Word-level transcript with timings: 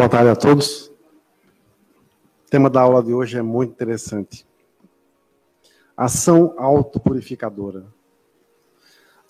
Boa 0.00 0.08
tarde 0.08 0.30
a 0.30 0.34
todos. 0.34 0.86
O 2.46 2.50
tema 2.50 2.70
da 2.70 2.80
aula 2.80 3.02
de 3.02 3.12
hoje 3.12 3.36
é 3.36 3.42
muito 3.42 3.72
interessante. 3.72 4.46
Ação 5.94 6.54
autopurificadora. 6.56 7.84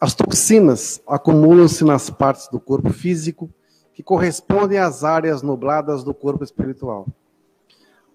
As 0.01 0.15
toxinas 0.15 1.03
acumulam-se 1.09 1.83
nas 1.83 2.09
partes 2.09 2.47
do 2.47 2.61
corpo 2.61 2.93
físico 2.93 3.51
que 3.93 4.01
correspondem 4.01 4.79
às 4.79 5.03
áreas 5.03 5.43
nubladas 5.43 6.05
do 6.05 6.15
corpo 6.15 6.45
espiritual. 6.45 7.05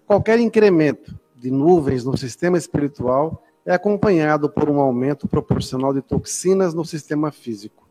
Qualquer 0.06 0.40
incremento 0.40 1.14
de 1.34 1.50
nuvens 1.50 2.06
no 2.06 2.16
sistema 2.16 2.56
espiritual 2.56 3.44
é 3.66 3.74
acompanhado 3.74 4.48
por 4.48 4.70
um 4.70 4.80
aumento 4.80 5.28
proporcional 5.28 5.92
de 5.92 6.00
toxinas 6.00 6.72
no 6.72 6.86
sistema 6.86 7.30
físico. 7.30 7.86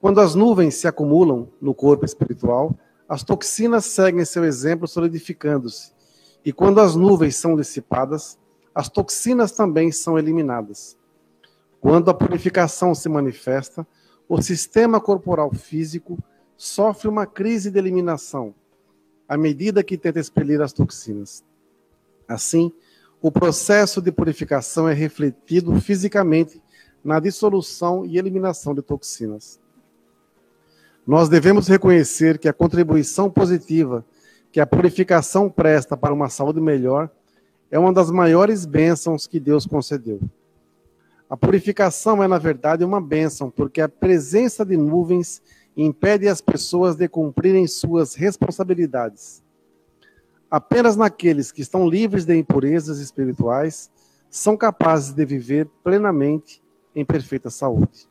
Quando 0.00 0.20
as 0.20 0.36
nuvens 0.36 0.76
se 0.76 0.86
acumulam 0.86 1.48
no 1.60 1.74
corpo 1.74 2.04
espiritual, 2.04 2.72
as 3.08 3.22
toxinas 3.22 3.84
seguem 3.84 4.24
seu 4.24 4.44
exemplo 4.44 4.88
solidificando-se. 4.88 5.92
E 6.44 6.52
quando 6.52 6.80
as 6.80 6.94
nuvens 6.94 7.36
são 7.36 7.56
dissipadas, 7.56 8.38
as 8.74 8.88
toxinas 8.88 9.52
também 9.52 9.90
são 9.90 10.18
eliminadas. 10.18 10.96
Quando 11.80 12.10
a 12.10 12.14
purificação 12.14 12.94
se 12.94 13.08
manifesta, 13.08 13.86
o 14.28 14.40
sistema 14.42 15.00
corporal 15.00 15.52
físico 15.52 16.18
sofre 16.56 17.08
uma 17.08 17.26
crise 17.26 17.70
de 17.70 17.78
eliminação, 17.78 18.54
à 19.28 19.36
medida 19.36 19.84
que 19.84 19.96
tenta 19.96 20.18
expelir 20.18 20.60
as 20.60 20.72
toxinas. 20.72 21.44
Assim, 22.28 22.72
o 23.20 23.30
processo 23.30 24.02
de 24.02 24.10
purificação 24.10 24.88
é 24.88 24.94
refletido 24.94 25.78
fisicamente 25.80 26.60
na 27.04 27.20
dissolução 27.20 28.04
e 28.04 28.18
eliminação 28.18 28.74
de 28.74 28.82
toxinas. 28.82 29.60
Nós 31.06 31.28
devemos 31.28 31.68
reconhecer 31.68 32.38
que 32.38 32.48
a 32.48 32.52
contribuição 32.52 33.30
positiva 33.30 34.04
que 34.56 34.60
a 34.60 34.66
purificação 34.66 35.50
presta 35.50 35.98
para 35.98 36.14
uma 36.14 36.30
saúde 36.30 36.62
melhor 36.62 37.10
é 37.70 37.78
uma 37.78 37.92
das 37.92 38.10
maiores 38.10 38.64
bênçãos 38.64 39.26
que 39.26 39.38
Deus 39.38 39.66
concedeu. 39.66 40.18
A 41.28 41.36
purificação 41.36 42.22
é, 42.22 42.26
na 42.26 42.38
verdade, 42.38 42.82
uma 42.82 42.98
bênção, 42.98 43.50
porque 43.50 43.82
a 43.82 43.88
presença 43.88 44.64
de 44.64 44.74
nuvens 44.74 45.42
impede 45.76 46.26
as 46.26 46.40
pessoas 46.40 46.96
de 46.96 47.06
cumprirem 47.06 47.66
suas 47.66 48.14
responsabilidades. 48.14 49.42
Apenas 50.50 50.96
naqueles 50.96 51.52
que 51.52 51.60
estão 51.60 51.86
livres 51.86 52.24
de 52.24 52.34
impurezas 52.34 52.98
espirituais 52.98 53.90
são 54.30 54.56
capazes 54.56 55.12
de 55.12 55.24
viver 55.26 55.68
plenamente 55.84 56.62
em 56.94 57.04
perfeita 57.04 57.50
saúde. 57.50 58.08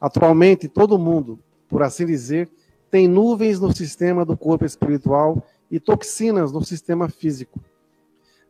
Atualmente, 0.00 0.68
todo 0.68 0.96
mundo, 0.96 1.40
por 1.72 1.82
assim 1.82 2.04
dizer, 2.04 2.50
tem 2.90 3.08
nuvens 3.08 3.58
no 3.58 3.74
sistema 3.74 4.26
do 4.26 4.36
corpo 4.36 4.66
espiritual 4.66 5.42
e 5.70 5.80
toxinas 5.80 6.52
no 6.52 6.62
sistema 6.62 7.08
físico. 7.08 7.58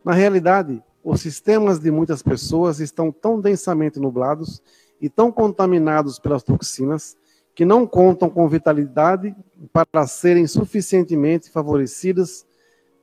Na 0.05 0.13
realidade, 0.13 0.83
os 1.05 1.21
sistemas 1.21 1.79
de 1.79 1.89
muitas 1.89 2.21
pessoas 2.21 2.81
estão 2.81 3.13
tão 3.13 3.41
densamente 3.41 4.01
nublados 4.01 4.61
e 5.01 5.09
tão 5.09 5.31
contaminados 5.31 6.19
pelas 6.19 6.43
toxinas 6.43 7.17
que 7.55 7.65
não 7.65 7.87
contam 7.87 8.29
com 8.29 8.49
vitalidade 8.49 9.37
para 9.73 10.05
serem 10.09 10.49
suficientemente 10.49 11.49
favorecidas 11.49 12.45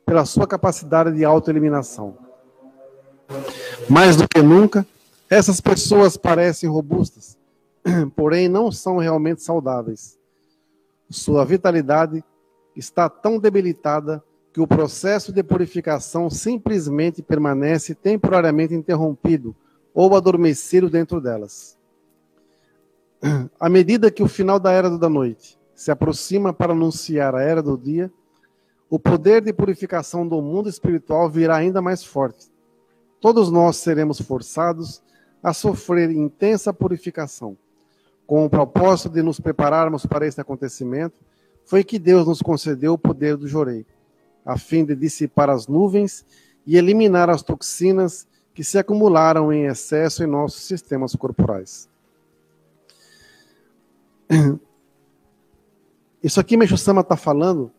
pela 0.04 0.26
sua 0.26 0.46
capacidade 0.46 1.16
de 1.16 1.24
autoeliminação. 1.24 2.18
Mais 3.88 4.16
do 4.16 4.28
que 4.28 4.42
nunca, 4.42 4.86
essas 5.30 5.62
pessoas 5.62 6.18
parecem 6.18 6.68
robustas, 6.68 7.38
porém 8.16 8.48
não 8.48 8.70
são 8.70 8.98
realmente 8.98 9.42
saudáveis. 9.42 10.18
Sua 11.08 11.44
vitalidade 11.44 12.24
está 12.76 13.08
tão 13.08 13.38
debilitada 13.38 14.22
que 14.52 14.60
o 14.60 14.66
processo 14.66 15.32
de 15.32 15.42
purificação 15.42 16.28
simplesmente 16.28 17.22
permanece 17.22 17.94
temporariamente 17.94 18.74
interrompido 18.74 19.54
ou 19.94 20.16
adormecido 20.16 20.90
dentro 20.90 21.20
delas. 21.20 21.78
À 23.58 23.68
medida 23.68 24.10
que 24.10 24.22
o 24.22 24.28
final 24.28 24.58
da 24.58 24.72
era 24.72 24.90
da 24.96 25.08
noite 25.08 25.58
se 25.74 25.90
aproxima 25.90 26.52
para 26.52 26.72
anunciar 26.72 27.34
a 27.34 27.42
era 27.42 27.62
do 27.62 27.76
dia, 27.76 28.12
o 28.88 28.98
poder 28.98 29.40
de 29.40 29.52
purificação 29.52 30.26
do 30.26 30.42
mundo 30.42 30.68
espiritual 30.68 31.30
virá 31.30 31.56
ainda 31.56 31.80
mais 31.80 32.04
forte. 32.04 32.50
Todos 33.20 33.50
nós 33.50 33.76
seremos 33.76 34.20
forçados 34.20 35.02
a 35.42 35.52
sofrer 35.52 36.10
intensa 36.10 36.72
purificação. 36.72 37.56
Com 38.30 38.44
o 38.44 38.48
propósito 38.48 39.08
de 39.08 39.22
nos 39.24 39.40
prepararmos 39.40 40.06
para 40.06 40.24
esse 40.24 40.40
acontecimento, 40.40 41.16
foi 41.64 41.82
que 41.82 41.98
Deus 41.98 42.28
nos 42.28 42.40
concedeu 42.40 42.92
o 42.92 42.98
poder 42.98 43.36
do 43.36 43.48
jorei, 43.48 43.84
a 44.46 44.56
fim 44.56 44.84
de 44.84 44.94
dissipar 44.94 45.50
as 45.50 45.66
nuvens 45.66 46.24
e 46.64 46.76
eliminar 46.76 47.28
as 47.28 47.42
toxinas 47.42 48.28
que 48.54 48.62
se 48.62 48.78
acumularam 48.78 49.52
em 49.52 49.64
excesso 49.64 50.22
em 50.22 50.28
nossos 50.28 50.62
sistemas 50.62 51.16
corporais. 51.16 51.88
Isso 56.22 56.38
aqui 56.38 56.56
Meixo 56.56 56.76
Sama 56.76 57.00
está 57.00 57.16
falando 57.16 57.72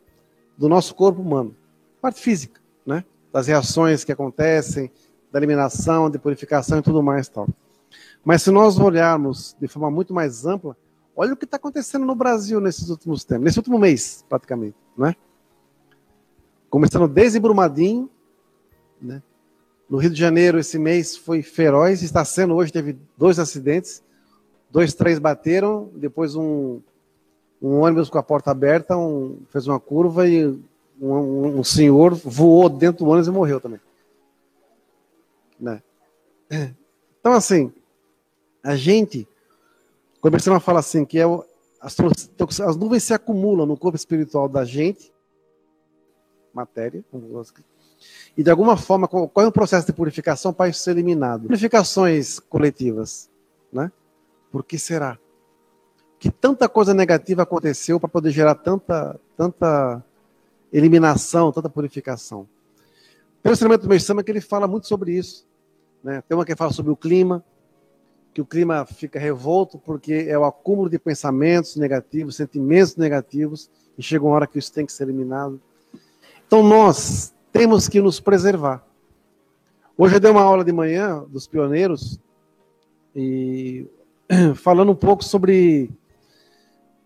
do 0.57 0.67
nosso 0.67 0.93
corpo 0.93 1.21
humano, 1.21 1.55
parte 2.01 2.19
física, 2.19 2.59
né? 2.85 3.05
Das 3.31 3.47
reações 3.47 4.03
que 4.03 4.11
acontecem, 4.11 4.91
da 5.31 5.39
eliminação, 5.39 6.09
de 6.09 6.19
purificação 6.19 6.79
e 6.79 6.81
tudo 6.81 7.01
mais 7.01 7.29
tal. 7.29 7.47
Mas 8.23 8.43
se 8.43 8.51
nós 8.51 8.77
olharmos 8.77 9.55
de 9.59 9.67
forma 9.67 9.89
muito 9.89 10.13
mais 10.13 10.45
ampla, 10.45 10.77
olha 11.15 11.33
o 11.33 11.37
que 11.37 11.45
está 11.45 11.57
acontecendo 11.57 12.05
no 12.05 12.15
Brasil 12.15 12.59
nesses 12.61 12.89
últimos 12.89 13.23
tempos, 13.23 13.45
nesse 13.45 13.59
último 13.59 13.79
mês, 13.79 14.23
praticamente, 14.29 14.77
né? 14.97 15.15
Começando 16.69 17.07
desde 17.07 17.39
Brumadinho, 17.39 18.09
né? 19.01 19.21
No 19.89 19.97
Rio 19.97 20.11
de 20.11 20.19
Janeiro, 20.19 20.57
esse 20.57 20.79
mês 20.79 21.17
foi 21.17 21.41
feroz, 21.41 22.01
está 22.01 22.23
sendo 22.23 22.55
hoje, 22.55 22.71
teve 22.71 22.97
dois 23.17 23.39
acidentes, 23.39 24.01
dois, 24.69 24.93
três 24.93 25.19
bateram, 25.19 25.89
depois 25.95 26.33
um, 26.33 26.79
um 27.61 27.81
ônibus 27.81 28.09
com 28.09 28.17
a 28.17 28.23
porta 28.23 28.51
aberta 28.51 28.95
um, 28.95 29.39
fez 29.49 29.67
uma 29.67 29.79
curva 29.79 30.27
e 30.27 30.45
um, 30.45 30.61
um, 31.01 31.59
um, 31.59 31.63
senhor 31.63 32.13
voou 32.15 32.69
dentro 32.69 33.03
do 33.03 33.11
ônibus 33.11 33.27
e 33.27 33.31
morreu 33.31 33.59
também. 33.59 33.81
Né? 35.59 35.81
Então, 37.19 37.33
assim, 37.33 37.71
a 38.63 38.75
gente, 38.75 39.27
começando 40.19 40.55
a 40.55 40.59
falar 40.59 40.79
assim, 40.79 41.05
que 41.05 41.19
é 41.19 41.25
o, 41.25 41.43
as, 41.79 41.95
as 42.59 42.75
nuvens 42.75 43.03
se 43.03 43.13
acumulam 43.13 43.65
no 43.65 43.77
corpo 43.77 43.95
espiritual 43.95 44.47
da 44.47 44.63
gente, 44.63 45.11
matéria, 46.53 47.03
e 48.35 48.43
de 48.43 48.49
alguma 48.49 48.77
forma, 48.77 49.07
qual 49.07 49.29
é 49.37 49.47
o 49.47 49.51
processo 49.51 49.85
de 49.85 49.93
purificação 49.93 50.53
para 50.53 50.69
isso 50.69 50.81
ser 50.81 50.91
eliminado? 50.91 51.43
Purificações 51.43 52.39
coletivas, 52.39 53.29
né? 53.71 53.91
Por 54.51 54.63
que 54.63 54.77
será? 54.77 55.17
Que 56.19 56.29
tanta 56.29 56.69
coisa 56.69 56.93
negativa 56.93 57.43
aconteceu 57.43 57.99
para 57.99 58.09
poder 58.09 58.31
gerar 58.31 58.55
tanta, 58.55 59.19
tanta 59.35 60.03
eliminação, 60.71 61.51
tanta 61.51 61.69
purificação. 61.69 62.47
Pelo 63.41 63.53
ensinamento 63.53 63.83
do 63.83 63.89
Meixama, 63.89 64.23
que 64.23 64.31
ele 64.31 64.41
fala 64.41 64.67
muito 64.67 64.87
sobre 64.87 65.13
isso. 65.17 65.47
Né? 66.03 66.21
Tem 66.27 66.37
uma 66.37 66.45
que 66.45 66.55
fala 66.55 66.71
sobre 66.71 66.91
o 66.91 66.95
clima, 66.95 67.43
que 68.33 68.41
o 68.41 68.45
clima 68.45 68.85
fica 68.85 69.19
revolto 69.19 69.77
porque 69.77 70.25
é 70.27 70.37
o 70.37 70.45
acúmulo 70.45 70.89
de 70.89 70.97
pensamentos 70.97 71.75
negativos, 71.75 72.35
sentimentos 72.35 72.95
negativos, 72.95 73.69
e 73.97 74.01
chega 74.01 74.23
uma 74.23 74.35
hora 74.35 74.47
que 74.47 74.57
isso 74.57 74.71
tem 74.71 74.85
que 74.85 74.93
ser 74.93 75.03
eliminado. 75.03 75.59
Então 76.47 76.63
nós 76.63 77.33
temos 77.51 77.89
que 77.89 78.01
nos 78.01 78.19
preservar. 78.19 78.85
Hoje 79.97 80.15
eu 80.15 80.19
dei 80.19 80.31
uma 80.31 80.41
aula 80.41 80.63
de 80.63 80.71
manhã 80.71 81.23
dos 81.27 81.45
pioneiros 81.47 82.19
e 83.15 83.85
falando 84.55 84.91
um 84.91 84.95
pouco 84.95 85.23
sobre. 85.23 85.91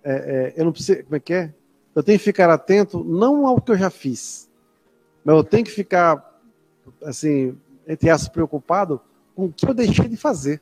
É, 0.04 0.14
é, 0.14 0.54
eu 0.56 0.66
não 0.66 0.72
preciso. 0.72 1.04
Como 1.04 1.16
é 1.16 1.20
que 1.20 1.34
é? 1.34 1.54
Eu 1.96 2.04
tenho 2.04 2.20
que 2.20 2.26
ficar 2.26 2.50
atento 2.50 3.04
não 3.04 3.48
ao 3.48 3.60
que 3.60 3.72
eu 3.72 3.78
já 3.78 3.90
fiz, 3.90 4.50
mas 5.24 5.36
eu 5.36 5.44
tenho 5.44 5.64
que 5.64 5.72
ficar, 5.72 6.40
assim, 7.04 7.58
entre 7.88 8.10
aspas, 8.10 8.30
preocupado 8.30 9.02
com 9.34 9.46
o 9.46 9.52
que 9.52 9.68
eu 9.68 9.74
deixei 9.74 10.08
de 10.08 10.18
fazer. 10.18 10.62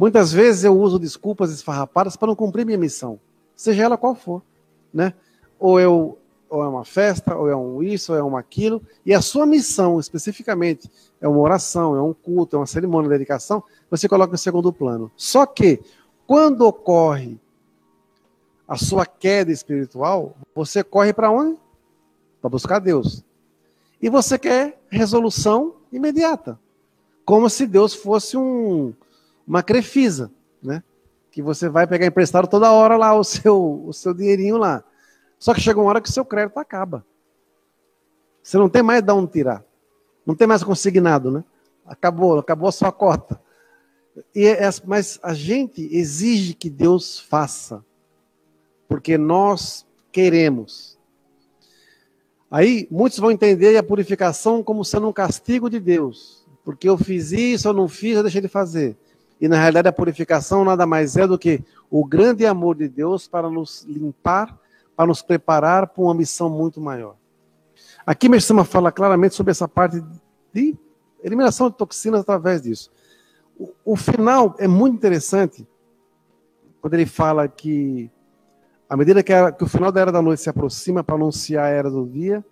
Muitas 0.00 0.32
vezes 0.32 0.64
eu 0.64 0.74
uso 0.80 0.98
desculpas 0.98 1.52
esfarrapadas 1.52 2.16
para 2.16 2.28
não 2.28 2.34
cumprir 2.34 2.64
minha 2.64 2.78
missão, 2.78 3.20
seja 3.54 3.82
ela 3.82 3.98
qual 3.98 4.14
for, 4.14 4.40
né? 4.94 5.12
Ou 5.58 5.78
eu 5.78 6.16
ou 6.48 6.64
é 6.64 6.66
uma 6.66 6.86
festa, 6.86 7.36
ou 7.36 7.50
é 7.50 7.54
um 7.54 7.82
isso, 7.82 8.10
ou 8.12 8.18
é 8.18 8.24
um 8.24 8.34
aquilo, 8.34 8.82
e 9.04 9.12
a 9.12 9.20
sua 9.20 9.44
missão 9.44 10.00
especificamente 10.00 10.90
é 11.20 11.28
uma 11.28 11.38
oração, 11.38 11.94
é 11.94 12.02
um 12.02 12.14
culto, 12.14 12.56
é 12.56 12.58
uma 12.58 12.66
cerimônia 12.66 13.10
de 13.10 13.14
dedicação, 13.14 13.62
você 13.90 14.08
coloca 14.08 14.34
em 14.34 14.38
segundo 14.38 14.72
plano. 14.72 15.12
Só 15.16 15.44
que, 15.44 15.80
quando 16.26 16.62
ocorre 16.62 17.38
a 18.66 18.78
sua 18.78 19.04
queda 19.04 19.52
espiritual, 19.52 20.34
você 20.54 20.82
corre 20.82 21.12
para 21.12 21.30
onde? 21.30 21.58
Para 22.40 22.48
buscar 22.48 22.78
Deus. 22.78 23.22
E 24.00 24.08
você 24.08 24.38
quer 24.38 24.80
resolução 24.88 25.74
imediata. 25.92 26.58
Como 27.22 27.50
se 27.50 27.66
Deus 27.66 27.94
fosse 27.94 28.36
um, 28.36 28.94
uma 29.50 29.64
crefisa, 29.64 30.30
né? 30.62 30.80
Que 31.28 31.42
você 31.42 31.68
vai 31.68 31.84
pegar 31.84 32.06
emprestado 32.06 32.46
toda 32.46 32.70
hora 32.70 32.96
lá 32.96 33.18
o 33.18 33.24
seu, 33.24 33.84
o 33.84 33.92
seu 33.92 34.14
dinheirinho 34.14 34.56
lá. 34.56 34.84
Só 35.40 35.52
que 35.52 35.60
chega 35.60 35.80
uma 35.80 35.88
hora 35.88 36.00
que 36.00 36.08
o 36.08 36.12
seu 36.12 36.24
crédito 36.24 36.56
acaba. 36.58 37.04
Você 38.40 38.56
não 38.56 38.68
tem 38.68 38.80
mais 38.80 39.02
de 39.02 39.12
onde 39.12 39.32
tirar. 39.32 39.64
Não 40.24 40.36
tem 40.36 40.46
mais 40.46 40.62
consignado, 40.62 41.32
né? 41.32 41.42
Acabou, 41.84 42.38
acabou 42.38 42.68
a 42.68 42.72
sua 42.72 42.92
cota. 42.92 43.40
E 44.32 44.46
é, 44.46 44.68
mas 44.86 45.18
a 45.20 45.34
gente 45.34 45.82
exige 45.96 46.54
que 46.54 46.70
Deus 46.70 47.18
faça, 47.18 47.84
porque 48.86 49.18
nós 49.18 49.84
queremos. 50.12 50.96
Aí 52.48 52.86
muitos 52.88 53.18
vão 53.18 53.32
entender 53.32 53.76
a 53.76 53.82
purificação 53.82 54.62
como 54.62 54.84
sendo 54.84 55.08
um 55.08 55.12
castigo 55.12 55.68
de 55.68 55.80
Deus, 55.80 56.46
porque 56.64 56.88
eu 56.88 56.96
fiz 56.96 57.32
isso, 57.32 57.66
eu 57.66 57.72
não 57.72 57.88
fiz, 57.88 58.16
eu 58.16 58.22
deixei 58.22 58.40
de 58.40 58.48
fazer. 58.48 58.96
E 59.40 59.48
na 59.48 59.56
realidade 59.56 59.88
a 59.88 59.92
purificação 59.92 60.64
nada 60.64 60.86
mais 60.86 61.16
é 61.16 61.26
do 61.26 61.38
que 61.38 61.64
o 61.90 62.04
grande 62.04 62.44
amor 62.44 62.76
de 62.76 62.88
Deus 62.88 63.26
para 63.26 63.48
nos 63.48 63.84
limpar, 63.84 64.58
para 64.94 65.06
nos 65.06 65.22
preparar 65.22 65.86
para 65.86 66.02
uma 66.02 66.14
missão 66.14 66.50
muito 66.50 66.80
maior. 66.80 67.16
Aqui 68.04 68.28
Messama 68.28 68.64
fala 68.64 68.92
claramente 68.92 69.34
sobre 69.34 69.50
essa 69.50 69.66
parte 69.66 70.02
de 70.52 70.76
eliminação 71.22 71.70
de 71.70 71.76
toxinas 71.76 72.20
através 72.20 72.62
disso. 72.62 72.90
O, 73.58 73.72
o 73.84 73.96
final 73.96 74.54
é 74.58 74.68
muito 74.68 74.96
interessante 74.96 75.66
quando 76.80 76.94
ele 76.94 77.06
fala 77.06 77.46
que 77.46 78.10
à 78.88 78.96
medida 78.96 79.22
que, 79.22 79.32
a, 79.32 79.52
que, 79.52 79.62
o 79.62 79.68
final 79.68 79.92
da 79.92 80.00
era 80.00 80.10
da 80.10 80.20
noite 80.20 80.42
se 80.42 80.50
aproxima 80.50 81.04
para 81.04 81.14
anunciar 81.14 81.66
a 81.66 81.68
era 81.68 81.88
do 81.88 82.04
dia, 82.04 82.44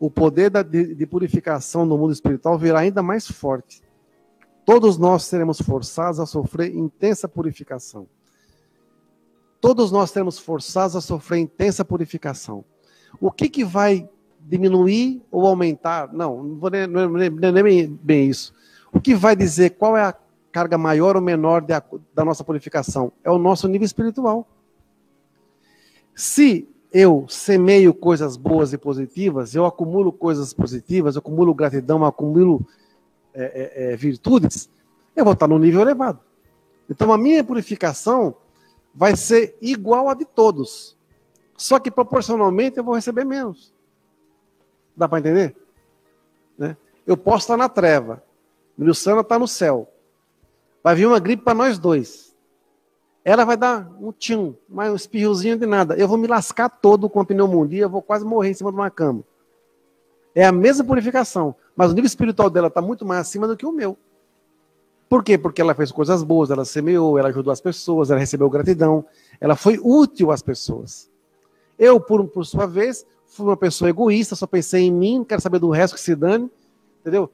o 0.00 0.10
poder 0.10 0.50
da, 0.50 0.60
de, 0.60 0.92
de, 0.92 1.06
purificação 1.06 1.86
no 1.86 1.96
mundo 1.96 2.12
espiritual 2.12 2.58
virá 2.58 2.80
ainda 2.80 3.00
mais 3.00 3.28
forte. 3.28 3.80
Todos 4.64 4.96
nós 4.96 5.24
seremos 5.24 5.60
forçados 5.60 6.18
a 6.18 6.26
sofrer 6.26 6.74
intensa 6.74 7.28
purificação. 7.28 8.06
Todos 9.60 9.90
nós 9.92 10.10
seremos 10.10 10.38
forçados 10.38 10.96
a 10.96 11.00
sofrer 11.00 11.38
intensa 11.38 11.84
purificação. 11.84 12.64
O 13.20 13.30
que, 13.30 13.48
que 13.48 13.64
vai 13.64 14.08
diminuir 14.40 15.22
ou 15.30 15.46
aumentar? 15.46 16.12
Não, 16.12 16.42
não, 16.42 16.56
vou 16.56 16.70
nem, 16.70 16.86
não 16.86 17.18
é 17.18 17.30
nem 17.52 17.88
bem 17.88 18.28
isso. 18.28 18.54
O 18.92 19.00
que 19.00 19.14
vai 19.14 19.34
dizer 19.34 19.70
qual 19.70 19.96
é 19.96 20.02
a 20.02 20.14
carga 20.52 20.78
maior 20.78 21.16
ou 21.16 21.22
menor 21.22 21.60
de, 21.62 21.74
da 22.14 22.24
nossa 22.24 22.44
purificação? 22.44 23.12
É 23.22 23.30
o 23.30 23.38
nosso 23.38 23.66
nível 23.68 23.84
espiritual. 23.84 24.46
Se 26.14 26.68
eu 26.92 27.26
semeio 27.28 27.92
coisas 27.92 28.36
boas 28.36 28.72
e 28.72 28.78
positivas, 28.78 29.54
eu 29.54 29.66
acumulo 29.66 30.12
coisas 30.12 30.52
positivas, 30.54 31.16
eu 31.16 31.18
acumulo 31.18 31.52
gratidão, 31.52 31.98
eu 31.98 32.04
acumulo 32.04 32.64
é, 33.34 33.44
é, 33.44 33.92
é, 33.92 33.96
virtudes, 33.96 34.70
eu 35.14 35.24
vou 35.24 35.32
estar 35.32 35.48
no 35.48 35.58
nível 35.58 35.80
elevado. 35.80 36.20
Então 36.88 37.12
a 37.12 37.18
minha 37.18 37.42
purificação 37.42 38.36
vai 38.94 39.16
ser 39.16 39.56
igual 39.60 40.08
a 40.08 40.14
de 40.14 40.24
todos. 40.24 40.96
Só 41.56 41.78
que 41.78 41.90
proporcionalmente 41.90 42.78
eu 42.78 42.84
vou 42.84 42.94
receber 42.94 43.24
menos. 43.24 43.72
Dá 44.96 45.08
para 45.08 45.18
entender? 45.18 45.56
Né? 46.56 46.76
Eu 47.06 47.16
posso 47.16 47.44
estar 47.44 47.56
na 47.56 47.68
treva. 47.68 48.22
Milsana 48.76 49.20
está 49.20 49.38
no 49.38 49.48
céu. 49.48 49.88
Vai 50.82 50.94
vir 50.94 51.06
uma 51.06 51.18
gripe 51.18 51.42
para 51.42 51.54
nós 51.54 51.78
dois 51.78 52.24
ela 53.24 53.44
vai 53.46 53.56
dar 53.56 53.90
um 53.98 54.12
tchum, 54.12 54.54
mais 54.68 54.92
um 54.92 54.96
espirrozinho 54.96 55.58
de 55.58 55.64
nada. 55.64 55.96
Eu 55.96 56.06
vou 56.06 56.18
me 56.18 56.26
lascar 56.26 56.68
todo 56.68 57.08
com 57.08 57.20
a 57.20 57.24
pneumonia, 57.24 57.84
eu 57.84 57.88
vou 57.88 58.02
quase 58.02 58.24
morrer 58.24 58.50
em 58.50 58.54
cima 58.54 58.70
de 58.70 58.76
uma 58.76 58.90
cama. 58.90 59.24
É 60.34 60.44
a 60.44 60.52
mesma 60.52 60.84
purificação, 60.84 61.54
mas 61.76 61.90
o 61.90 61.94
nível 61.94 62.06
espiritual 62.06 62.50
dela 62.50 62.68
está 62.68 62.82
muito 62.82 63.04
mais 63.04 63.20
acima 63.20 63.46
do 63.46 63.56
que 63.56 63.64
o 63.64 63.72
meu. 63.72 63.96
Por 65.08 65.22
quê? 65.22 65.38
Porque 65.38 65.60
ela 65.60 65.74
fez 65.74 65.92
coisas 65.92 66.22
boas, 66.22 66.50
ela 66.50 66.64
semeou, 66.64 67.18
ela 67.18 67.28
ajudou 67.28 67.52
as 67.52 67.60
pessoas, 67.60 68.10
ela 68.10 68.18
recebeu 68.18 68.50
gratidão, 68.50 69.04
ela 69.40 69.54
foi 69.54 69.78
útil 69.80 70.32
às 70.32 70.42
pessoas. 70.42 71.08
Eu, 71.78 72.00
por, 72.00 72.26
por 72.26 72.44
sua 72.44 72.66
vez, 72.66 73.06
fui 73.26 73.46
uma 73.46 73.56
pessoa 73.56 73.90
egoísta, 73.90 74.34
só 74.34 74.46
pensei 74.46 74.82
em 74.84 74.92
mim, 74.92 75.24
quero 75.24 75.40
saber 75.40 75.58
do 75.58 75.70
resto 75.70 75.94
que 75.94 76.00
se 76.00 76.16
dane, 76.16 76.50
entendeu? 77.00 77.30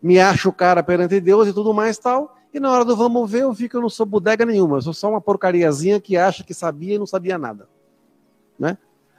Me 0.00 0.20
acho 0.20 0.52
cara 0.52 0.82
perante 0.82 1.18
Deus 1.20 1.48
e 1.48 1.52
tudo 1.52 1.72
mais 1.74 1.98
tal, 1.98 2.36
e 2.52 2.60
na 2.60 2.70
hora 2.70 2.84
do 2.84 2.96
vamos 2.96 3.28
ver, 3.28 3.42
eu 3.42 3.52
vi 3.52 3.68
que 3.68 3.74
eu 3.74 3.80
não 3.80 3.88
sou 3.88 4.06
bodega 4.06 4.44
nenhuma, 4.44 4.76
eu 4.76 4.82
sou 4.82 4.92
só 4.92 5.10
uma 5.10 5.20
porcariazinha 5.20 6.00
que 6.00 6.16
acha 6.16 6.44
que 6.44 6.54
sabia 6.54 6.94
e 6.94 6.98
não 6.98 7.06
sabia 7.06 7.36
nada. 7.36 7.68
Né? 8.56 8.78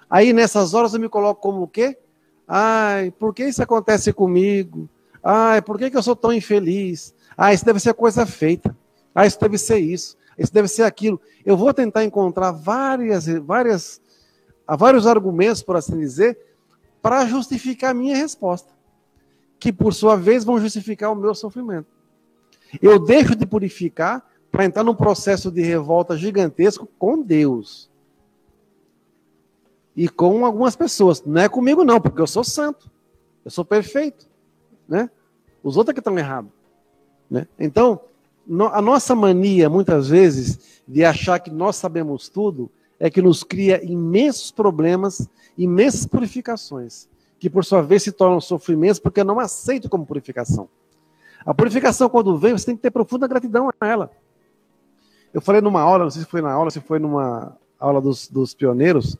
Aí 0.10 0.32
nessas 0.32 0.74
horas 0.74 0.94
eu 0.94 1.00
me 1.00 1.10
coloco 1.10 1.42
como 1.42 1.64
o 1.64 1.68
quê? 1.68 1.98
Ai, 2.48 3.12
por 3.12 3.34
que 3.34 3.46
isso 3.46 3.62
acontece 3.62 4.14
comigo? 4.14 4.88
Ai, 5.24 5.62
por 5.62 5.78
que, 5.78 5.90
que 5.90 5.98
eu 5.98 6.04
sou 6.04 6.16
tão 6.16 6.32
infeliz? 6.32 7.14
Ah, 7.36 7.54
isso 7.54 7.66
deve 7.66 7.80
ser 7.80 7.94
coisa 7.94 8.26
feita. 8.26 8.76
Ah, 9.14 9.26
isso 9.26 9.40
deve 9.40 9.58
ser 9.58 9.80
isso. 9.80 10.16
Isso 10.38 10.54
deve 10.54 10.68
ser 10.68 10.84
aquilo. 10.84 11.20
Eu 11.46 11.58
vou 11.58 11.74
tentar 11.74 12.04
encontrar 12.04 12.52
várias, 12.52 13.26
várias, 13.26 14.02
vários 14.78 15.08
argumentos, 15.08 15.64
por 15.64 15.76
assim 15.76 15.98
dizer, 15.98 16.38
para 17.02 17.26
justificar 17.26 17.92
a 17.92 17.94
minha 17.94 18.16
resposta. 18.16 18.74
Que, 19.60 19.72
por 19.72 19.94
sua 19.94 20.16
vez, 20.16 20.44
vão 20.44 20.60
justificar 20.60 21.12
o 21.12 21.16
meu 21.16 21.34
sofrimento. 21.34 21.88
Eu 22.82 23.00
deixo 23.00 23.36
de 23.36 23.46
purificar 23.46 24.24
para 24.52 24.66
entrar 24.66 24.84
num 24.84 24.96
processo 24.96 25.50
de 25.52 25.62
revolta 25.62 26.18
gigantesco 26.18 26.88
com 27.00 27.22
Deus. 27.22 27.90
E 29.96 30.10
com 30.10 30.46
algumas 30.46 30.76
pessoas. 30.76 31.24
Não 31.24 31.42
é 31.42 31.50
comigo, 31.50 31.84
não, 31.84 32.02
porque 32.02 32.22
eu 32.22 32.28
sou 32.28 32.44
santo. 32.44 32.90
Eu 33.44 33.52
sou 33.52 33.64
perfeito. 33.64 34.28
Né? 34.88 35.10
Os 35.64 35.78
outros 35.78 35.92
é 35.92 35.94
que 35.94 36.00
estão 36.00 36.18
errados. 36.18 36.52
Né? 37.30 37.48
Então, 37.58 38.02
a 38.72 38.82
nossa 38.82 39.16
mania, 39.16 39.70
muitas 39.70 40.10
vezes, 40.10 40.82
de 40.88 41.04
achar 41.04 41.40
que 41.40 41.50
nós 41.50 41.76
sabemos 41.76 42.30
tudo, 42.30 42.70
é 43.00 43.10
que 43.10 43.22
nos 43.22 43.44
cria 43.44 43.84
imensos 43.84 44.52
problemas, 44.52 45.30
imensas 45.58 46.06
purificações, 46.06 47.08
que 47.40 47.50
por 47.50 47.66
sua 47.66 47.82
vez 47.82 48.04
se 48.04 48.12
tornam 48.12 48.40
sofrimentos 48.40 49.00
porque 49.00 49.22
eu 49.22 49.26
não 49.26 49.40
aceito 49.40 49.90
como 49.90 50.06
purificação. 50.06 50.70
A 51.46 51.54
purificação, 51.54 52.10
quando 52.10 52.38
vem, 52.38 52.54
você 52.54 52.66
tem 52.66 52.76
que 52.76 52.82
ter 52.82 52.92
profunda 52.92 53.28
gratidão 53.28 53.70
a 53.80 53.88
ela. 53.88 54.12
Eu 55.34 55.42
falei 55.42 55.62
numa 55.62 55.82
aula, 55.82 56.06
não 56.06 56.12
sei 56.12 56.24
se 56.24 56.28
foi 56.28 56.42
na 56.42 56.52
aula, 56.52 56.72
se 56.72 56.80
foi 56.80 56.98
numa 56.98 57.56
aula 57.80 58.02
dos, 58.02 58.28
dos 58.28 58.54
pioneiros. 58.54 59.18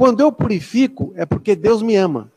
Quando 0.00 0.20
eu 0.20 0.32
purifico, 0.32 1.12
é 1.14 1.26
porque 1.26 1.54
Deus 1.54 1.82
me 1.82 1.94
ama. 1.94 2.32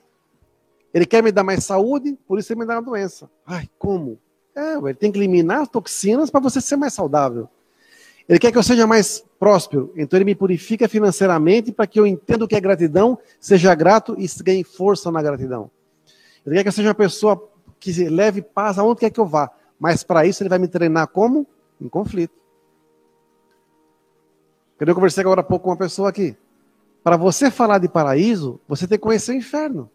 Ele 0.94 1.06
quer 1.06 1.24
me 1.24 1.32
dar 1.32 1.46
mais 1.46 1.64
saúde, 1.64 2.20
por 2.28 2.38
isso 2.38 2.52
ele 2.52 2.60
me 2.60 2.66
dá 2.66 2.76
uma 2.76 2.82
doença. 2.82 3.32
Ai, 3.48 3.70
como? 3.80 4.20
É, 4.54 4.76
ele 4.76 4.94
tem 4.94 5.10
que 5.10 5.18
eliminar 5.18 5.62
as 5.62 5.70
toxinas 5.70 6.30
para 6.30 6.42
você 6.42 6.60
ser 6.60 6.76
mais 6.76 6.94
saudável. 6.94 7.48
Ele 8.28 8.38
quer 8.38 8.52
que 8.52 8.58
eu 8.58 8.64
seja 8.64 8.86
mais 8.86 9.24
próspero, 9.40 9.94
então 9.96 10.18
ele 10.18 10.26
me 10.26 10.36
purifica 10.36 10.90
financeiramente 10.90 11.72
para 11.72 11.88
que 11.88 11.98
eu 11.98 12.06
entenda 12.06 12.44
o 12.44 12.50
que 12.50 12.56
é 12.58 12.60
gratidão, 12.60 13.18
seja 13.40 13.74
grato 13.74 14.14
e 14.20 14.28
ganhe 14.44 14.66
força 14.66 15.10
na 15.10 15.22
gratidão. 15.22 15.72
Ele 16.46 16.56
quer 16.56 16.64
que 16.64 16.68
eu 16.68 16.74
seja 16.74 16.90
uma 16.90 16.96
pessoa 16.96 17.50
que 17.80 17.94
leve 18.10 18.42
paz 18.42 18.78
aonde 18.78 19.00
quer 19.00 19.10
que 19.10 19.22
eu 19.22 19.26
vá. 19.26 19.50
Mas 19.80 20.04
para 20.04 20.26
isso 20.26 20.44
ele 20.44 20.50
vai 20.50 20.60
me 20.60 20.68
treinar 20.68 21.08
como? 21.08 21.48
Em 21.80 21.88
conflito. 21.88 22.36
Eu 24.78 24.94
conversei 24.94 25.22
agora 25.22 25.40
há 25.40 25.44
pouco 25.46 25.64
com 25.64 25.70
uma 25.70 25.78
pessoa 25.78 26.10
aqui. 26.10 26.36
Para 27.04 27.18
você 27.18 27.52
falar 27.52 27.80
de 27.80 27.90
paraíso, 27.90 28.60
você 28.68 28.88
tem 28.88 28.98
que 28.98 29.04
conhecer 29.04 29.32
o 29.34 29.36
inferno. 29.36 29.90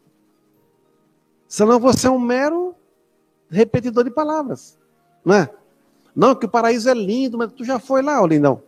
Senão 1.48 1.80
você 1.80 2.06
é 2.06 2.10
um 2.10 2.18
mero 2.18 2.74
repetidor 3.50 4.04
de 4.04 4.10
palavras. 4.10 4.78
Não 5.24 5.34
é? 5.34 5.50
Não, 6.14 6.34
que 6.34 6.46
o 6.46 6.48
paraíso 6.48 6.90
é 6.90 6.94
lindo, 6.94 7.38
mas 7.38 7.52
tu 7.52 7.64
já 7.64 7.78
foi 7.78 8.02
lá, 8.02 8.20
ô 8.20 8.26
lindão. 8.26 8.62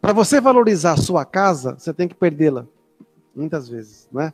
Para 0.00 0.12
você 0.12 0.40
valorizar 0.40 0.92
a 0.92 0.96
sua 0.96 1.24
casa, 1.24 1.76
você 1.76 1.92
tem 1.92 2.06
que 2.06 2.14
perdê-la. 2.14 2.66
Muitas 3.34 3.68
vezes, 3.68 4.08
não 4.12 4.20
é? 4.20 4.32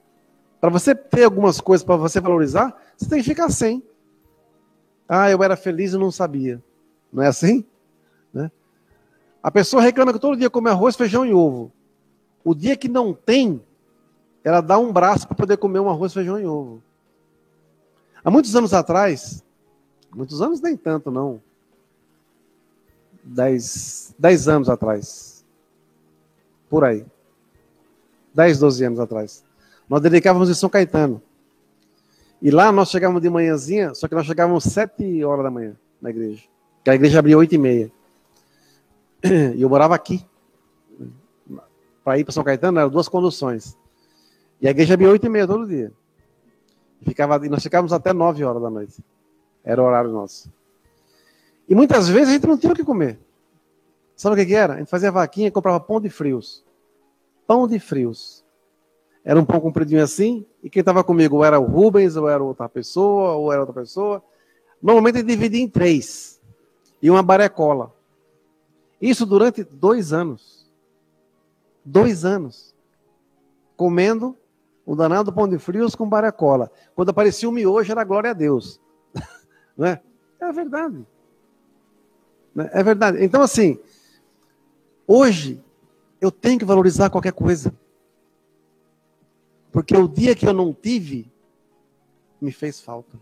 Para 0.60 0.68
você 0.68 0.94
ter 0.94 1.24
algumas 1.24 1.60
coisas 1.60 1.84
para 1.84 1.96
você 1.96 2.20
valorizar, 2.20 2.76
você 2.96 3.08
tem 3.08 3.18
que 3.20 3.28
ficar 3.28 3.50
sem. 3.50 3.82
Ah, 5.08 5.30
eu 5.30 5.42
era 5.42 5.56
feliz 5.56 5.92
e 5.92 5.98
não 5.98 6.10
sabia. 6.10 6.62
Não 7.12 7.22
é 7.22 7.26
assim? 7.26 7.64
Né? 8.32 8.50
A 9.42 9.50
pessoa 9.50 9.82
reclama 9.82 10.12
que 10.12 10.18
todo 10.18 10.36
dia 10.36 10.50
come 10.50 10.68
arroz, 10.68 10.94
feijão 10.94 11.24
e 11.24 11.32
ovo. 11.32 11.72
O 12.44 12.54
dia 12.54 12.76
que 12.76 12.88
não 12.88 13.14
tem, 13.14 13.62
ela 14.42 14.60
dá 14.60 14.78
um 14.78 14.92
braço 14.92 15.26
para 15.26 15.36
poder 15.36 15.56
comer 15.56 15.80
um 15.80 15.88
arroz, 15.88 16.12
feijão 16.12 16.40
e 16.40 16.46
ovo. 16.46 16.82
Há 18.24 18.30
muitos 18.30 18.54
anos 18.54 18.72
atrás, 18.72 19.44
muitos 20.14 20.40
anos 20.40 20.60
nem 20.60 20.76
tanto 20.76 21.10
não, 21.10 21.40
dez, 23.22 24.14
dez 24.18 24.48
anos 24.48 24.68
atrás, 24.68 25.44
por 26.68 26.84
aí, 26.84 27.04
dez, 28.34 28.58
doze 28.58 28.84
anos 28.84 29.00
atrás, 29.00 29.44
nós 29.88 30.00
dedicávamos 30.00 30.48
em 30.48 30.54
São 30.54 30.70
Caetano. 30.70 31.22
E 32.40 32.50
lá 32.50 32.72
nós 32.72 32.90
chegávamos 32.90 33.22
de 33.22 33.30
manhãzinha, 33.30 33.94
só 33.94 34.08
que 34.08 34.14
nós 34.14 34.26
chegávamos 34.26 34.64
sete 34.64 35.22
horas 35.22 35.44
da 35.44 35.50
manhã 35.50 35.76
na 36.00 36.10
igreja. 36.10 36.42
Porque 36.76 36.90
a 36.90 36.94
igreja 36.94 37.20
abria 37.20 37.38
oito 37.38 37.54
e 37.54 37.58
meia. 37.58 37.92
E 39.54 39.62
eu 39.62 39.68
morava 39.68 39.94
aqui. 39.94 40.26
Para 42.04 42.18
ir 42.18 42.24
para 42.24 42.32
São 42.32 42.44
Caetano, 42.44 42.78
eram 42.78 42.90
duas 42.90 43.08
conduções. 43.08 43.76
E 44.60 44.66
a 44.66 44.70
igreja 44.70 44.94
abria 44.94 45.10
oito 45.10 45.26
e 45.26 45.28
meia 45.28 45.46
todo 45.46 45.66
dia. 45.66 45.92
Ficava, 47.02 47.44
e 47.44 47.48
nós 47.48 47.62
ficávamos 47.62 47.92
até 47.92 48.12
nove 48.12 48.44
horas 48.44 48.62
da 48.62 48.70
noite. 48.70 49.02
Era 49.64 49.82
o 49.82 49.84
horário 49.84 50.10
nosso. 50.10 50.52
E 51.68 51.74
muitas 51.74 52.08
vezes 52.08 52.28
a 52.28 52.32
gente 52.32 52.46
não 52.46 52.58
tinha 52.58 52.72
o 52.72 52.76
que 52.76 52.84
comer. 52.84 53.18
Sabe 54.16 54.34
o 54.34 54.38
que, 54.38 54.46
que 54.46 54.54
era? 54.54 54.74
A 54.74 54.78
gente 54.78 54.88
fazia 54.88 55.10
vaquinha 55.10 55.48
e 55.48 55.50
comprava 55.50 55.80
pão 55.80 56.00
de 56.00 56.08
frios 56.08 56.64
pão 57.46 57.68
de 57.68 57.78
frios. 57.78 58.42
Era 59.24 59.38
um 59.38 59.44
pão 59.44 59.60
compridinho 59.60 60.02
assim, 60.02 60.46
e 60.62 60.70
quem 60.70 60.80
estava 60.80 61.04
comigo 61.04 61.36
ou 61.36 61.44
era 61.44 61.60
o 61.60 61.66
Rubens, 61.66 62.16
ou 62.16 62.28
era 62.28 62.42
outra 62.42 62.66
pessoa, 62.68 63.32
ou 63.32 63.52
era 63.52 63.60
outra 63.60 63.74
pessoa. 63.74 64.22
Normalmente 64.82 65.18
ele 65.18 65.28
dividia 65.28 65.60
em 65.60 65.68
três. 65.68 66.40
E 67.00 67.10
uma 67.10 67.22
barecola. 67.22 67.94
Isso 69.00 69.26
durante 69.26 69.62
dois 69.64 70.12
anos. 70.14 70.61
Dois 71.84 72.24
anos. 72.24 72.74
Comendo 73.76 74.36
o 74.84 74.94
danado 74.94 75.32
pão 75.32 75.48
de 75.48 75.58
frios 75.58 75.94
com 75.94 76.08
barecola. 76.08 76.70
Quando 76.94 77.10
aparecia 77.10 77.48
o 77.48 77.52
miojo, 77.52 77.90
era 77.90 78.04
glória 78.04 78.30
a 78.30 78.34
Deus. 78.34 78.80
Não 79.76 79.86
é? 79.86 80.02
É 80.40 80.52
verdade. 80.52 81.06
Né? 82.54 82.70
É 82.72 82.82
verdade. 82.82 83.24
Então, 83.24 83.42
assim, 83.42 83.78
hoje 85.06 85.62
eu 86.20 86.30
tenho 86.30 86.58
que 86.58 86.64
valorizar 86.64 87.10
qualquer 87.10 87.32
coisa. 87.32 87.74
Porque 89.70 89.96
o 89.96 90.06
dia 90.06 90.34
que 90.34 90.46
eu 90.46 90.52
não 90.52 90.74
tive, 90.74 91.32
me 92.40 92.52
fez 92.52 92.78
falta. 92.78 93.18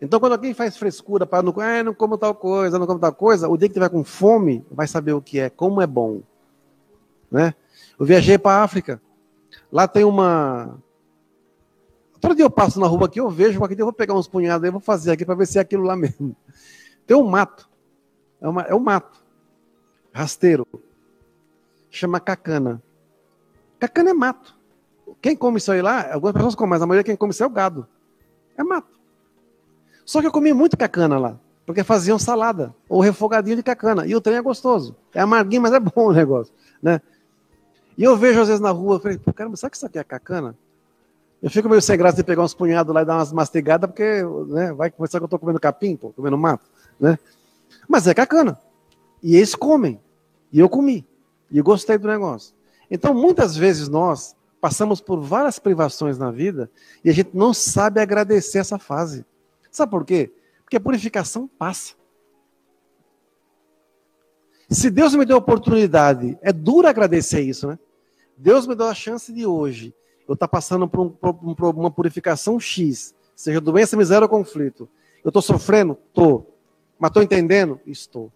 Então, 0.00 0.18
quando 0.18 0.32
alguém 0.32 0.54
faz 0.54 0.76
frescura 0.76 1.26
para 1.26 1.42
não, 1.42 1.54
ah, 1.60 1.82
não 1.82 1.94
como 1.94 2.16
tal 2.16 2.34
coisa, 2.34 2.78
não 2.78 2.86
como 2.86 2.98
tal 2.98 3.14
coisa, 3.14 3.48
o 3.48 3.56
dia 3.56 3.68
que 3.68 3.74
tiver 3.74 3.88
com 3.90 4.02
fome, 4.02 4.64
vai 4.70 4.86
saber 4.86 5.12
o 5.12 5.20
que 5.20 5.38
é, 5.38 5.50
como 5.50 5.80
é 5.80 5.86
bom. 5.86 6.22
Né? 7.34 7.52
Eu 7.98 8.06
viajei 8.06 8.38
para 8.38 8.60
a 8.60 8.62
África. 8.62 9.02
Lá 9.72 9.88
tem 9.88 10.04
uma. 10.04 10.78
Todo 12.20 12.36
dia 12.36 12.44
eu 12.44 12.50
passo 12.50 12.78
na 12.78 12.86
rua 12.86 13.06
aqui, 13.06 13.18
eu 13.18 13.28
vejo, 13.28 13.62
aqui 13.64 13.74
eu 13.76 13.86
vou 13.86 13.92
pegar 13.92 14.14
uns 14.14 14.28
punhados 14.28 14.64
aí, 14.64 14.70
vou 14.70 14.80
fazer 14.80 15.10
aqui 15.10 15.24
para 15.24 15.34
ver 15.34 15.46
se 15.46 15.58
é 15.58 15.60
aquilo 15.60 15.82
lá 15.82 15.96
mesmo. 15.96 16.36
Tem 17.04 17.16
um 17.16 17.24
mato. 17.24 17.68
É, 18.40 18.48
uma, 18.48 18.62
é 18.62 18.74
um 18.74 18.78
mato. 18.78 19.20
Rasteiro. 20.12 20.64
Chama 21.90 22.20
cacana. 22.20 22.80
Cacana 23.80 24.10
é 24.10 24.14
mato. 24.14 24.56
Quem 25.20 25.34
come 25.34 25.58
isso 25.58 25.72
aí 25.72 25.82
lá, 25.82 26.12
algumas 26.12 26.34
pessoas 26.34 26.54
comem, 26.54 26.70
mas 26.70 26.82
a 26.82 26.86
maioria 26.86 27.02
quem 27.02 27.16
come 27.16 27.32
isso 27.32 27.42
é 27.42 27.46
o 27.46 27.50
gado. 27.50 27.88
É 28.56 28.62
mato. 28.62 28.96
Só 30.06 30.20
que 30.20 30.26
eu 30.28 30.32
comi 30.32 30.52
muito 30.52 30.76
cacana 30.76 31.18
lá, 31.18 31.40
porque 31.66 31.82
faziam 31.82 32.16
salada 32.16 32.72
ou 32.88 33.00
refogadinho 33.00 33.56
de 33.56 33.62
cacana. 33.64 34.06
E 34.06 34.14
o 34.14 34.20
trem 34.20 34.36
é 34.36 34.42
gostoso. 34.42 34.94
É 35.12 35.20
amarguinho, 35.20 35.62
mas 35.62 35.72
é 35.72 35.80
bom 35.80 36.06
o 36.06 36.12
negócio, 36.12 36.54
né? 36.80 37.00
E 37.96 38.04
eu 38.04 38.16
vejo 38.16 38.40
às 38.40 38.48
vezes 38.48 38.60
na 38.60 38.70
rua, 38.70 38.98
falei, 39.00 39.18
pô, 39.18 39.32
caramba, 39.32 39.56
será 39.56 39.70
que 39.70 39.76
isso 39.76 39.86
aqui 39.86 39.98
é 39.98 40.04
cacana? 40.04 40.56
Eu 41.42 41.50
fico 41.50 41.68
meio 41.68 41.82
sem 41.82 41.96
graça 41.96 42.16
de 42.16 42.24
pegar 42.24 42.42
uns 42.42 42.54
punhados 42.54 42.94
lá 42.94 43.02
e 43.02 43.04
dar 43.04 43.16
umas 43.16 43.32
mastigadas, 43.32 43.88
porque 43.88 44.22
né, 44.48 44.72
vai 44.72 44.90
começar 44.90 45.18
que 45.18 45.24
eu 45.24 45.26
estou 45.26 45.38
comendo 45.38 45.60
capim, 45.60 45.94
pô, 45.94 46.10
comendo 46.10 46.38
mato, 46.38 46.64
né? 46.98 47.18
Mas 47.88 48.06
é 48.06 48.14
cacana. 48.14 48.58
E 49.22 49.36
eles 49.36 49.54
comem. 49.54 50.00
E 50.50 50.58
eu 50.58 50.68
comi. 50.68 51.06
E 51.50 51.58
eu 51.58 51.64
gostei 51.64 51.98
do 51.98 52.08
negócio. 52.08 52.54
Então, 52.90 53.12
muitas 53.12 53.56
vezes 53.56 53.88
nós 53.88 54.34
passamos 54.60 55.00
por 55.00 55.20
várias 55.20 55.58
privações 55.58 56.16
na 56.16 56.30
vida 56.30 56.70
e 57.04 57.10
a 57.10 57.12
gente 57.12 57.30
não 57.34 57.52
sabe 57.52 58.00
agradecer 58.00 58.58
essa 58.58 58.78
fase. 58.78 59.26
Sabe 59.70 59.90
por 59.90 60.04
quê? 60.04 60.32
Porque 60.62 60.76
a 60.76 60.80
purificação 60.80 61.48
passa. 61.58 61.94
Se 64.68 64.90
Deus 64.90 65.14
me 65.14 65.24
deu 65.24 65.36
a 65.36 65.38
oportunidade, 65.38 66.38
é 66.40 66.52
duro 66.52 66.88
agradecer 66.88 67.40
isso, 67.42 67.68
né? 67.68 67.78
Deus 68.36 68.66
me 68.66 68.74
deu 68.74 68.86
a 68.86 68.94
chance 68.94 69.32
de 69.32 69.46
hoje. 69.46 69.94
Eu 70.26 70.32
estou 70.32 70.36
tá 70.36 70.48
passando 70.48 70.88
por, 70.88 71.00
um, 71.00 71.10
por, 71.54 71.74
uma 71.74 71.90
purificação 71.90 72.58
X, 72.58 73.14
seja 73.36 73.60
doença, 73.60 73.96
miséria 73.96 74.24
ou 74.24 74.28
conflito. 74.28 74.88
Eu 75.22 75.28
estou 75.28 75.42
sofrendo? 75.42 75.98
Estou. 76.08 76.54
Mas 76.98 77.10
estou 77.10 77.22
entendendo? 77.22 77.80
Estou. 77.86 78.32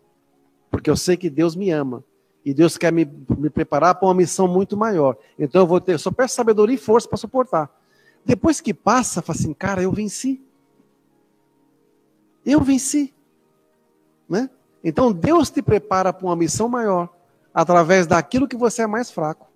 Porque 0.71 0.91
eu 0.91 0.97
sei 0.97 1.17
que 1.17 1.31
Deus 1.31 1.57
me 1.57 1.71
ama. 1.71 2.05
E 2.45 2.55
Deus 2.55 2.79
quer 2.79 2.93
me, 2.93 3.05
me 3.37 3.51
preparar 3.51 3.95
para 3.95 4.07
uma 4.07 4.15
missão 4.15 4.47
muito 4.47 4.77
maior. 4.77 5.17
Então 5.39 5.63
eu 5.63 5.67
vou 5.67 5.81
ter, 5.81 5.95
eu 5.95 5.99
só 5.99 6.11
peço 6.11 6.35
sabedoria 6.35 6.75
e 6.75 6.79
força 6.79 7.09
para 7.09 7.19
suportar. 7.19 7.71
Depois 8.25 8.61
que 8.61 8.73
passa, 8.75 9.23
fala 9.23 9.39
assim, 9.39 9.53
cara, 9.53 9.83
eu 9.83 9.93
venci. 9.93 10.41
Eu 12.45 12.61
venci. 12.61 13.15
Né? 14.29 14.49
Então 14.89 15.13
Deus 15.13 15.51
te 15.51 15.61
prepara 15.61 16.13
para 16.13 16.27
uma 16.27 16.37
missão 16.37 16.69
maior 16.69 17.09
através 17.53 18.07
daquilo 18.07 18.49
que 18.49 18.57
você 18.57 18.83
é 18.83 18.87
mais 18.87 19.11
fraco. 19.11 19.47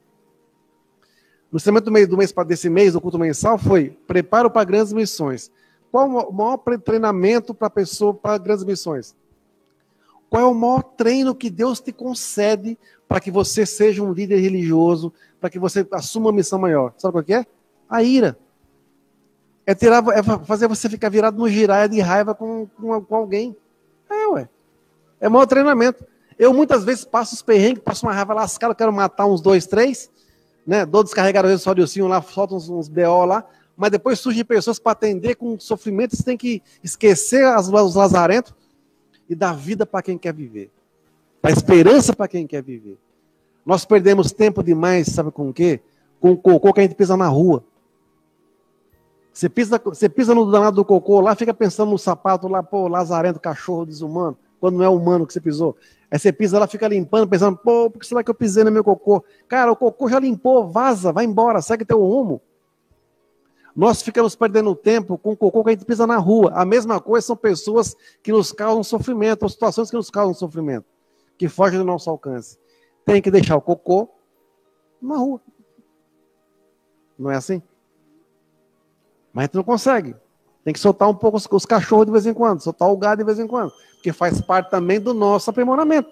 No 1.51 1.57
ensinamento 1.57 1.87
do 1.87 1.93
mês, 1.93 2.09
mês 2.09 2.33
desse 2.47 2.69
mês, 2.69 2.93
do 2.93 3.01
culto 3.01 3.19
mensal, 3.19 3.59
foi 3.59 3.91
preparo 4.07 4.51
para 4.51 4.65
grandes 4.65 4.93
missões. 4.93 5.51
Qual 5.91 6.09
o 6.09 6.33
maior 6.33 6.59
treinamento 6.85 7.55
para 7.55 7.67
a 7.67 7.71
pessoa 7.71 8.15
para 8.15 8.39
grandes 8.39 8.65
missões? 8.65 9.15
Qual 10.29 10.43
é 10.43 10.47
o 10.47 10.55
maior 10.55 10.83
treino 10.83 11.35
que 11.35 11.51
Deus 11.51 11.81
te 11.81 11.93
concede 11.93 12.79
para 13.07 13.21
que 13.21 13.31
você 13.31 13.67
seja 13.67 14.03
um 14.03 14.12
líder 14.12 14.39
religioso, 14.39 15.12
para 15.39 15.51
que 15.51 15.59
você 15.59 15.87
assuma 15.93 16.27
uma 16.27 16.33
missão 16.33 16.59
maior? 16.59 16.95
Sabe 16.97 17.12
qual 17.12 17.39
é? 17.39 17.47
A 17.89 18.03
ira. 18.03 18.39
É, 19.67 19.75
tirar, 19.75 20.03
é 20.09 20.23
fazer 20.45 20.67
você 20.67 20.89
ficar 20.89 21.11
virado 21.11 21.39
no 21.39 21.49
giraia 21.49 21.89
de 21.89 22.01
raiva 22.01 22.35
com, 22.35 22.67
com, 22.67 23.01
com 23.03 23.15
alguém. 23.15 23.55
É, 25.23 25.29
maior 25.29 25.47
treinamento. 25.47 26.05
Eu 26.37 26.52
muitas 26.52 26.83
vezes 26.83 27.05
passo 27.05 27.33
os 27.37 27.43
perrengues, 27.43 27.81
passo 27.85 28.05
uma 28.05 28.12
raiva 28.12 28.35
lascada, 28.35 28.75
quero 28.75 28.93
matar 28.93 29.25
uns 29.25 29.41
dois, 29.41 29.69
três, 29.69 30.11
né? 30.67 30.85
Dou 30.85 31.05
descarregar 31.05 31.45
às 31.45 31.50
vezes 31.50 31.62
só 31.62 31.73
de 31.73 31.81
ossinho 31.81 32.09
lá, 32.09 32.21
solta 32.21 32.57
uns, 32.57 32.69
uns 32.69 32.88
BO 32.88 33.25
lá, 33.25 33.45
mas 33.76 33.93
depois 33.93 34.19
surgem 34.19 34.45
pessoas 34.45 34.81
para 34.81 34.93
atender 34.93 35.37
com 35.37 35.59
sofrimento, 35.61 36.17
você 36.17 36.25
tem 36.25 36.37
que 36.37 36.61
esquecer 36.83 37.45
as, 37.45 37.69
os 37.69 37.95
lazarentos 37.95 38.52
e 39.29 39.37
dar 39.37 39.52
vida 39.55 39.87
para 39.87 40.02
quem 40.02 40.19
quer 40.19 40.35
viver. 40.35 40.73
Dar 41.41 41.52
esperança 41.52 42.17
para 42.17 42.26
quem 42.26 42.45
quer 42.45 42.62
viver. 42.62 42.99
Nós 43.64 43.85
perdemos 43.85 44.33
tempo 44.33 44.61
demais, 44.61 45.07
sabe 45.07 45.31
com 45.31 45.50
o 45.50 45.52
quê? 45.55 45.81
Com 46.21 46.33
o 46.33 46.37
cocô 46.37 46.73
que 46.73 46.81
a 46.81 46.83
gente 46.83 46.97
pisa 46.97 47.17
na 47.17 47.29
rua. 47.29 47.62
Você 49.33 49.49
pisa, 49.49 49.81
você 49.85 50.09
pisa 50.09 50.35
no 50.35 50.50
danado 50.50 50.75
do 50.75 50.85
cocô 50.85 51.21
lá, 51.21 51.37
fica 51.37 51.55
pensando 51.55 51.93
no 51.93 51.99
sapato 51.99 52.49
lá, 52.49 52.61
pô, 52.61 52.88
lazarento, 52.88 53.38
cachorro 53.38 53.87
desumano, 53.87 54.37
quando 54.62 54.76
não 54.76 54.85
é 54.85 54.88
humano 54.88 55.26
que 55.26 55.33
você 55.33 55.40
pisou. 55.40 55.76
Aí 56.09 56.21
você 56.21 56.33
pisa 56.33 56.57
lá, 56.57 56.69
fica 56.69 56.87
limpando, 56.87 57.28
pensando, 57.28 57.57
pô, 57.57 57.90
por 57.90 57.99
que 57.99 58.07
será 58.07 58.23
que 58.23 58.31
eu 58.31 58.35
pisei 58.35 58.62
no 58.62 58.71
meu 58.71 58.85
cocô? 58.85 59.25
Cara, 59.49 59.73
o 59.73 59.75
cocô 59.75 60.09
já 60.09 60.21
limpou, 60.21 60.69
vaza, 60.69 61.12
vai 61.12 61.25
embora, 61.25 61.61
segue 61.61 61.85
teu 61.85 61.99
rumo. 61.99 62.40
Nós 63.75 64.02
ficamos 64.02 64.37
perdendo 64.37 64.73
tempo 64.76 65.19
com 65.19 65.33
o 65.33 65.37
cocô 65.37 65.64
que 65.64 65.71
a 65.71 65.73
gente 65.73 65.85
pisa 65.85 66.07
na 66.07 66.16
rua. 66.16 66.52
A 66.54 66.64
mesma 66.64 67.00
coisa 67.00 67.26
são 67.26 67.37
pessoas 67.37 67.97
que 68.23 68.31
nos 68.31 68.52
causam 68.52 68.85
sofrimento, 68.85 69.42
ou 69.42 69.49
situações 69.49 69.90
que 69.90 69.97
nos 69.97 70.11
causam 70.11 70.33
sofrimento, 70.33 70.87
que 71.37 71.49
fogem 71.49 71.81
do 71.81 71.85
nosso 71.85 72.09
alcance. 72.09 72.57
Tem 73.04 73.21
que 73.21 73.33
deixar 73.33 73.57
o 73.57 73.61
cocô 73.61 74.09
na 75.00 75.16
rua. 75.16 75.40
Não 77.19 77.33
é 77.33 77.35
assim? 77.35 77.61
Mas 79.33 79.42
a 79.42 79.47
gente 79.47 79.57
não 79.57 79.64
consegue. 79.64 80.14
Tem 80.64 80.73
que 80.73 80.81
soltar 80.81 81.09
um 81.09 81.14
pouco 81.14 81.37
os, 81.37 81.47
os 81.50 81.66
cachorros 81.66 82.07
de 82.07 82.12
vez 82.12 82.26
em 82.26 82.35
quando, 82.35 82.61
soltar 82.61 82.88
o 82.88 82.97
gado 82.97 83.19
de 83.19 83.25
vez 83.25 83.38
em 83.38 83.47
quando, 83.47 83.73
porque 83.95 84.12
faz 84.12 84.40
parte 84.40 84.71
também 84.71 85.00
do 85.00 85.12
nosso 85.12 85.50
aprimoramento. 85.50 86.11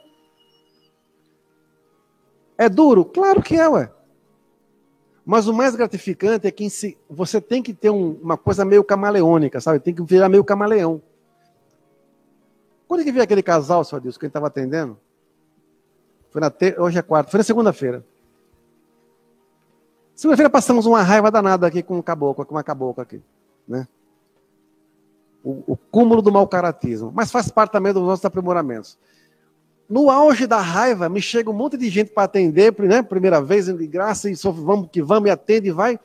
É 2.59 2.69
duro? 2.69 3.05
Claro 3.05 3.43
que 3.43 3.57
é, 3.57 3.69
ué. 3.69 3.91
Mas 5.25 5.47
o 5.47 5.55
mais 5.55 5.77
gratificante 5.77 6.47
é 6.47 6.51
que 6.51 6.69
si, 6.69 6.99
você 7.09 7.41
tem 7.41 7.63
que 7.63 7.73
ter 7.73 7.91
um, 7.91 8.19
uma 8.21 8.37
coisa 8.37 8.65
meio 8.65 8.83
camaleônica, 8.83 9.61
sabe? 9.61 9.79
Tem 9.79 9.95
que 9.95 10.03
virar 10.03 10.29
meio 10.29 10.43
camaleão. 10.43 11.01
Quando 12.89 13.01
é 13.01 13.05
que 13.05 13.13
veio 13.13 13.23
aquele 13.23 13.43
casal, 13.43 13.85
senhor 13.85 14.01
Deus, 14.01 14.19
que 14.19 14.27
gente 14.27 14.31
estava 14.31 14.49
atendendo? 14.49 14.99
Foi 16.31 16.41
na 16.41 16.51
te... 16.51 16.75
Hoje 16.79 16.99
é 16.99 17.03
quarta, 17.03 17.31
foi 17.31 17.39
na 17.39 17.45
segunda-feira. 17.45 18.05
Segunda-feira 20.15 20.51
passamos 20.51 20.85
uma 20.85 21.01
raiva 21.01 21.31
danada 21.31 21.67
aqui 21.67 21.83
com 21.83 21.97
um 21.97 22.03
caboclo, 22.03 22.45
com 22.45 22.55
uma 22.55 22.65
cabocla 22.65 23.05
aqui, 23.05 23.23
né? 23.67 23.87
O, 25.43 25.73
o 25.73 25.77
cúmulo 25.77 26.21
do 26.21 26.31
mau 26.31 26.47
caratismo. 26.47 27.11
Mas 27.15 27.31
faz 27.31 27.51
parte 27.51 27.73
também 27.73 27.93
dos 27.93 28.03
nossos 28.03 28.25
aprimoramentos. 28.25 28.99
No 29.89 30.09
auge 30.09 30.47
da 30.47 30.61
raiva, 30.61 31.09
me 31.09 31.21
chega 31.21 31.51
um 31.51 31.55
monte 31.55 31.77
de 31.77 31.89
gente 31.89 32.13
para 32.13 32.25
atender, 32.25 32.73
né? 32.79 33.03
Primeira 33.03 33.41
vez, 33.43 33.67
de 33.67 33.87
graça, 33.87 34.31
e 34.31 34.35
vamos 34.35 34.89
que 34.93 35.03
vamos, 35.03 35.29
e 35.29 35.33
atende 35.33 35.69
e 35.69 35.73
vai. 35.73 35.99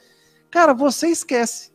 Cara, 0.49 0.73
você 0.73 1.07
esquece. 1.07 1.71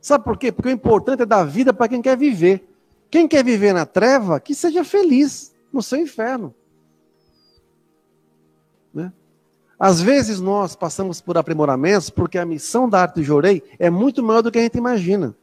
Sabe 0.00 0.24
por 0.24 0.36
quê? 0.36 0.50
Porque 0.50 0.68
o 0.68 0.72
importante 0.72 1.22
é 1.22 1.26
dar 1.26 1.44
vida 1.44 1.72
para 1.72 1.88
quem 1.88 2.02
quer 2.02 2.16
viver. 2.16 2.66
Quem 3.10 3.28
quer 3.28 3.44
viver 3.44 3.72
na 3.72 3.86
treva, 3.86 4.40
que 4.40 4.54
seja 4.54 4.82
feliz 4.84 5.54
no 5.72 5.82
seu 5.82 5.98
inferno. 5.98 6.54
Né? 8.92 9.12
Às 9.78 10.00
vezes 10.00 10.40
nós 10.40 10.74
passamos 10.74 11.20
por 11.20 11.38
aprimoramentos 11.38 12.10
porque 12.10 12.38
a 12.38 12.44
missão 12.44 12.88
da 12.88 13.02
arte 13.02 13.16
do 13.16 13.22
jorei 13.22 13.62
é 13.78 13.88
muito 13.88 14.22
maior 14.22 14.42
do 14.42 14.50
que 14.50 14.58
a 14.58 14.62
gente 14.62 14.78
imagina. 14.78 15.34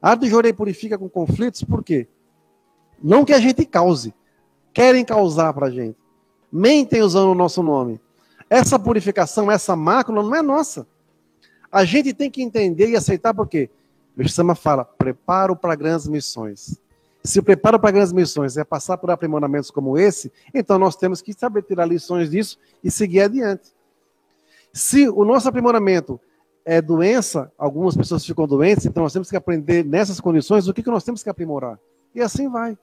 Arte 0.00 0.20
do 0.20 0.28
jorei 0.28 0.52
purifica 0.52 0.96
com 0.96 1.08
conflitos 1.08 1.62
por 1.62 1.82
quê? 1.82 2.06
Não 3.02 3.24
que 3.24 3.32
a 3.32 3.38
gente 3.38 3.64
cause, 3.64 4.14
querem 4.72 5.04
causar 5.04 5.52
para 5.52 5.66
a 5.66 5.70
gente. 5.70 5.96
Mentem 6.50 7.02
usando 7.02 7.30
o 7.30 7.34
nosso 7.34 7.62
nome. 7.62 8.00
Essa 8.48 8.78
purificação, 8.78 9.50
essa 9.50 9.76
mácula 9.76 10.22
não 10.22 10.34
é 10.34 10.42
nossa. 10.42 10.86
A 11.70 11.84
gente 11.84 12.14
tem 12.14 12.30
que 12.30 12.42
entender 12.42 12.88
e 12.88 12.96
aceitar 12.96 13.34
porque 13.34 13.68
o 14.16 14.28
Sama 14.28 14.54
fala, 14.54 14.84
preparo 14.84 15.54
para 15.54 15.74
grandes 15.74 16.08
missões. 16.08 16.80
se 17.22 17.42
prepara 17.42 17.78
para 17.78 17.90
grandes 17.90 18.12
missões, 18.12 18.56
é 18.56 18.64
passar 18.64 18.96
por 18.96 19.10
aprimoramentos 19.10 19.70
como 19.70 19.98
esse, 19.98 20.32
então 20.54 20.78
nós 20.78 20.96
temos 20.96 21.20
que 21.20 21.34
saber 21.34 21.62
tirar 21.62 21.84
lições 21.84 22.30
disso 22.30 22.58
e 22.82 22.90
seguir 22.90 23.20
adiante. 23.20 23.74
Se 24.72 25.08
o 25.08 25.24
nosso 25.24 25.48
aprimoramento 25.48 26.18
é 26.70 26.82
doença, 26.82 27.50
algumas 27.56 27.96
pessoas 27.96 28.22
ficam 28.26 28.46
doentes, 28.46 28.84
então 28.84 29.02
nós 29.02 29.12
temos 29.14 29.30
que 29.30 29.36
aprender 29.36 29.82
nessas 29.82 30.20
condições 30.20 30.68
o 30.68 30.74
que, 30.74 30.82
que 30.82 30.90
nós 30.90 31.02
temos 31.02 31.22
que 31.22 31.30
aprimorar. 31.30 31.80
E 32.14 32.20
assim 32.20 32.46
vai. 32.46 32.76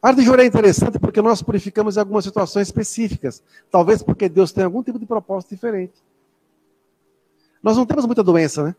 A 0.00 0.08
arte 0.08 0.18
de 0.18 0.24
jurar 0.24 0.44
é 0.44 0.46
interessante 0.46 0.96
porque 1.00 1.20
nós 1.20 1.42
purificamos 1.42 1.96
em 1.96 2.00
algumas 2.00 2.24
situações 2.24 2.68
específicas. 2.68 3.42
Talvez 3.72 4.04
porque 4.04 4.28
Deus 4.28 4.52
tem 4.52 4.62
algum 4.62 4.84
tipo 4.84 5.00
de 5.00 5.04
propósito 5.04 5.50
diferente. 5.50 5.94
Nós 7.60 7.76
não 7.76 7.84
temos 7.84 8.06
muita 8.06 8.22
doença, 8.22 8.62
né? 8.62 8.76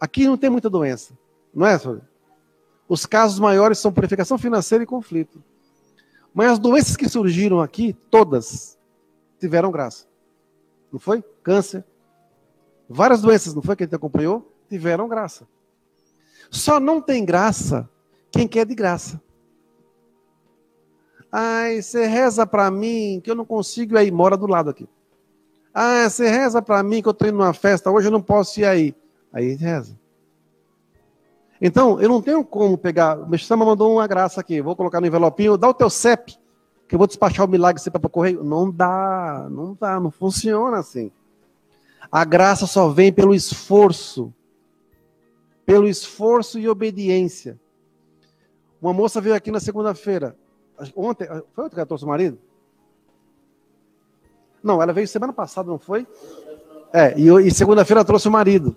Aqui 0.00 0.26
não 0.26 0.36
tem 0.36 0.50
muita 0.50 0.68
doença. 0.68 1.16
Não 1.54 1.64
é, 1.64 1.78
senhor? 1.78 2.02
Os 2.88 3.06
casos 3.06 3.38
maiores 3.38 3.78
são 3.78 3.92
purificação 3.92 4.36
financeira 4.38 4.82
e 4.82 4.88
conflito. 4.88 5.40
Mas 6.34 6.50
as 6.50 6.58
doenças 6.58 6.96
que 6.96 7.08
surgiram 7.08 7.60
aqui, 7.60 7.92
todas, 8.10 8.76
tiveram 9.38 9.70
graça. 9.70 10.04
Não 10.90 10.98
foi? 10.98 11.22
Câncer. 11.44 11.84
Várias 12.88 13.20
doenças, 13.20 13.54
não 13.54 13.62
foi 13.62 13.74
que 13.76 13.82
a 13.82 13.86
gente 13.86 13.96
acompanhou? 13.96 14.52
Tiveram 14.68 15.08
graça. 15.08 15.46
Só 16.50 16.78
não 16.78 17.00
tem 17.00 17.24
graça 17.24 17.88
quem 18.30 18.46
quer 18.46 18.66
de 18.66 18.74
graça. 18.74 19.20
Ai, 21.30 21.82
você 21.82 22.06
reza 22.06 22.46
para 22.46 22.70
mim 22.70 23.20
que 23.22 23.30
eu 23.30 23.34
não 23.34 23.44
consigo 23.44 23.94
ir 23.94 23.98
aí, 23.98 24.10
mora 24.10 24.36
do 24.36 24.46
lado 24.46 24.70
aqui. 24.70 24.88
Ah, 25.74 26.08
você 26.08 26.28
reza 26.28 26.62
para 26.62 26.82
mim 26.82 27.02
que 27.02 27.08
eu 27.08 27.12
estou 27.12 27.28
indo 27.28 27.36
numa 27.36 27.52
festa, 27.52 27.90
hoje 27.90 28.08
eu 28.08 28.12
não 28.12 28.22
posso 28.22 28.60
ir 28.60 28.64
aí. 28.64 28.94
Aí 29.32 29.54
reza. 29.54 29.98
Então, 31.60 32.00
eu 32.00 32.08
não 32.08 32.22
tenho 32.22 32.44
como 32.44 32.78
pegar. 32.78 33.18
O 33.18 33.28
Mexama 33.28 33.64
mandou 33.64 33.92
uma 33.92 34.06
graça 34.06 34.40
aqui, 34.40 34.60
vou 34.60 34.76
colocar 34.76 35.00
no 35.00 35.06
envelopinho, 35.06 35.56
dá 35.56 35.68
o 35.68 35.74
teu 35.74 35.90
CEP, 35.90 36.38
que 36.88 36.94
eu 36.94 36.98
vou 36.98 37.06
despachar 37.06 37.46
o 37.46 37.48
milagre 37.48 37.82
você 37.82 37.90
para 37.90 38.06
o 38.06 38.10
correio. 38.10 38.44
Não 38.44 38.70
dá, 38.70 39.46
não 39.50 39.76
dá, 39.78 39.98
não 39.98 40.10
funciona 40.10 40.78
assim. 40.78 41.10
A 42.10 42.24
graça 42.24 42.66
só 42.66 42.88
vem 42.88 43.12
pelo 43.12 43.34
esforço. 43.34 44.32
Pelo 45.64 45.88
esforço 45.88 46.58
e 46.58 46.68
obediência. 46.68 47.58
Uma 48.80 48.92
moça 48.92 49.20
veio 49.20 49.34
aqui 49.34 49.50
na 49.50 49.60
segunda-feira. 49.60 50.36
Ontem, 50.94 51.26
foi 51.52 51.64
ontem 51.64 51.74
que 51.74 51.80
ela 51.80 51.86
trouxe 51.86 52.04
o 52.04 52.08
marido? 52.08 52.38
Não, 54.62 54.82
ela 54.82 54.92
veio 54.92 55.08
semana 55.08 55.32
passada, 55.32 55.68
não 55.68 55.78
foi? 55.78 56.06
É, 56.92 57.18
e, 57.18 57.28
e 57.28 57.50
segunda-feira 57.50 58.04
trouxe 58.04 58.28
o 58.28 58.30
marido. 58.30 58.76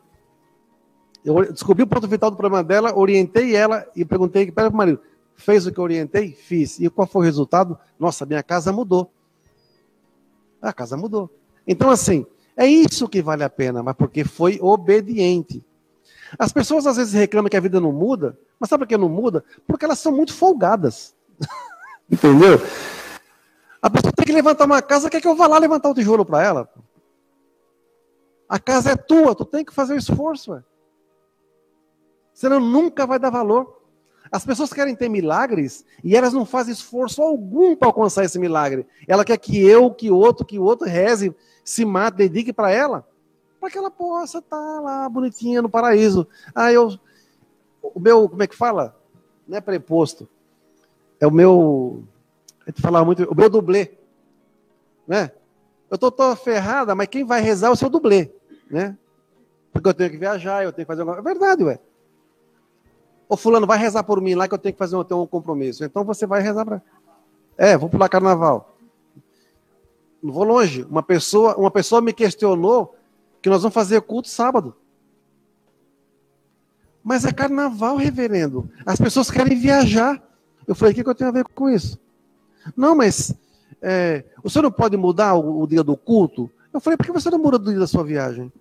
Eu 1.24 1.52
descobri 1.52 1.84
o 1.84 1.88
ponto 1.88 2.08
vital 2.08 2.32
do 2.32 2.38
problema 2.38 2.64
dela, 2.64 2.98
orientei 2.98 3.56
ela 3.56 3.86
e 3.96 4.06
perguntei 4.06 4.52
para 4.52 4.70
o 4.70 4.76
marido: 4.76 5.00
fez 5.36 5.66
o 5.68 5.72
que 5.72 5.80
eu 5.80 5.84
orientei? 5.84 6.32
Fiz. 6.32 6.80
E 6.80 6.90
qual 6.90 7.08
foi 7.08 7.22
o 7.22 7.26
resultado? 7.26 7.78
Nossa, 8.00 8.26
minha 8.26 8.42
casa 8.42 8.72
mudou. 8.72 9.12
A 10.62 10.74
casa 10.74 10.98
mudou. 10.98 11.30
Então, 11.68 11.90
assim, 11.90 12.26
é 12.60 12.68
isso 12.68 13.08
que 13.08 13.22
vale 13.22 13.42
a 13.42 13.50
pena, 13.50 13.82
mas 13.82 13.96
porque 13.96 14.26
foi 14.26 14.60
obediente. 14.62 15.66
As 16.38 16.52
pessoas 16.52 16.86
às 16.86 16.98
vezes 16.98 17.14
reclamam 17.14 17.50
que 17.50 17.56
a 17.56 17.62
vida 17.62 17.80
não 17.80 17.94
muda, 17.94 18.38
mas 18.60 18.70
sabe 18.70 18.84
por 18.84 18.90
que 18.90 18.98
não 18.98 19.08
muda? 19.08 19.46
Porque 19.66 19.86
elas 19.86 19.98
são 19.98 20.12
muito 20.12 20.34
folgadas. 20.34 21.16
Entendeu? 22.12 22.60
A 23.82 23.90
pessoa 23.90 24.12
tem 24.12 24.26
que 24.26 24.34
levantar 24.34 24.66
uma 24.66 24.82
casa, 24.82 25.10
quer 25.10 25.22
que 25.22 25.28
eu 25.28 25.38
vá 25.38 25.48
lá 25.48 25.58
levantar 25.58 25.90
o 25.90 25.94
tijolo 25.94 26.26
para 26.26 26.44
ela? 26.44 26.70
A 28.50 28.60
casa 28.60 28.92
é 28.92 28.96
tua, 28.98 29.34
tu 29.34 29.46
tem 29.46 29.64
que 29.64 29.74
fazer 29.74 29.94
o 29.94 29.98
esforço. 29.98 30.52
Ué. 30.52 30.62
Senão 32.34 32.60
nunca 32.60 33.08
vai 33.08 33.20
dar 33.20 33.30
valor. 33.30 33.79
As 34.32 34.46
pessoas 34.46 34.72
querem 34.72 34.96
ter 34.96 35.10
milagres 35.10 35.84
e 36.04 36.16
elas 36.16 36.34
não 36.34 36.46
fazem 36.46 36.74
esforço 36.74 37.22
algum 37.22 37.76
para 37.76 37.88
alcançar 37.88 38.24
esse 38.24 38.38
milagre. 38.38 38.86
Ela 39.08 39.26
quer 39.26 39.38
que 39.38 39.60
eu, 39.60 39.92
que 39.92 40.12
outro, 40.12 40.46
que 40.46 40.60
outro 40.60 40.88
reze, 40.88 41.36
se 41.64 41.84
mate, 41.84 42.18
dedique 42.18 42.54
para 42.54 42.72
ela, 42.72 43.08
para 43.60 43.70
que 43.70 43.78
ela 43.78 43.90
possa 43.90 44.38
estar 44.38 44.58
tá 44.58 44.80
lá 44.80 45.10
bonitinha 45.10 45.62
no 45.62 45.70
paraíso. 45.70 46.28
Ah, 46.54 46.72
eu. 46.72 46.98
O 47.82 48.00
meu, 48.00 48.30
como 48.30 48.44
é 48.44 48.48
que 48.48 48.56
fala? 48.56 48.96
Não 49.48 49.58
é 49.58 49.62
preposto. 49.62 50.30
É 51.20 51.26
o 51.26 51.32
meu. 51.32 52.04
A 52.66 52.70
gente 52.70 52.82
falava 52.82 53.06
muito. 53.06 53.24
O 53.24 53.36
meu 53.36 53.50
dublê. 53.50 53.98
Né? 55.08 55.32
Eu 55.90 55.98
tô, 55.98 56.36
ferrada, 56.36 56.94
mas 56.94 57.08
quem 57.08 57.24
vai 57.24 57.42
rezar 57.42 57.70
é 57.70 57.72
o 57.72 57.76
seu 57.76 57.90
dublê. 57.90 58.32
Né? 58.70 58.96
Porque 59.74 59.90
eu 59.90 59.94
tenho 59.94 60.12
que 60.12 60.18
viajar, 60.18 60.64
eu 60.64 60.72
tenho 60.72 60.86
que 60.86 60.92
fazer 60.92 61.02
alguma 61.02 61.18
É 61.18 61.22
verdade, 61.22 61.64
ué. 61.64 61.80
Ô, 63.30 63.38
fulano, 63.38 63.68
vai 63.68 63.78
rezar 63.78 64.04
por 64.04 64.20
mim 64.20 64.34
lá 64.34 64.48
que 64.48 64.56
eu 64.56 64.58
tenho 64.58 64.74
que 64.74 64.80
fazer 64.80 64.96
um, 64.96 65.02
um 65.02 65.28
compromisso. 65.28 65.86
Então 65.86 66.04
você 66.04 66.26
vai 66.26 66.42
rezar 66.42 66.66
para. 66.66 66.82
É, 67.56 67.78
vou 67.78 67.88
pular 67.88 68.10
carnaval. 68.10 68.76
Não 70.22 70.34
vou 70.34 70.44
longe. 70.44 70.84
Uma 70.90 71.04
pessoa, 71.04 71.56
uma 71.56 71.70
pessoa 71.70 72.02
me 72.02 72.12
questionou 72.12 72.96
que 73.40 73.48
nós 73.48 73.62
vamos 73.62 73.76
fazer 73.76 74.02
culto 74.02 74.28
sábado. 74.28 74.76
Mas 77.04 77.24
é 77.24 77.32
carnaval, 77.32 77.98
reverendo. 77.98 78.68
As 78.84 79.00
pessoas 79.00 79.30
querem 79.30 79.58
viajar. 79.58 80.22
Eu 80.68 80.74
falei, 80.74 80.92
o 80.92 80.96
que, 80.96 81.04
que 81.04 81.10
eu 81.10 81.16
tenho 81.16 81.30
a 81.30 81.34
ver 81.34 81.46
com 81.46 81.70
isso? 81.70 82.00
Não, 82.76 82.96
mas 82.96 83.34
é, 83.80 84.26
o 84.44 84.50
senhor 84.50 84.64
não 84.64 84.72
pode 84.72 84.98
mudar 84.98 85.36
o, 85.36 85.62
o, 85.62 85.68
dia 85.68 85.84
do 85.84 85.96
culto? 85.96 86.50
Eu 86.74 86.80
falei, 86.80 86.98
por 86.98 87.06
que 87.06 87.12
você 87.12 87.30
não 87.30 87.38
muda 87.38 87.58
o 87.58 87.60
dia 87.60 87.80
da 87.80 87.88
sua 87.88 88.04
viagem? 88.04 88.52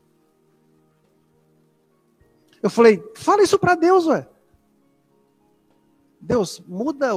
Eu 2.63 2.69
falei, 2.69 3.03
fala 3.15 3.43
isso 3.43 3.59
para 3.59 3.75
Deus, 3.75 4.07
ué. 4.07 4.27
Deus, 6.21 6.63
muda, 6.67 7.13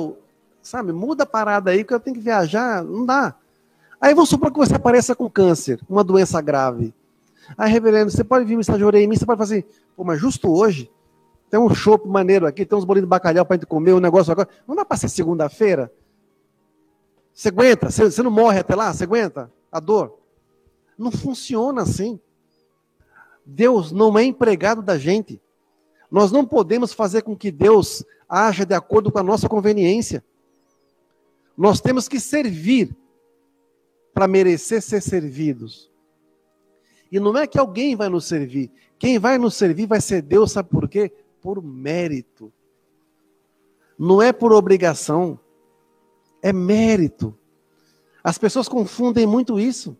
sabe, 0.62 0.92
muda 0.92 1.24
a 1.24 1.28
parada 1.28 1.72
aí 1.72 1.84
que 1.84 1.94
eu 1.94 2.00
tenho 2.00 2.16
que 2.16 2.22
viajar, 2.22 2.84
não 2.84 3.06
dá. 3.06 3.36
Aí 4.00 4.14
vamos 4.14 4.30
supor 4.30 4.52
que 4.52 4.58
você 4.58 4.76
apareça 4.76 5.16
com 5.16 5.30
câncer, 5.30 5.80
uma 5.88 6.04
doença 6.04 6.42
grave. 6.42 6.94
Aí, 7.58 7.72
reverendo, 7.72 8.12
você 8.12 8.24
pode 8.24 8.46
vir 8.46 8.56
me 8.56 8.62
estagiar 8.62 8.96
em 8.96 9.08
mim, 9.08 9.16
você 9.16 9.26
pode 9.26 9.38
fazer, 9.38 9.66
pô, 9.96 10.04
mas 10.04 10.20
justo 10.20 10.52
hoje, 10.52 10.90
tem 11.50 11.60
um 11.60 11.74
chopp 11.74 12.08
maneiro 12.08 12.48
aqui, 12.48 12.66
tem 12.66 12.78
uns 12.78 12.86
bolinhos 12.86 13.06
de 13.06 13.10
bacalhau 13.10 13.46
para 13.46 13.58
gente 13.58 13.66
comer, 13.66 13.94
um 13.94 14.00
negócio 14.00 14.32
agora. 14.32 14.48
Não 14.66 14.76
dá 14.76 14.86
para 14.86 14.98
ser 14.98 15.10
segunda-feira? 15.10 15.92
Você 17.34 17.50
aguenta? 17.50 17.92
Você, 17.92 18.06
você 18.06 18.24
não 18.24 18.32
morre 18.32 18.60
até 18.60 18.76
lá? 18.76 18.94
Você 18.94 19.04
aguenta 19.04 19.52
a 19.72 19.80
dor? 19.80 20.18
Não 20.98 21.12
funciona 21.12 21.82
assim. 21.82 22.20
Deus 23.46 23.92
não 23.92 24.18
é 24.18 24.24
empregado 24.24 24.82
da 24.82 24.98
gente. 24.98 25.42
Nós 26.12 26.30
não 26.30 26.46
podemos 26.46 26.92
fazer 26.92 27.22
com 27.22 27.38
que 27.38 27.50
Deus 27.50 28.04
haja 28.28 28.66
de 28.66 28.74
acordo 28.74 29.10
com 29.10 29.18
a 29.18 29.24
nossa 29.24 29.48
conveniência. 29.48 30.22
Nós 31.58 31.80
temos 31.80 32.10
que 32.10 32.20
servir 32.20 32.94
para 34.14 34.28
merecer 34.28 34.82
ser 34.82 35.02
servidos. 35.02 35.90
E 37.10 37.20
não 37.20 37.38
é 37.38 37.48
que 37.48 37.58
alguém 37.58 37.96
vai 37.96 38.10
nos 38.10 38.26
servir. 38.26 38.70
Quem 39.00 39.18
vai 39.18 39.38
nos 39.38 39.56
servir 39.56 39.88
vai 39.88 40.02
ser 40.02 40.22
Deus, 40.22 40.52
sabe 40.52 40.70
por 40.70 40.88
quê? 40.90 41.12
Por 41.42 41.64
mérito. 41.64 42.52
Não 43.98 44.22
é 44.22 44.34
por 44.34 44.52
obrigação. 44.52 45.40
É 46.42 46.52
mérito. 46.52 47.38
As 48.24 48.38
pessoas 48.38 48.68
confundem 48.68 49.26
muito 49.26 49.60
isso. 49.60 49.98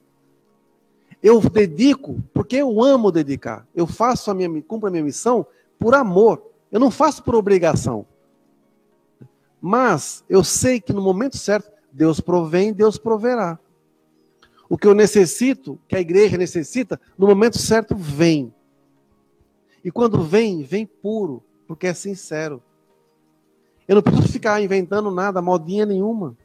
Eu 1.24 1.40
dedico 1.40 2.22
porque 2.34 2.58
eu 2.58 2.82
amo 2.82 3.12
dedicar. 3.12 3.68
Eu 3.74 3.88
faço 3.88 4.30
a 4.30 4.34
minha, 4.34 4.62
cumpro 4.62 4.88
a 4.88 4.92
minha 4.92 5.04
missão 5.04 5.46
por 5.82 5.96
amor. 5.96 6.46
Eu 6.72 6.80
não 6.80 6.92
faço 6.92 7.24
por 7.24 7.34
obrigação. 7.34 8.06
Mas 9.60 10.24
eu 10.30 10.44
sei 10.44 10.80
que 10.80 10.94
no 10.94 11.02
momento 11.02 11.38
certo, 11.38 11.72
Deus 11.92 12.20
provém, 12.20 12.72
Deus 12.72 13.00
proverá. 13.00 13.58
O 14.70 14.78
que 14.78 14.86
eu 14.86 14.94
necessito, 14.94 15.80
que 15.88 15.96
a 15.96 16.00
igreja 16.00 16.38
necessita, 16.38 17.02
no 17.18 17.26
momento 17.26 17.58
certo 17.58 17.96
vem. 17.96 18.54
E 19.84 19.92
quando 19.92 20.22
vem, 20.22 20.62
vem 20.62 20.86
puro, 20.86 21.44
porque 21.68 21.88
é 21.88 21.94
sincero. 21.96 22.62
Eu 23.88 23.96
não 23.96 24.04
preciso 24.04 24.32
ficar 24.32 24.62
inventando 24.62 25.10
nada, 25.10 25.42
modinha 25.42 25.86
nenhuma. 25.86 26.38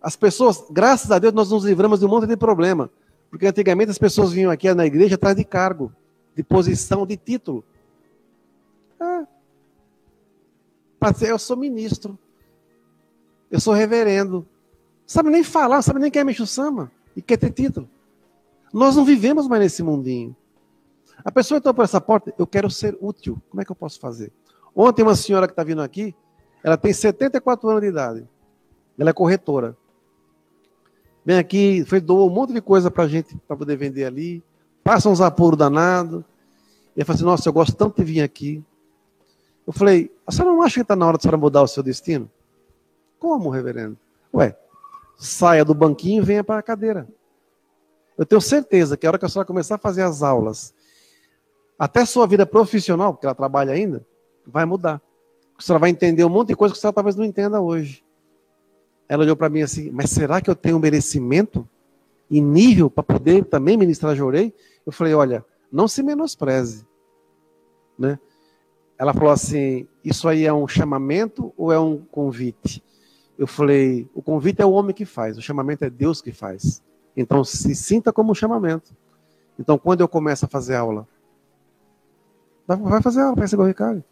As 0.00 0.16
pessoas, 0.16 0.64
graças 0.70 1.10
a 1.10 1.18
Deus, 1.18 1.34
nós 1.34 1.50
nos 1.50 1.64
livramos 1.64 2.00
de 2.00 2.06
um 2.06 2.08
monte 2.08 2.26
de 2.26 2.36
problema. 2.36 2.90
Porque 3.30 3.46
antigamente 3.46 3.90
as 3.90 3.98
pessoas 3.98 4.32
vinham 4.32 4.50
aqui 4.50 4.72
na 4.72 4.86
igreja 4.86 5.16
atrás 5.16 5.36
de 5.36 5.44
cargo, 5.44 5.92
de 6.34 6.42
posição, 6.42 7.06
de 7.06 7.16
título. 7.16 7.62
Ah, 9.00 9.26
eu 11.20 11.38
sou 11.38 11.56
ministro. 11.56 12.18
Eu 13.50 13.60
sou 13.60 13.74
reverendo. 13.74 14.46
sabe 15.06 15.30
nem 15.30 15.44
falar, 15.44 15.82
sabe 15.82 16.00
nem 16.00 16.10
quem 16.10 16.20
é 16.20 16.24
Mexo 16.24 16.46
Sama. 16.46 16.90
E 17.14 17.22
quer 17.22 17.36
ter 17.36 17.50
título. 17.50 17.88
Nós 18.72 18.96
não 18.96 19.04
vivemos 19.04 19.46
mais 19.46 19.62
nesse 19.62 19.82
mundinho. 19.82 20.34
A 21.24 21.30
pessoa 21.30 21.58
entrou 21.58 21.72
por 21.72 21.84
essa 21.84 22.00
porta, 22.00 22.34
eu 22.36 22.46
quero 22.46 22.70
ser 22.70 22.96
útil. 23.00 23.40
Como 23.48 23.60
é 23.60 23.64
que 23.64 23.70
eu 23.70 23.76
posso 23.76 24.00
fazer? 24.00 24.32
Ontem, 24.74 25.02
uma 25.02 25.14
senhora 25.14 25.46
que 25.46 25.52
está 25.52 25.62
vindo 25.62 25.80
aqui, 25.80 26.14
ela 26.62 26.76
tem 26.76 26.92
74 26.92 27.68
anos 27.68 27.82
de 27.82 27.88
idade. 27.88 28.28
Ela 28.98 29.10
é 29.10 29.12
corretora. 29.12 29.76
Vem 31.24 31.38
aqui, 31.38 31.84
foi, 31.86 32.00
doou 32.00 32.28
um 32.28 32.34
monte 32.34 32.52
de 32.52 32.60
coisa 32.60 32.90
para 32.90 33.04
a 33.04 33.08
gente, 33.08 33.36
para 33.46 33.56
poder 33.56 33.76
vender 33.76 34.04
ali. 34.04 34.42
Passa 34.82 35.08
uns 35.08 35.20
apuros 35.20 35.58
danados. 35.58 36.24
E 36.96 37.00
ela 37.00 37.06
fala 37.06 37.16
assim, 37.16 37.24
nossa, 37.24 37.48
eu 37.48 37.52
gosto 37.52 37.76
tanto 37.76 37.96
de 37.96 38.04
vir 38.04 38.22
aqui. 38.22 38.62
Eu 39.66 39.72
falei, 39.72 40.10
A 40.26 40.32
senhora 40.32 40.54
não 40.54 40.62
acha 40.62 40.74
que 40.74 40.80
está 40.80 40.96
na 40.96 41.06
hora 41.06 41.16
de 41.16 41.22
senhora 41.22 41.36
mudar 41.36 41.62
o 41.62 41.68
seu 41.68 41.82
destino? 41.82 42.30
Como, 43.18 43.50
reverendo? 43.50 43.96
Ué, 44.32 44.56
saia 45.16 45.64
do 45.64 45.74
banquinho 45.74 46.22
e 46.22 46.24
venha 46.24 46.44
para 46.44 46.58
a 46.58 46.62
cadeira. 46.62 47.08
Eu 48.16 48.24
tenho 48.24 48.40
certeza 48.40 48.96
que 48.96 49.06
a 49.06 49.10
hora 49.10 49.18
que 49.18 49.24
a 49.24 49.28
senhora 49.28 49.46
começar 49.46 49.76
a 49.76 49.78
fazer 49.78 50.02
as 50.02 50.22
aulas, 50.22 50.74
até 51.78 52.04
sua 52.04 52.26
vida 52.26 52.46
profissional, 52.46 53.12
porque 53.12 53.26
ela 53.26 53.34
trabalha 53.34 53.72
ainda, 53.72 54.06
vai 54.46 54.64
mudar. 54.64 55.00
A 55.58 55.62
senhora 55.62 55.80
vai 55.80 55.90
entender 55.90 56.24
um 56.24 56.28
monte 56.28 56.48
de 56.48 56.56
coisa 56.56 56.72
que 56.72 56.78
a 56.78 56.80
senhora 56.80 56.94
talvez 56.94 57.16
não 57.16 57.24
entenda 57.24 57.60
hoje. 57.60 58.04
Ela 59.08 59.22
olhou 59.22 59.36
para 59.36 59.48
mim 59.48 59.62
assim, 59.62 59.90
mas 59.90 60.10
será 60.10 60.40
que 60.40 60.48
eu 60.48 60.54
tenho 60.54 60.78
merecimento 60.78 61.68
e 62.30 62.40
nível 62.40 62.88
para 62.88 63.04
poder 63.04 63.44
também 63.44 63.76
ministrar 63.76 64.14
Jorei? 64.14 64.54
Eu 64.86 64.92
falei, 64.92 65.14
olha, 65.14 65.44
não 65.70 65.86
se 65.86 66.02
menospreze. 66.02 66.86
Né? 67.98 68.18
Ela 68.98 69.12
falou 69.12 69.30
assim: 69.30 69.86
Isso 70.04 70.28
aí 70.28 70.44
é 70.44 70.52
um 70.52 70.68
chamamento 70.68 71.52
ou 71.56 71.72
é 71.72 71.78
um 71.78 71.98
convite? 71.98 72.82
Eu 73.38 73.46
falei: 73.46 74.08
O 74.14 74.22
convite 74.22 74.62
é 74.62 74.64
o 74.64 74.72
homem 74.72 74.94
que 74.94 75.04
faz, 75.04 75.36
o 75.36 75.42
chamamento 75.42 75.84
é 75.84 75.90
Deus 75.90 76.20
que 76.20 76.32
faz. 76.32 76.82
Então 77.16 77.44
se 77.44 77.74
sinta 77.74 78.12
como 78.12 78.32
um 78.32 78.34
chamamento. 78.34 78.94
Então 79.58 79.78
quando 79.78 80.00
eu 80.00 80.08
começo 80.08 80.44
a 80.44 80.48
fazer 80.48 80.76
aula, 80.76 81.06
vai 82.66 83.02
fazer 83.02 83.20
aula, 83.20 83.34
vai 83.34 83.44
receber 83.44 83.62
o 83.62 83.66
Ricari. 83.66 84.04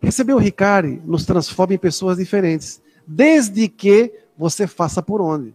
Receber 0.00 0.32
o 0.32 0.38
Ricari 0.38 1.02
nos 1.04 1.26
transforma 1.26 1.74
em 1.74 1.78
pessoas 1.78 2.16
diferentes, 2.16 2.82
desde 3.06 3.68
que 3.68 4.12
você 4.36 4.66
faça 4.66 5.02
por 5.02 5.20
onde. 5.20 5.54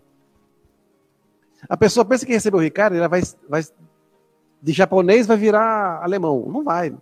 A 1.68 1.76
pessoa 1.76 2.06
pensa 2.06 2.26
que 2.26 2.34
recebeu 2.34 2.60
o 2.60 2.64
Ricari, 2.64 2.98
ela 2.98 3.08
vai, 3.08 3.22
vai 3.50 3.64
de 4.62 4.74
japonês 4.74 5.28
vai 5.28 5.38
virar 5.38 6.04
alemão. 6.04 6.46
Não 6.52 6.64
vai. 6.64 6.96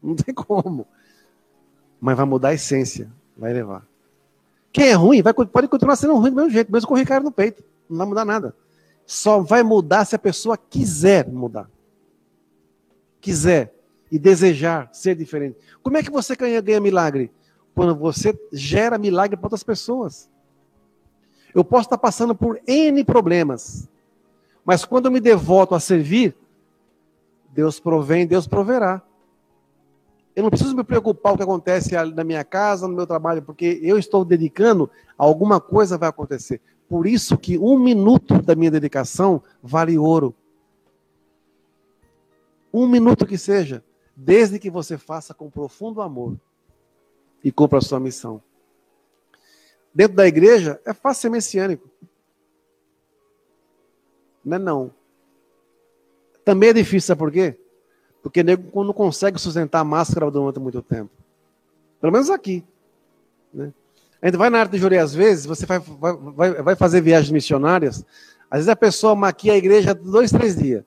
Não 0.02 0.14
tem 0.14 0.34
como. 0.34 0.86
Mas 2.00 2.16
vai 2.16 2.26
mudar 2.26 2.48
a 2.48 2.54
essência. 2.54 3.10
Vai 3.36 3.52
levar. 3.52 3.86
Quem 4.72 4.88
é 4.88 4.92
ruim 4.92 5.22
vai, 5.22 5.32
pode 5.32 5.68
continuar 5.68 5.96
sendo 5.96 6.14
ruim 6.14 6.30
do 6.30 6.36
mesmo 6.36 6.50
jeito, 6.50 6.70
mesmo 6.70 6.88
com 6.88 6.94
o 6.94 6.96
Ricardo 6.96 7.24
no 7.24 7.32
peito. 7.32 7.62
Não 7.88 7.98
vai 7.98 8.06
mudar 8.06 8.24
nada. 8.24 8.54
Só 9.04 9.40
vai 9.40 9.62
mudar 9.62 10.04
se 10.04 10.14
a 10.14 10.18
pessoa 10.18 10.56
quiser 10.56 11.28
mudar. 11.28 11.68
Quiser 13.20 13.74
e 14.10 14.18
desejar 14.18 14.88
ser 14.92 15.14
diferente. 15.14 15.58
Como 15.82 15.96
é 15.96 16.02
que 16.02 16.10
você 16.10 16.36
ganha, 16.36 16.60
ganha 16.60 16.80
milagre? 16.80 17.30
Quando 17.74 17.94
você 17.94 18.38
gera 18.52 18.98
milagre 18.98 19.36
para 19.36 19.46
outras 19.46 19.62
pessoas. 19.62 20.30
Eu 21.54 21.64
posso 21.64 21.86
estar 21.86 21.98
passando 21.98 22.34
por 22.34 22.60
N 22.66 23.02
problemas, 23.04 23.88
mas 24.64 24.84
quando 24.84 25.06
eu 25.06 25.10
me 25.10 25.20
devoto 25.20 25.74
a 25.74 25.80
servir, 25.80 26.36
Deus 27.50 27.80
provém, 27.80 28.26
Deus 28.26 28.46
proverá. 28.46 29.02
Eu 30.34 30.44
não 30.44 30.50
preciso 30.50 30.76
me 30.76 30.84
preocupar 30.84 31.32
com 31.32 31.34
o 31.34 31.36
que 31.38 31.42
acontece 31.42 31.94
na 32.14 32.24
minha 32.24 32.44
casa, 32.44 32.86
no 32.86 32.94
meu 32.94 33.06
trabalho, 33.06 33.42
porque 33.42 33.80
eu 33.82 33.98
estou 33.98 34.24
dedicando, 34.24 34.90
alguma 35.18 35.60
coisa 35.60 35.98
vai 35.98 36.08
acontecer. 36.08 36.60
Por 36.88 37.06
isso 37.06 37.36
que 37.36 37.58
um 37.58 37.78
minuto 37.78 38.40
da 38.42 38.54
minha 38.54 38.70
dedicação 38.70 39.42
vale 39.62 39.98
ouro. 39.98 40.34
Um 42.72 42.86
minuto 42.86 43.26
que 43.26 43.36
seja, 43.36 43.84
desde 44.14 44.58
que 44.58 44.70
você 44.70 44.96
faça 44.96 45.34
com 45.34 45.50
profundo 45.50 46.00
amor 46.00 46.36
e 47.42 47.50
cumpra 47.50 47.78
a 47.78 47.82
sua 47.82 48.00
missão. 48.00 48.42
Dentro 49.92 50.16
da 50.16 50.26
igreja 50.26 50.80
é 50.84 50.94
fácil 50.94 51.22
ser 51.22 51.30
messiânico. 51.30 51.88
Não 54.44 54.56
é 54.56 54.58
não. 54.58 54.94
Também 56.44 56.70
é 56.70 56.72
difícil, 56.72 57.08
sabe 57.08 57.18
por 57.18 57.30
quê? 57.30 57.59
Porque 58.22 58.42
nego 58.42 58.84
não 58.84 58.92
consegue 58.92 59.40
sustentar 59.40 59.80
a 59.80 59.84
máscara 59.84 60.30
durante 60.30 60.58
muito 60.58 60.82
tempo. 60.82 61.10
Pelo 62.00 62.12
menos 62.12 62.30
aqui. 62.30 62.64
Né? 63.52 63.72
A 64.20 64.26
gente 64.26 64.36
vai 64.36 64.50
na 64.50 64.60
arte 64.60 64.72
de 64.72 64.78
jurei 64.78 64.98
às 64.98 65.14
vezes, 65.14 65.46
você 65.46 65.64
vai, 65.64 65.78
vai, 65.78 66.62
vai 66.62 66.76
fazer 66.76 67.00
viagens 67.00 67.30
missionárias, 67.30 68.04
às 68.50 68.58
vezes 68.58 68.68
a 68.68 68.76
pessoa 68.76 69.14
maquia 69.14 69.54
a 69.54 69.56
igreja 69.56 69.94
dois, 69.94 70.30
três 70.30 70.56
dias. 70.56 70.84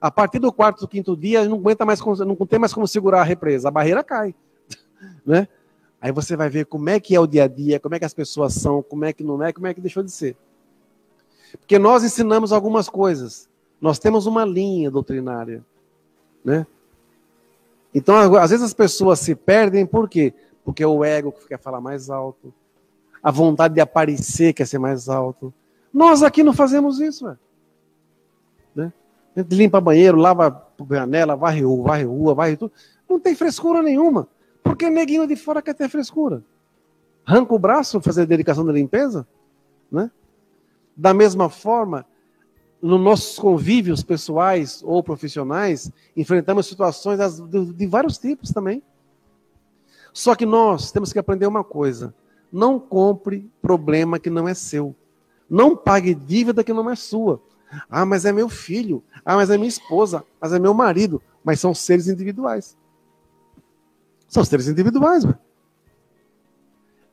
A 0.00 0.10
partir 0.10 0.38
do 0.38 0.52
quarto, 0.52 0.80
do 0.80 0.88
quinto 0.88 1.16
dia, 1.16 1.44
não 1.46 1.58
aguenta 1.58 1.84
mais, 1.84 2.00
não 2.00 2.36
tem 2.46 2.58
mais 2.58 2.72
como 2.72 2.86
segurar 2.86 3.20
a 3.20 3.24
represa, 3.24 3.68
a 3.68 3.70
barreira 3.70 4.04
cai. 4.04 4.34
né? 5.26 5.48
Aí 6.00 6.12
você 6.12 6.36
vai 6.36 6.48
ver 6.48 6.64
como 6.64 6.88
é 6.88 6.98
que 6.98 7.14
é 7.14 7.20
o 7.20 7.26
dia 7.26 7.44
a 7.44 7.48
dia, 7.48 7.78
como 7.78 7.94
é 7.94 7.98
que 7.98 8.04
as 8.04 8.14
pessoas 8.14 8.54
são, 8.54 8.82
como 8.82 9.04
é 9.04 9.12
que 9.12 9.22
não 9.22 9.42
é, 9.42 9.52
como 9.52 9.66
é 9.66 9.74
que 9.74 9.80
deixou 9.80 10.02
de 10.02 10.10
ser. 10.10 10.36
Porque 11.58 11.78
nós 11.78 12.04
ensinamos 12.04 12.52
algumas 12.52 12.88
coisas. 12.88 13.48
Nós 13.80 13.98
temos 13.98 14.26
uma 14.26 14.44
linha 14.44 14.90
doutrinária. 14.90 15.64
Né? 16.44 16.66
Então, 17.94 18.36
às 18.36 18.50
vezes 18.50 18.64
as 18.64 18.74
pessoas 18.74 19.18
se 19.18 19.34
perdem 19.34 19.84
por 19.84 20.08
quê? 20.08 20.32
Porque 20.64 20.84
o 20.84 21.04
ego 21.04 21.32
quer 21.48 21.58
falar 21.58 21.80
mais 21.80 22.08
alto, 22.08 22.52
a 23.22 23.30
vontade 23.30 23.74
de 23.74 23.80
aparecer 23.80 24.52
quer 24.52 24.66
ser 24.66 24.78
mais 24.78 25.08
alto. 25.08 25.52
Nós 25.92 26.22
aqui 26.22 26.42
não 26.42 26.52
fazemos 26.52 27.00
isso. 27.00 27.26
Né? 28.74 28.92
A 29.36 29.40
gente 29.40 29.54
limpa 29.54 29.80
banheiro, 29.80 30.16
lava 30.16 30.66
janela, 30.90 31.36
varre 31.36 31.62
rua, 31.62 31.88
varre 31.88 32.04
rua, 32.04 32.34
varre 32.34 32.56
tudo. 32.56 32.72
Não 33.08 33.18
tem 33.18 33.34
frescura 33.34 33.82
nenhuma. 33.82 34.28
Porque 34.62 34.90
neguinho 34.90 35.26
de 35.26 35.36
fora 35.36 35.62
quer 35.62 35.74
ter 35.74 35.88
frescura. 35.88 36.42
Arranca 37.24 37.54
o 37.54 37.58
braço 37.58 38.00
fazer 38.00 38.26
dedicação 38.26 38.64
da 38.64 38.72
limpeza, 38.72 39.26
né? 39.90 40.10
Da 40.96 41.14
mesma 41.14 41.48
forma, 41.48 42.04
nos 42.82 43.00
nossos 43.00 43.38
convívios 43.38 44.02
pessoais 44.02 44.82
ou 44.82 45.02
profissionais, 45.02 45.90
enfrentamos 46.16 46.66
situações 46.66 47.18
de 47.74 47.86
vários 47.86 48.18
tipos 48.18 48.50
também. 48.50 48.82
Só 50.12 50.34
que 50.34 50.46
nós 50.46 50.90
temos 50.90 51.12
que 51.12 51.18
aprender 51.18 51.46
uma 51.46 51.62
coisa: 51.62 52.14
não 52.52 52.78
compre 52.78 53.50
problema 53.60 54.18
que 54.18 54.30
não 54.30 54.48
é 54.48 54.54
seu. 54.54 54.94
Não 55.48 55.76
pague 55.76 56.14
dívida 56.14 56.64
que 56.64 56.72
não 56.72 56.88
é 56.90 56.96
sua. 56.96 57.42
Ah, 57.88 58.04
mas 58.04 58.24
é 58.24 58.32
meu 58.32 58.48
filho. 58.48 59.02
Ah, 59.24 59.36
mas 59.36 59.50
é 59.50 59.56
minha 59.56 59.68
esposa. 59.68 60.24
Mas 60.40 60.52
é 60.52 60.58
meu 60.58 60.72
marido. 60.72 61.22
Mas 61.44 61.60
são 61.60 61.74
seres 61.74 62.08
individuais. 62.08 62.76
São 64.28 64.44
seres 64.44 64.68
individuais, 64.68 65.24
velho. 65.24 65.38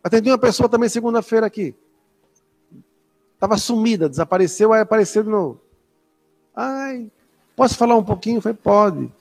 Atendi 0.03 0.29
uma 0.29 0.37
pessoa 0.37 0.69
também 0.69 0.87
segunda-feira 0.87 1.45
aqui. 1.45 1.75
Estava 3.37 3.55
sumida, 3.55 4.09
desapareceu, 4.09 4.73
aí 4.73 4.81
apareceu 4.81 5.21
de 5.21 5.29
novo. 5.29 5.61
Ai, 6.55 7.11
posso 7.55 7.77
falar 7.77 7.95
um 7.95 8.03
pouquinho? 8.03 8.41
Falei, 8.41 8.57
pode. 8.57 9.13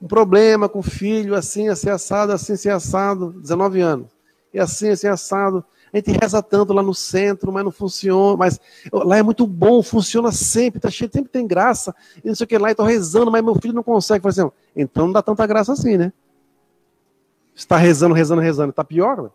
Um 0.00 0.06
problema 0.06 0.68
com 0.68 0.78
o 0.78 0.82
filho, 0.82 1.34
assim, 1.34 1.68
assim, 1.68 1.90
assado, 1.90 2.30
assim, 2.30 2.52
assim, 2.52 2.68
assado, 2.68 3.32
19 3.32 3.80
anos. 3.80 4.06
E 4.52 4.60
assim, 4.60 4.90
assim, 4.90 5.08
assado. 5.08 5.64
A 5.92 5.96
gente 5.96 6.12
reza 6.12 6.40
tanto 6.40 6.72
lá 6.72 6.84
no 6.84 6.94
centro, 6.94 7.50
mas 7.52 7.64
não 7.64 7.72
funciona. 7.72 8.36
Mas 8.36 8.60
lá 8.92 9.16
é 9.16 9.22
muito 9.24 9.44
bom, 9.44 9.82
funciona 9.82 10.30
sempre, 10.30 10.78
tá 10.78 10.88
cheio, 10.88 11.10
sempre 11.12 11.30
tem 11.30 11.44
graça. 11.44 11.92
E 12.22 12.28
não 12.28 12.34
sei 12.36 12.44
o 12.44 12.48
que 12.48 12.56
lá, 12.56 12.70
estou 12.70 12.86
rezando, 12.86 13.30
mas 13.30 13.42
meu 13.42 13.56
filho 13.56 13.74
não 13.74 13.82
consegue. 13.82 14.22
Falei 14.22 14.38
assim, 14.38 14.56
então 14.76 15.06
não 15.06 15.12
dá 15.12 15.22
tanta 15.22 15.44
graça 15.48 15.72
assim, 15.72 15.96
né? 15.96 16.12
Está 17.52 17.76
rezando, 17.76 18.14
rezando, 18.14 18.40
rezando. 18.40 18.70
Está 18.70 18.84
pior, 18.84 19.32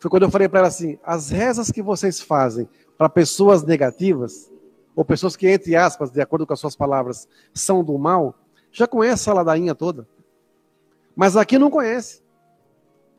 Foi 0.00 0.10
quando 0.10 0.24
eu 0.24 0.30
falei 0.30 0.48
para 0.48 0.60
ela 0.60 0.68
assim: 0.68 0.98
as 1.04 1.30
rezas 1.30 1.70
que 1.70 1.82
vocês 1.82 2.20
fazem 2.20 2.68
para 2.96 3.08
pessoas 3.08 3.62
negativas, 3.62 4.50
ou 4.94 5.04
pessoas 5.04 5.36
que, 5.36 5.48
entre 5.48 5.74
aspas, 5.74 6.10
de 6.10 6.20
acordo 6.20 6.46
com 6.46 6.52
as 6.52 6.60
suas 6.60 6.76
palavras, 6.76 7.28
são 7.52 7.82
do 7.82 7.98
mal, 7.98 8.34
já 8.70 8.86
conhece 8.86 9.28
a 9.28 9.34
ladainha 9.34 9.74
toda. 9.74 10.06
Mas 11.16 11.36
aqui 11.36 11.58
não 11.58 11.70
conhece. 11.70 12.22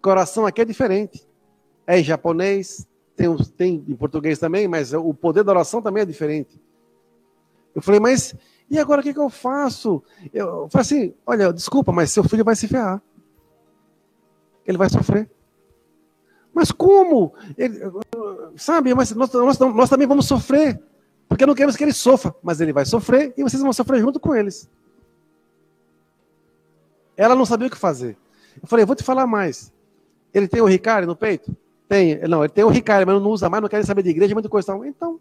Coração 0.02 0.46
aqui 0.46 0.62
é 0.62 0.66
diferente. 0.66 1.28
É 1.88 2.00
em 2.00 2.04
japonês, 2.04 2.88
tem, 3.16 3.36
tem 3.58 3.86
em 3.88 3.96
português 3.96 4.40
também, 4.40 4.68
mas 4.68 4.94
o 4.94 5.14
poder 5.14 5.44
da 5.44 5.52
oração 5.52 5.82
também 5.82 6.04
é 6.04 6.06
diferente. 6.06 6.62
Eu 7.74 7.82
falei, 7.82 8.00
mas 8.00 8.36
e 8.70 8.80
agora 8.80 9.02
o 9.02 9.04
que, 9.04 9.14
que 9.14 9.20
eu 9.20 9.30
faço? 9.30 10.04
Eu 10.34 10.68
falei 10.70 10.82
assim: 10.82 11.14
olha, 11.26 11.54
desculpa, 11.54 11.92
mas 11.92 12.12
seu 12.12 12.24
filho 12.24 12.44
vai 12.44 12.56
se 12.56 12.68
ferrar. 12.68 13.02
Ele 14.66 14.78
vai 14.78 14.90
sofrer. 14.90 15.30
Mas 16.56 16.72
como? 16.72 17.34
Ele, 17.58 17.82
sabe, 18.56 18.96
mas 18.96 19.12
nós, 19.12 19.30
nós, 19.34 19.60
nós 19.60 19.90
também 19.90 20.08
vamos 20.08 20.26
sofrer. 20.26 20.82
Porque 21.28 21.46
não 21.46 21.54
queremos 21.54 21.76
que 21.76 21.84
ele 21.84 21.92
sofra, 21.92 22.34
mas 22.42 22.62
ele 22.62 22.72
vai 22.72 22.86
sofrer 22.86 23.34
e 23.36 23.44
vocês 23.44 23.62
vão 23.62 23.74
sofrer 23.74 24.00
junto 24.00 24.22
com 24.22 24.34
eles. 24.34 24.70
Ela 27.18 27.36
não 27.36 27.46
sabia 27.46 27.68
o 27.68 27.70
que 27.70 27.78
fazer. 27.78 28.18
Eu 28.62 28.70
falei, 28.70 28.86
vou 28.86 28.96
te 28.96 29.04
falar 29.04 29.28
mais. 29.28 29.74
Ele 30.34 30.48
tem 30.48 30.62
o 30.62 30.66
Ricari 30.66 31.06
no 31.06 31.16
peito? 31.16 31.54
Tem. 31.90 32.22
Não, 32.26 32.42
ele 32.42 32.54
tem 32.54 32.64
o 32.64 32.70
Ricari, 32.70 33.06
mas 33.06 33.22
não 33.22 33.30
usa 33.30 33.50
mais, 33.50 33.62
não 33.62 33.68
quer 33.68 33.84
saber 33.84 34.04
de 34.04 34.12
igreja, 34.12 34.34
muita 34.34 34.48
coisa. 34.48 34.80
Então, 34.86 35.20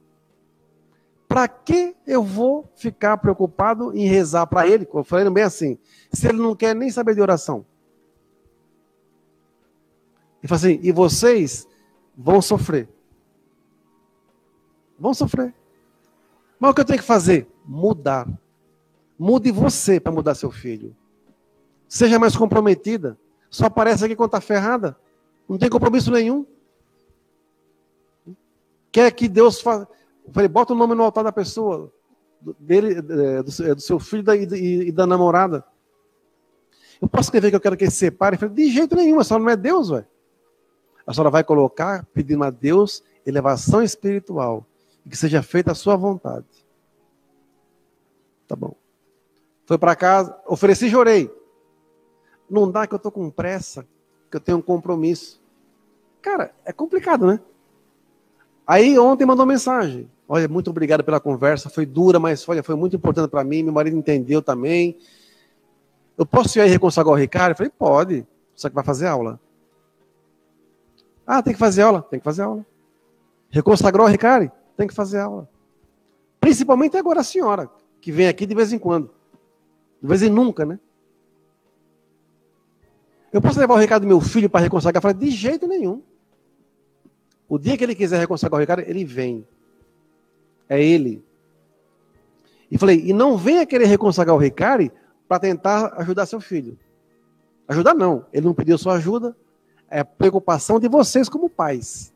para 1.26 1.48
que 1.48 1.96
eu 2.06 2.22
vou 2.22 2.70
ficar 2.76 3.16
preocupado 3.16 3.92
em 3.96 4.06
rezar 4.06 4.46
para 4.46 4.68
ele? 4.68 4.86
Eu 4.94 5.02
falei 5.02 5.28
bem 5.30 5.42
assim, 5.42 5.78
se 6.12 6.28
ele 6.28 6.38
não 6.38 6.54
quer 6.54 6.76
nem 6.76 6.90
saber 6.90 7.16
de 7.16 7.20
oração. 7.20 7.66
Ele 10.44 10.48
falou 10.48 10.59
assim: 10.59 10.78
e 10.83 10.92
vocês 10.92 11.66
vão 12.14 12.42
sofrer. 12.42 12.87
Vão 14.98 15.14
sofrer. 15.14 15.54
Mas 16.61 16.70
o 16.70 16.74
que 16.74 16.83
eu 16.83 16.85
tenho 16.85 16.98
que 16.98 17.04
fazer? 17.04 17.48
Mudar. 17.64 18.28
Mude 19.18 19.50
você 19.50 19.98
para 19.98 20.12
mudar 20.12 20.35
seu 20.35 20.50
filho. 20.50 20.94
Seja 21.88 22.18
mais 22.18 22.37
comprometida. 22.37 23.18
Só 23.48 23.66
aparece 23.66 24.04
aqui 24.04 24.14
quando 24.14 24.28
está 24.28 24.40
ferrada. 24.40 24.94
Não 25.48 25.57
tem 25.57 25.70
compromisso 25.70 26.11
nenhum. 26.11 26.44
Quer 28.92 29.11
que 29.12 29.28
Deus 29.28 29.62
faça. 29.62 29.88
falei, 30.30 30.48
bota 30.48 30.74
o 30.74 30.76
nome 30.76 30.94
no 30.94 31.04
altar 31.04 31.24
da 31.24 31.33
pessoa, 31.33 31.90
dele, 32.59 32.98
é, 32.98 33.42
do, 33.42 33.80
seu 33.80 33.98
filho 33.98 34.22
e 34.54 34.92
da 34.92 35.07
namorada. 35.07 35.64
Eu 37.00 37.09
posso 37.09 37.28
escrever 37.28 37.48
que 37.48 37.57
eu 37.57 37.61
quero 37.61 37.78
que 37.78 37.85
ele 37.85 37.90
se 37.90 37.96
separe? 37.96 38.37
Falei, 38.37 38.54
de 38.54 38.70
jeito 38.70 38.94
nenhum, 38.94 39.18
a 39.18 39.24
senhora 39.24 39.42
não 39.42 39.50
é 39.50 39.57
Deus, 39.57 39.88
velho. 39.88 40.07
A 41.06 41.12
senhora 41.12 41.30
vai 41.30 41.44
colocar, 41.44 42.06
pedindo 42.14 42.42
a 42.44 42.50
Deus 42.50 43.02
elevação 43.26 43.82
espiritual, 43.82 44.66
e 45.04 45.08
que 45.08 45.16
seja 45.16 45.42
feita 45.42 45.72
a 45.72 45.74
sua 45.74 45.96
vontade. 45.96 46.46
Tá 48.46 48.54
bom. 48.54 48.74
Foi 49.66 49.78
para 49.78 49.96
casa, 49.96 50.36
ofereci 50.46 50.86
e 50.86 50.90
chorei. 50.90 51.30
Não 52.48 52.70
dá 52.70 52.86
que 52.86 52.94
eu 52.94 52.98
tô 52.98 53.10
com 53.10 53.30
pressa, 53.30 53.86
que 54.30 54.36
eu 54.36 54.40
tenho 54.40 54.58
um 54.58 54.62
compromisso. 54.62 55.40
Cara, 56.20 56.54
é 56.64 56.72
complicado, 56.72 57.26
né? 57.26 57.40
Aí 58.66 58.98
ontem 58.98 59.24
mandou 59.24 59.46
mensagem. 59.46 60.10
Olha, 60.26 60.48
muito 60.48 60.70
obrigado 60.70 61.04
pela 61.04 61.20
conversa, 61.20 61.68
foi 61.68 61.84
dura, 61.84 62.18
mas 62.18 62.48
olha, 62.48 62.62
foi 62.62 62.74
muito 62.74 62.96
importante 62.96 63.30
para 63.30 63.44
mim, 63.44 63.62
meu 63.62 63.72
marido 63.72 63.96
entendeu 63.96 64.40
também. 64.40 64.96
Eu 66.16 66.24
posso 66.24 66.58
ir 66.58 66.62
aí 66.62 66.70
reconsagrar 66.70 67.12
o 67.12 67.18
Ricardo? 67.18 67.52
Eu 67.52 67.56
falei, 67.56 67.72
pode, 67.76 68.26
só 68.54 68.68
que 68.68 68.74
vai 68.74 68.84
fazer 68.84 69.06
aula. 69.06 69.38
Ah, 71.26 71.42
tem 71.42 71.52
que 71.52 71.58
fazer 71.58 71.82
aula? 71.82 72.02
Tem 72.02 72.18
que 72.18 72.24
fazer 72.24 72.42
aula. 72.42 72.64
Reconsagrou 73.50 74.06
o 74.06 74.10
Ricardo? 74.10 74.50
Tem 74.76 74.87
que 74.87 74.94
fazer 74.94 75.20
aula. 75.20 75.48
Principalmente 76.40 76.96
agora 76.96 77.20
a 77.20 77.24
senhora, 77.24 77.70
que 78.00 78.12
vem 78.12 78.28
aqui 78.28 78.46
de 78.46 78.54
vez 78.54 78.72
em 78.72 78.78
quando. 78.78 79.10
De 80.02 80.08
vez 80.08 80.22
em 80.22 80.28
nunca, 80.28 80.66
né? 80.66 80.78
Eu 83.32 83.40
posso 83.40 83.58
levar 83.58 83.74
o 83.74 83.78
recado 83.78 84.02
do 84.02 84.08
meu 84.08 84.20
filho 84.20 84.50
para 84.50 84.60
reconsagrar? 84.60 85.00
Falei, 85.00 85.16
de 85.16 85.30
jeito 85.30 85.66
nenhum. 85.66 86.02
O 87.48 87.58
dia 87.58 87.76
que 87.76 87.84
ele 87.84 87.94
quiser 87.94 88.18
reconsagrar 88.18 88.58
o 88.58 88.60
Ricardo, 88.60 88.80
ele 88.80 89.04
vem. 89.04 89.46
É 90.68 90.82
ele. 90.82 91.24
E 92.70 92.78
falei, 92.78 93.02
e 93.04 93.12
não 93.12 93.37
venha 93.37 93.66
querer 93.66 93.87
reconsagrar 93.87 94.37
o 94.37 94.38
Ricardo 94.38 94.90
para 95.28 95.38
tentar 95.38 95.94
ajudar 95.98 96.26
seu 96.26 96.40
filho. 96.40 96.78
Ajudar 97.66 97.94
não, 97.94 98.26
ele 98.32 98.44
não 98.44 98.54
pediu 98.54 98.76
sua 98.76 98.94
ajuda, 98.94 99.37
é 99.94 100.02
preocupação 100.02 100.80
de 100.80 100.88
vocês 100.88 101.28
como 101.28 101.48
pais. 101.48 102.12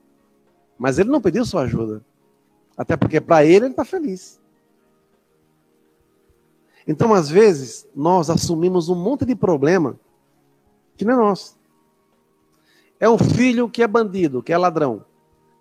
Mas 0.77 0.99
ele 0.99 1.11
não 1.11 1.21
pediu 1.21 1.45
sua 1.45 1.63
ajuda. 1.63 2.05
Até 2.77 2.97
porque 2.97 3.21
para 3.21 3.45
ele 3.45 3.67
ele 3.67 3.69
está 3.69 3.85
feliz. 3.85 4.41
Então, 6.89 7.15
às 7.15 7.29
vezes, 7.29 7.87
nós 7.95 8.31
assumimos 8.31 8.89
um 8.89 8.97
monte 8.97 9.25
de 9.25 9.37
problema 9.37 9.97
que 10.97 11.05
não 11.05 11.13
é 11.13 11.17
nosso. 11.17 11.57
É 12.99 13.09
um 13.09 13.17
filho 13.17 13.71
que 13.71 13.81
é 13.81 13.87
bandido, 13.87 14.43
que 14.43 14.53
é 14.53 14.59
ladrão. 14.59 15.05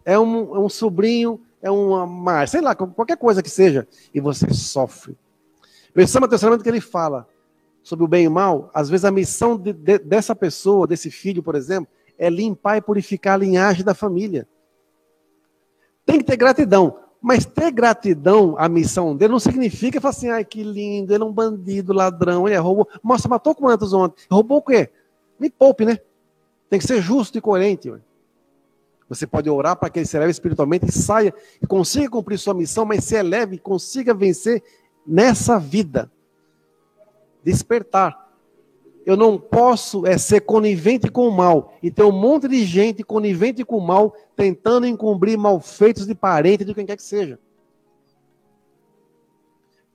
É 0.03 0.17
um, 0.17 0.55
é 0.55 0.59
um 0.59 0.69
sobrinho, 0.69 1.39
é 1.61 1.69
uma 1.69 2.07
mãe, 2.07 2.47
sei 2.47 2.61
lá, 2.61 2.73
qualquer 2.73 3.17
coisa 3.17 3.43
que 3.43 3.49
seja. 3.49 3.87
E 4.11 4.19
você 4.19 4.51
sofre. 4.55 5.15
Pensamos 5.93 6.27
no 6.27 6.31
Testamento 6.31 6.63
que 6.63 6.69
ele 6.69 6.81
fala 6.81 7.27
sobre 7.83 8.05
o 8.05 8.07
bem 8.07 8.23
e 8.23 8.27
o 8.27 8.31
mal, 8.31 8.71
às 8.73 8.89
vezes 8.89 9.05
a 9.05 9.11
missão 9.11 9.55
de, 9.55 9.71
de, 9.71 9.99
dessa 9.99 10.35
pessoa, 10.35 10.87
desse 10.87 11.11
filho, 11.11 11.43
por 11.43 11.53
exemplo, 11.53 11.87
é 12.17 12.29
limpar 12.29 12.77
e 12.77 12.81
purificar 12.81 13.35
a 13.35 13.37
linhagem 13.37 13.83
da 13.83 13.93
família. 13.93 14.47
Tem 16.05 16.17
que 16.19 16.25
ter 16.25 16.37
gratidão. 16.37 16.99
Mas 17.21 17.45
ter 17.45 17.71
gratidão 17.71 18.55
à 18.57 18.69
missão 18.69 19.15
dele 19.15 19.31
não 19.31 19.39
significa 19.39 19.99
falar 19.99 20.11
assim, 20.11 20.29
ai 20.29 20.45
que 20.45 20.63
lindo, 20.63 21.13
ele 21.13 21.23
é 21.23 21.25
um 21.25 21.33
bandido, 21.33 21.91
ladrão, 21.91 22.47
ele 22.47 22.55
é 22.55 22.59
roubou. 22.59 22.87
Nossa, 23.03 23.27
matou 23.27 23.55
quantos 23.55 23.91
ontem? 23.91 24.23
Roubou 24.29 24.59
o 24.59 24.61
quê? 24.61 24.89
Me 25.39 25.49
poupe, 25.49 25.83
né? 25.83 25.99
Tem 26.69 26.79
que 26.79 26.85
ser 26.85 27.01
justo 27.01 27.37
e 27.37 27.41
coerente. 27.41 27.89
Ué. 27.89 27.99
Você 29.09 29.25
pode 29.25 29.49
orar 29.49 29.75
para 29.75 29.89
que 29.89 29.99
ele 29.99 30.05
se 30.05 30.15
eleve 30.15 30.31
espiritualmente 30.31 30.85
e 30.87 30.91
saia 30.91 31.33
e 31.61 31.65
consiga 31.65 32.09
cumprir 32.09 32.37
sua 32.37 32.53
missão, 32.53 32.85
mas 32.85 33.03
se 33.03 33.15
eleve 33.15 33.55
e 33.55 33.59
consiga 33.59 34.13
vencer 34.13 34.61
nessa 35.05 35.57
vida 35.57 36.11
despertar. 37.43 38.26
Eu 39.07 39.15
não 39.15 39.39
posso 39.39 40.05
é, 40.05 40.17
ser 40.17 40.41
conivente 40.41 41.09
com 41.09 41.29
o 41.29 41.31
mal 41.31 41.73
e 41.81 41.89
ter 41.89 42.03
um 42.03 42.11
monte 42.11 42.45
de 42.45 42.65
gente 42.65 43.05
conivente 43.05 43.63
com 43.63 43.77
o 43.77 43.81
mal, 43.81 44.13
tentando 44.35 44.85
encobrir 44.85 45.37
malfeitos 45.37 46.05
de 46.05 46.13
parente, 46.13 46.65
de 46.65 46.73
quem 46.73 46.85
quer 46.85 46.97
que 46.97 47.03
seja. 47.03 47.39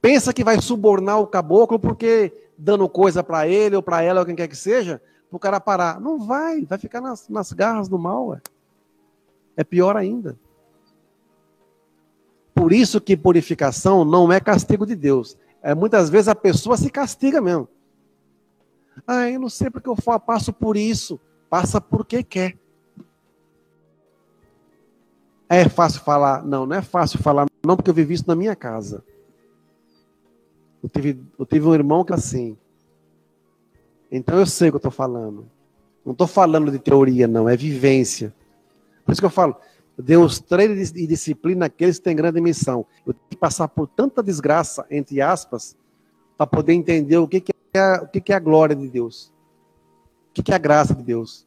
Pensa 0.01 0.33
que 0.33 0.43
vai 0.43 0.59
subornar 0.63 1.21
o 1.21 1.27
caboclo 1.27 1.79
porque 1.79 2.33
dando 2.57 2.89
coisa 2.89 3.23
para 3.23 3.47
ele 3.47 3.77
ou 3.77 3.83
para 3.83 4.01
ela 4.01 4.21
ou 4.21 4.25
quem 4.25 4.35
quer 4.35 4.49
que 4.49 4.57
seja, 4.57 5.03
para 5.29 5.37
o 5.37 5.39
cara 5.39 5.61
parar. 5.61 6.01
Não 6.01 6.19
vai, 6.19 6.65
vai 6.65 6.79
ficar 6.79 7.03
nas, 7.03 7.29
nas 7.29 7.53
garras 7.53 7.89
do 7.89 7.99
mal. 7.99 8.29
Ué. 8.29 8.41
É 9.55 9.63
pior 9.63 9.95
ainda. 9.95 10.39
Por 12.55 12.73
isso 12.73 12.99
que 12.99 13.15
purificação 13.15 14.07
não 14.07 14.33
é 14.33 14.41
castigo 14.41 14.87
de 14.87 14.97
Deus, 14.97 15.37
é, 15.63 15.75
muitas 15.75 16.09
vezes 16.09 16.29
a 16.29 16.35
pessoa 16.35 16.79
se 16.79 16.89
castiga 16.89 17.43
mesmo. 17.43 17.69
Ah, 19.07 19.29
eu 19.29 19.41
não 19.41 19.49
sei 19.49 19.71
porque 19.71 19.89
eu 19.89 19.97
passo 20.21 20.53
por 20.53 20.77
isso. 20.77 21.21
Passa 21.49 21.81
porque 21.81 22.23
quer. 22.23 22.57
É 25.49 25.69
fácil 25.69 26.01
falar? 26.01 26.43
Não, 26.43 26.65
não 26.65 26.77
é 26.77 26.81
fácil 26.81 27.19
falar, 27.19 27.47
não, 27.65 27.77
porque 27.77 27.91
eu 27.91 27.95
vivi 27.95 28.15
isso 28.15 28.25
na 28.27 28.35
minha 28.35 28.57
casa. 28.57 29.05
Eu 30.83 30.89
tive, 30.89 31.23
eu 31.39 31.45
tive 31.45 31.67
um 31.67 31.75
irmão 31.75 32.05
que 32.05 32.13
é 32.13 32.17
assim. 32.17 32.57
Então 34.11 34.39
eu 34.39 34.47
sei 34.47 34.69
o 34.69 34.73
que 34.73 34.77
eu 34.77 34.79
estou 34.79 34.91
falando. 34.91 35.47
Não 36.05 36.13
estou 36.13 36.27
falando 36.27 36.71
de 36.71 36.79
teoria, 36.79 37.29
não, 37.29 37.49
é 37.49 37.57
vivência. 37.57 38.35
Por 39.05 39.13
isso 39.13 39.21
que 39.21 39.27
eu 39.27 39.31
falo, 39.31 39.57
Deus 39.97 40.41
treina 40.41 40.75
e 40.75 41.07
disciplina 41.07 41.67
aqueles 41.67 41.99
que 41.99 42.05
têm 42.05 42.17
grande 42.17 42.41
missão. 42.41 42.87
Eu 43.07 43.13
tenho 43.13 43.27
que 43.31 43.37
passar 43.37 43.69
por 43.69 43.87
tanta 43.87 44.23
desgraça, 44.23 44.87
entre 44.91 45.21
aspas, 45.21 45.77
para 46.37 46.47
poder 46.47 46.73
entender 46.73 47.19
o 47.19 47.29
que, 47.29 47.41
que, 47.41 47.53
é, 47.79 47.95
o 48.03 48.07
que, 48.09 48.33
é 48.33 48.37
a 48.37 48.41
glória 48.41 48.77
de 48.77 48.89
Deus. 48.89 49.33
O 50.31 50.43
que, 50.43 50.53
é 50.53 50.55
a 50.55 50.59
graça 50.59 50.95
de 50.95 51.03
Deus. 51.03 51.47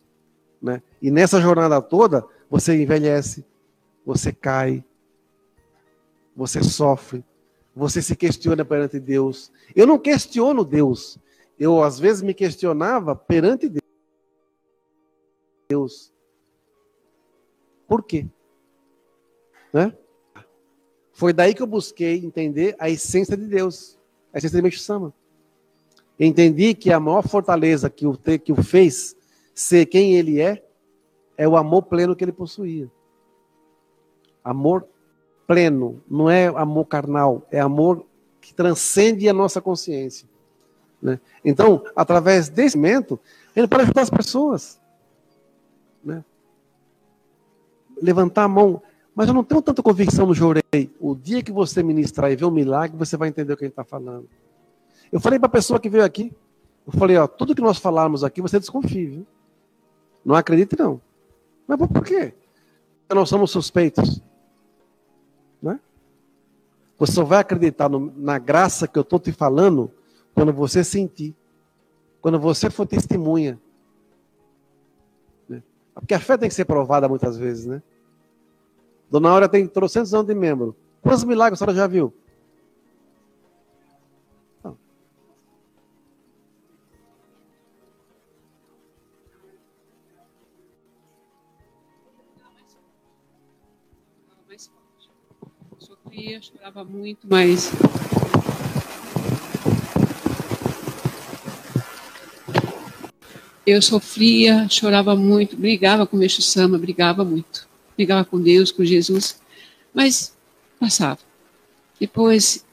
Né? 0.62 0.82
E 1.02 1.12
nessa 1.12 1.40
jornada 1.40 1.82
toda, 1.82 2.26
você 2.50 2.82
envelhece, 2.82 3.46
você 4.06 4.32
cai, 4.32 4.84
você 6.36 6.64
sofre, 6.64 7.24
você 7.76 8.02
se 8.02 8.16
questiona 8.16 8.66
perante 8.66 9.00
Deus. 9.00 9.52
Eu 9.76 9.86
não 9.86 10.00
questiono 10.00 10.64
Deus. 10.64 11.18
Eu, 11.60 11.84
às 11.84 12.00
vezes, 12.00 12.22
me 12.22 12.34
questionava 12.34 13.16
perante 13.16 13.72
Deus. 15.70 16.14
Por 17.88 18.04
quê? 18.04 18.28
Né? 19.72 19.96
Foi 21.14 21.32
daí 21.32 21.54
que 21.54 21.62
eu 21.62 21.68
busquei 21.68 22.18
entender 22.18 22.76
a 22.80 22.90
essência 22.90 23.38
de 23.38 23.46
Deus, 23.46 23.98
a 24.34 24.38
essência 24.38 24.58
de 24.58 24.62
Meixo 24.62 24.80
Entendi 26.20 26.74
que 26.74 26.92
a 26.92 27.00
maior 27.00 27.28
fortaleza 27.28 27.90
que 27.90 28.08
o, 28.08 28.18
que 28.18 28.52
o 28.52 28.64
fez 28.64 29.16
ser 29.54 29.86
quem 29.86 30.16
ele 30.16 30.40
é, 30.40 30.64
é 31.38 31.48
o 31.48 31.58
amor 31.58 31.84
pleno 31.84 32.16
que 32.16 32.24
ele 32.24 32.32
possuía. 32.32 32.90
Amor 34.44 34.88
pleno, 35.48 36.02
não 36.10 36.30
é 36.30 36.48
amor 36.48 36.86
carnal, 36.86 37.46
é 37.52 37.60
amor 37.60 38.06
que 38.42 38.54
transcende 38.54 39.28
a 39.28 39.34
nossa 39.34 39.62
consciência. 39.62 40.28
Né? 41.02 41.20
Então, 41.44 41.84
através 41.96 42.50
desse 42.50 42.78
momento, 42.78 43.20
ele 43.56 43.68
pode 43.68 43.84
ajudar 43.84 44.02
as 44.02 44.10
pessoas. 44.10 44.80
Né? 46.04 46.24
Levantar 48.02 48.44
a 48.44 48.48
mão. 48.48 48.82
Mas 49.14 49.28
eu 49.28 49.34
não 49.34 49.44
tenho 49.44 49.62
tanta 49.62 49.82
convicção 49.82 50.26
no 50.26 50.34
Jorei. 50.34 50.64
O 51.00 51.16
dia 51.16 51.42
que 51.42 51.52
você 51.52 51.82
ministrar 51.82 52.32
e 52.32 52.36
ver 52.36 52.46
um 52.46 52.52
milagre, 52.52 52.98
você 52.98 53.16
vai 53.16 53.30
entender 53.30 53.54
o 53.54 53.58
que 53.58 53.64
a 53.64 53.68
gente 53.68 53.74
está 53.74 53.84
falando. 53.84 54.28
Eu 55.12 55.20
falei 55.20 55.40
para 55.40 55.48
a 55.48 55.52
pessoa 55.52 55.80
que 55.80 55.90
veio 55.90 56.04
aqui, 56.04 56.34
eu 56.86 56.94
falei, 56.94 57.18
ó, 57.18 57.28
tudo 57.28 57.56
que 57.56 57.62
nós 57.62 57.78
falarmos 57.78 58.24
aqui, 58.24 58.42
você 58.42 58.60
desconfie, 58.60 59.06
viu? 59.06 59.28
Não 60.24 60.36
acredite, 60.36 60.78
não. 60.78 61.02
Mas 61.68 61.78
por 61.78 62.04
quê? 62.04 62.34
Porque 63.02 63.14
nós 63.14 63.30
somos 63.30 63.52
suspeitos. 63.52 64.22
Né? 65.62 65.80
Você 66.98 67.14
só 67.14 67.24
vai 67.24 67.40
acreditar 67.40 67.90
no, 67.90 68.12
na 68.16 68.38
graça 68.38 68.88
que 68.88 68.98
eu 68.98 69.02
estou 69.02 69.20
te 69.20 69.32
falando 69.32 69.92
quando 70.34 70.54
você 70.54 70.84
sentir. 70.84 71.36
Quando 72.22 72.40
você 72.40 72.70
for 72.70 72.86
testemunha. 72.86 73.60
Né? 75.48 75.62
Porque 75.94 76.14
a 76.14 76.20
fé 76.20 76.38
tem 76.38 76.50
que 76.50 76.56
ser 76.56 76.66
provada 76.66 77.08
muitas 77.08 77.38
vezes, 77.38 77.66
né? 77.66 77.82
Dona 79.10 79.30
Aura 79.30 79.48
tem 79.48 79.68
trocentos 79.68 80.14
anos 80.14 80.28
de 80.28 80.34
membro. 80.34 80.76
Quantos 81.02 81.24
milagres 81.24 81.62
a 81.62 81.66
senhora 81.66 81.78
já 81.78 81.88
viu? 81.88 82.12
Sofria, 96.16 96.42
chorava 96.42 96.86
muito, 96.86 97.28
mas 97.30 97.72
eu 103.68 103.82
sofria, 103.82 104.66
chorava 104.70 105.14
muito, 105.14 105.58
brigava 105.58 106.08
com 106.08 106.16
o 106.16 106.20
Meixo 106.20 106.42
Sama, 106.42 106.78
brigava 106.78 107.26
muito. 107.26 107.68
Brigava 107.98 108.24
com 108.24 108.40
Deus, 108.40 108.72
com 108.72 108.86
Jesus, 108.86 109.42
mas 109.94 110.34
passava. 110.80 111.20
Depois 112.00 112.66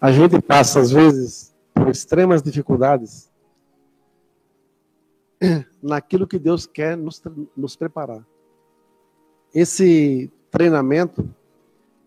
A 0.00 0.12
gente 0.12 0.40
passa, 0.40 0.78
às 0.78 0.92
vezes, 0.92 1.47
por 1.78 1.88
extremas 1.88 2.42
dificuldades 2.42 3.30
naquilo 5.82 6.26
que 6.26 6.38
Deus 6.38 6.66
quer 6.66 6.96
nos, 6.96 7.22
nos 7.56 7.76
preparar. 7.76 8.26
Esse 9.54 10.30
treinamento, 10.50 11.28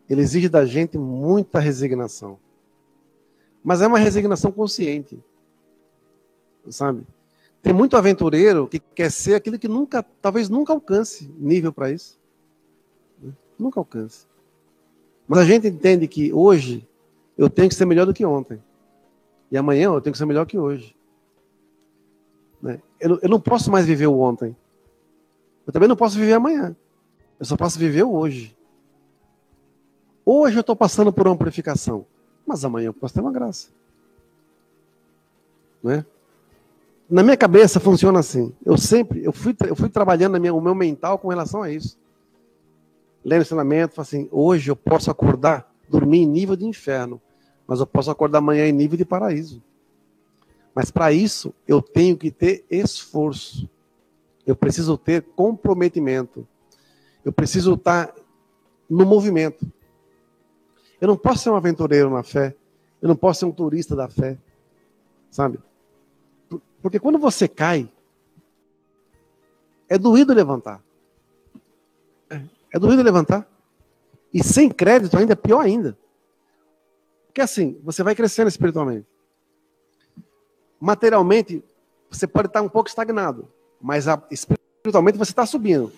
ele 0.10 0.22
exige 0.22 0.50
da 0.50 0.66
gente 0.66 0.98
muita 0.98 1.60
resignação. 1.60 2.38
Mas 3.64 3.82
é 3.82 3.88
uma 3.88 4.00
resignação 4.00 4.52
consciente. 4.52 5.24
Sabe? 6.70 7.06
Tem 7.62 7.74
muito 7.74 7.96
aventureiro 7.96 8.68
que 8.68 8.80
quer 8.80 9.12
ser 9.12 9.36
aquilo 9.36 9.58
que 9.58 9.68
nunca, 9.68 10.04
talvez 10.22 10.50
nunca 10.50 10.74
alcance 10.74 11.32
nível 11.38 11.72
para 11.72 11.92
isso. 11.92 12.20
Nunca 13.58 13.80
alcance. 13.80 14.28
Mas 15.28 15.40
a 15.40 15.46
gente 15.46 15.68
entende 15.68 16.08
que 16.08 16.34
hoje 16.34 16.88
eu 17.38 17.50
tenho 17.50 17.70
que 17.70 17.76
ser 17.76 17.86
melhor 17.86 18.06
do 18.06 18.14
que 18.14 18.26
ontem. 18.26 18.62
E 19.52 19.58
amanhã 19.58 19.86
eu 19.86 20.02
tenho 20.02 20.14
que 20.14 20.18
ser 20.18 20.26
melhor 20.26 20.46
que 20.46 20.58
hoje. 20.58 20.96
Né? 22.62 22.82
Eu, 23.00 23.20
eu 23.22 23.30
não 23.30 23.40
posso 23.40 23.70
mais 23.70 23.86
viver 23.86 24.08
o 24.08 24.18
ontem. 24.18 24.56
Eu 25.68 25.74
também 25.74 25.90
não 25.90 25.96
posso 25.96 26.18
viver 26.18 26.34
amanhã. 26.34 26.76
Eu 27.38 27.46
só 27.46 27.58
posso 27.58 27.78
viver 27.78 28.04
o 28.04 28.14
hoje. 28.14 28.56
Hoje 30.26 30.56
eu 30.56 30.62
estou 30.62 30.76
passando 30.76 31.12
por 31.12 31.28
uma 31.28 31.36
purificação. 31.36 32.06
Mas 32.48 32.64
amanhã 32.64 32.88
eu 32.88 32.94
posso 32.94 33.14
ter 33.14 33.20
uma 33.20 33.32
graça. 33.32 33.70
Né? 35.84 36.06
Na 37.10 37.22
minha 37.22 37.36
cabeça 37.36 37.80
funciona 37.80 38.20
assim. 38.20 38.54
Eu 38.66 38.78
sempre, 38.78 39.24
eu 39.26 39.34
fui, 39.34 39.54
eu 39.68 39.76
fui 39.76 39.90
trabalhando 39.90 40.40
minha, 40.40 40.54
o 40.54 40.62
meu 40.62 40.74
mental 40.74 41.18
com 41.18 41.28
relação 41.28 41.62
a 41.62 41.70
isso. 41.70 42.00
Lendo 43.24 43.42
ensinamento, 43.42 44.00
assim, 44.00 44.30
hoje 44.32 44.72
eu 44.72 44.76
posso 44.76 45.12
acordar, 45.12 45.70
dormir 45.90 46.20
em 46.20 46.26
nível 46.26 46.56
de 46.56 46.66
inferno 46.66 47.22
mas 47.72 47.80
eu 47.80 47.88
posso 47.88 48.12
acordar 48.12 48.40
amanhã 48.40 48.68
em 48.68 48.74
nível 48.74 48.98
de 48.98 49.06
paraíso. 49.06 49.64
Mas 50.76 50.92
para 50.92 51.14
isso, 51.14 51.54
eu 51.66 51.82
tenho 51.82 52.18
que 52.18 52.30
ter 52.30 52.66
esforço. 52.70 53.70
Eu 54.46 54.58
preciso 54.58 54.98
ter 54.98 55.22
comprometimento. 55.22 56.46
Eu 57.24 57.32
preciso 57.32 57.76
estar 57.76 58.14
no 58.90 59.06
movimento. 59.06 59.72
Eu 61.00 61.08
não 61.08 61.16
posso 61.16 61.44
ser 61.44 61.50
um 61.50 61.56
aventureiro 61.56 62.10
na 62.10 62.24
fé. 62.24 62.54
Eu 63.02 63.08
não 63.08 63.16
posso 63.16 63.40
ser 63.40 63.46
um 63.46 63.54
turista 63.54 63.96
da 63.96 64.10
fé. 64.10 64.38
Sabe? 65.30 65.58
Porque 66.82 67.00
quando 67.00 67.18
você 67.18 67.48
cai, 67.48 67.90
é 69.88 69.98
doído 69.98 70.34
levantar. 70.34 70.84
É, 72.30 72.42
é 72.74 72.78
doído 72.78 73.02
levantar. 73.02 73.50
E 74.34 74.44
sem 74.44 74.70
crédito 74.70 75.16
ainda 75.16 75.32
é 75.32 75.38
pior 75.38 75.62
ainda. 75.62 75.98
Porque 77.32 77.40
assim, 77.40 77.80
você 77.82 78.04
vai 78.04 78.14
crescendo 78.14 78.50
espiritualmente. 78.50 79.08
Materialmente, 80.78 81.64
você 82.10 82.28
pode 82.28 82.48
estar 82.48 82.62
um 82.62 82.68
pouco 82.68 82.90
estagnado, 82.90 83.48
mas 83.80 84.06
espiritualmente 84.30 85.18
você 85.18 85.32
está 85.32 85.46
subindo. 85.46 85.94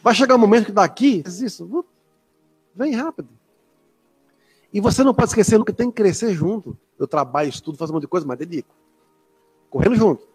Vai 0.00 0.14
chegar 0.14 0.36
um 0.36 0.38
momento 0.38 0.66
que 0.66 0.72
daqui, 0.72 1.24
isso, 1.26 1.84
vem 2.72 2.94
rápido. 2.94 3.28
E 4.72 4.80
você 4.80 5.02
não 5.02 5.12
pode 5.12 5.30
esquecer 5.30 5.62
que 5.64 5.72
tem 5.72 5.90
que 5.90 5.96
crescer 5.96 6.32
junto. 6.32 6.78
Eu 6.96 7.08
trabalho, 7.08 7.48
estudo, 7.48 7.76
faço 7.76 7.92
um 7.92 7.96
monte 7.96 8.02
de 8.02 8.08
coisa, 8.08 8.24
mas 8.24 8.38
dedico. 8.38 8.72
Correndo 9.68 9.96
junto. 9.96 10.28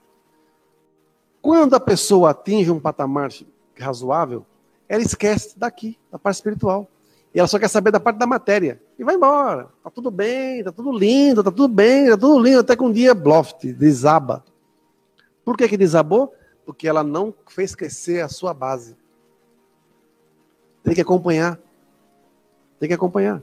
Quando 1.41 1.75
a 1.75 1.79
pessoa 1.79 2.31
atinge 2.31 2.69
um 2.69 2.79
patamar 2.79 3.31
razoável, 3.79 4.45
ela 4.89 5.01
esquece 5.01 5.57
daqui, 5.57 5.97
da 6.11 6.19
parte 6.19 6.35
espiritual. 6.35 6.89
E 7.33 7.39
ela 7.39 7.47
só 7.47 7.57
quer 7.57 7.69
saber 7.69 7.91
da 7.91 7.99
parte 7.99 8.17
da 8.17 8.27
matéria. 8.27 8.81
E 9.01 9.03
vai 9.03 9.15
embora. 9.15 9.67
Tá 9.83 9.89
tudo 9.89 10.11
bem, 10.11 10.63
tá 10.63 10.71
tudo 10.71 10.91
lindo, 10.91 11.43
tá 11.43 11.49
tudo 11.49 11.67
bem, 11.67 12.07
tá 12.07 12.15
tudo 12.15 12.39
lindo. 12.39 12.59
Até 12.59 12.75
que 12.75 12.83
um 12.83 12.91
dia, 12.91 13.15
bloft, 13.15 13.73
desaba. 13.73 14.45
Por 15.43 15.57
que 15.57 15.67
que 15.67 15.75
desabou? 15.75 16.31
Porque 16.63 16.87
ela 16.87 17.03
não 17.03 17.33
fez 17.47 17.73
crescer 17.73 18.21
a 18.21 18.27
sua 18.27 18.53
base. 18.53 18.95
Tem 20.83 20.93
que 20.93 21.01
acompanhar. 21.01 21.59
Tem 22.79 22.87
que 22.87 22.93
acompanhar. 22.93 23.41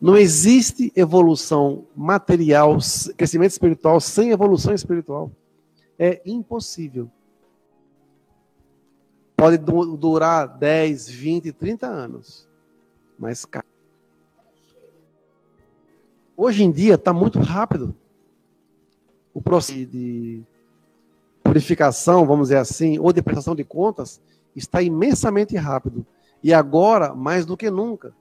Não 0.00 0.16
existe 0.16 0.90
evolução 0.96 1.84
material, 1.94 2.78
crescimento 3.14 3.50
espiritual 3.50 4.00
sem 4.00 4.30
evolução 4.30 4.72
espiritual. 4.72 5.30
É 5.98 6.22
impossível. 6.24 7.10
Pode 9.36 9.58
durar 9.58 10.48
10, 10.48 11.10
20, 11.10 11.52
30 11.52 11.86
anos 11.86 12.48
caro. 13.50 13.67
Hoje 16.40 16.62
em 16.62 16.70
dia 16.70 16.94
está 16.94 17.12
muito 17.12 17.40
rápido. 17.40 17.92
O 19.34 19.42
processo 19.42 19.86
de 19.86 20.40
purificação, 21.42 22.24
vamos 22.24 22.46
dizer 22.46 22.58
assim, 22.58 22.96
ou 22.96 23.12
de 23.12 23.20
prestação 23.20 23.56
de 23.56 23.64
contas, 23.64 24.20
está 24.54 24.80
imensamente 24.80 25.56
rápido. 25.56 26.06
E 26.40 26.54
agora, 26.54 27.12
mais 27.12 27.44
do 27.44 27.56
que 27.56 27.68
nunca. 27.68 28.14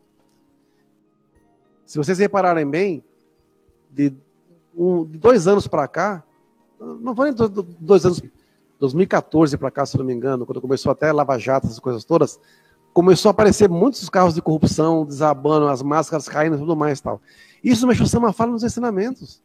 Se 1.86 2.00
vocês 2.00 2.18
repararem 2.18 2.68
bem, 2.68 3.04
de, 3.92 4.12
um, 4.76 5.06
de 5.06 5.20
dois 5.20 5.48
anos 5.48 5.68
para 5.68 5.88
cá, 5.88 6.24
não 6.80 7.14
vou 7.14 7.24
nem 7.24 7.36
dois 7.80 8.04
anos, 8.04 8.20
2014 8.80 9.56
para 9.60 9.70
cá, 9.70 9.86
se 9.86 9.96
não 9.96 10.04
me 10.04 10.14
engano, 10.14 10.44
quando 10.44 10.60
começou 10.60 10.92
até 10.92 11.12
Lava 11.12 11.38
Jato, 11.38 11.68
essas 11.68 11.78
coisas 11.78 12.04
todas, 12.04 12.40
começou 12.96 13.30
a 13.30 13.32
aparecer 13.32 13.70
muitos 13.70 14.10
carros 14.10 14.34
de 14.34 14.42
corrupção, 14.42 15.06
desabando, 15.06 15.68
as 15.68 15.84
máscaras 15.84 16.28
caindo 16.28 16.56
e 16.56 16.60
tudo 16.60 16.76
mais 16.76 17.00
tal. 17.00 17.22
Isso 17.64 17.86
o 17.86 17.88
Meixo 17.88 18.06
Sama 18.06 18.32
fala 18.34 18.52
nos 18.52 18.64
ensinamentos. 18.64 19.42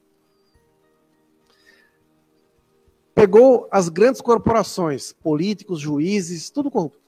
Pegou 3.15 3.69
as 3.71 3.89
grandes 3.89 4.21
corporações, 4.21 5.13
políticos, 5.13 5.81
juízes, 5.81 6.51
tudo 6.51 6.71
corrupto. 6.71 7.01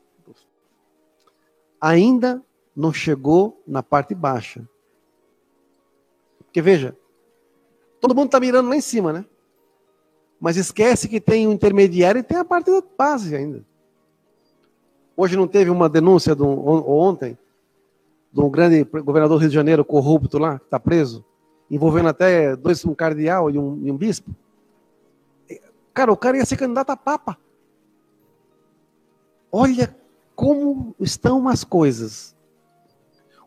Ainda 1.81 2.43
não 2.75 2.93
chegou 2.93 3.63
na 3.67 3.83
parte 3.83 4.15
baixa. 4.15 4.67
Porque 6.39 6.61
veja, 6.61 6.97
todo 8.01 8.15
mundo 8.15 8.27
está 8.27 8.41
mirando 8.41 8.69
lá 8.69 8.77
em 8.77 8.81
cima, 8.81 9.13
né? 9.13 9.25
Mas 10.41 10.57
esquece 10.57 11.09
que 11.09 11.21
tem 11.21 11.49
um 11.49 11.53
intermediário 11.53 12.19
e 12.19 12.23
tem 12.23 12.39
a 12.39 12.45
parte 12.45 12.71
da 12.71 12.83
base 12.97 13.35
ainda. 13.35 13.65
Hoje 15.17 15.37
não 15.37 15.47
teve 15.47 15.71
uma 15.71 15.89
denúncia 15.89 16.35
um, 16.35 16.91
ontem 16.91 17.39
de 18.35 18.41
um 18.41 18.51
grande 18.51 18.83
governador 18.83 19.39
do 19.39 19.41
Rio 19.41 19.49
de 19.49 19.55
Janeiro 19.55 19.85
corrupto 19.85 20.39
lá, 20.39 20.59
que 20.59 20.65
está 20.65 20.81
preso, 20.81 21.25
envolvendo 21.71 22.09
até 22.09 22.57
dois, 22.57 22.85
um 22.85 22.93
cardeal 22.93 23.49
e 23.49 23.57
um, 23.57 23.81
e 23.85 23.93
um 23.93 23.97
bispo. 23.97 24.35
Cara, 25.95 26.13
o 26.13 26.17
cara 26.17 26.37
ia 26.37 26.45
ser 26.45 26.57
candidato 26.57 26.91
a 26.91 26.97
papa. 26.97 27.39
Olha 29.53 29.97
como 30.35 30.97
estão 30.99 31.47
as 31.47 31.63
coisas. 31.63 32.35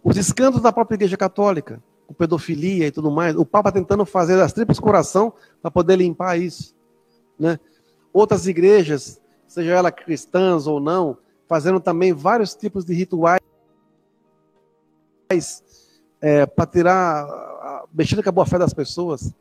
Os 0.02 0.15
escândalos 0.15 0.62
da 0.62 0.71
própria 0.71 0.95
Igreja 0.95 1.17
Católica, 1.17 1.84
com 2.08 2.13
pedofilia 2.13 2.88
e 2.88 2.91
tudo 2.91 3.12
mais, 3.12 3.36
o 3.36 3.45
Papa 3.45 3.73
tentando 3.73 4.06
fazer 4.06 4.39
as 4.39 4.54
tripas 4.54 4.80
coração 4.80 5.34
para 5.62 5.69
poder 5.69 5.97
limpar 5.97 6.38
isso. 6.38 6.73
Né? 7.38 7.60
Outras 8.13 8.47
igrejas, 8.47 9.19
seja 9.45 9.71
ela 9.71 9.91
cristãs 9.91 10.65
ou 10.65 10.80
não, 10.80 11.17
fazendo 11.45 11.82
também 11.82 12.13
vários 12.13 12.56
tipos 12.56 12.86
de 12.86 12.93
rituais 12.93 13.41
é, 16.21 16.46
para 16.46 16.65
tirar, 16.65 17.28
mexendo 17.94 18.23
com 18.23 18.30
a 18.30 18.32
boa 18.32 18.46
fé 18.46 18.58
das 18.58 18.73
pessoas, 18.73 19.34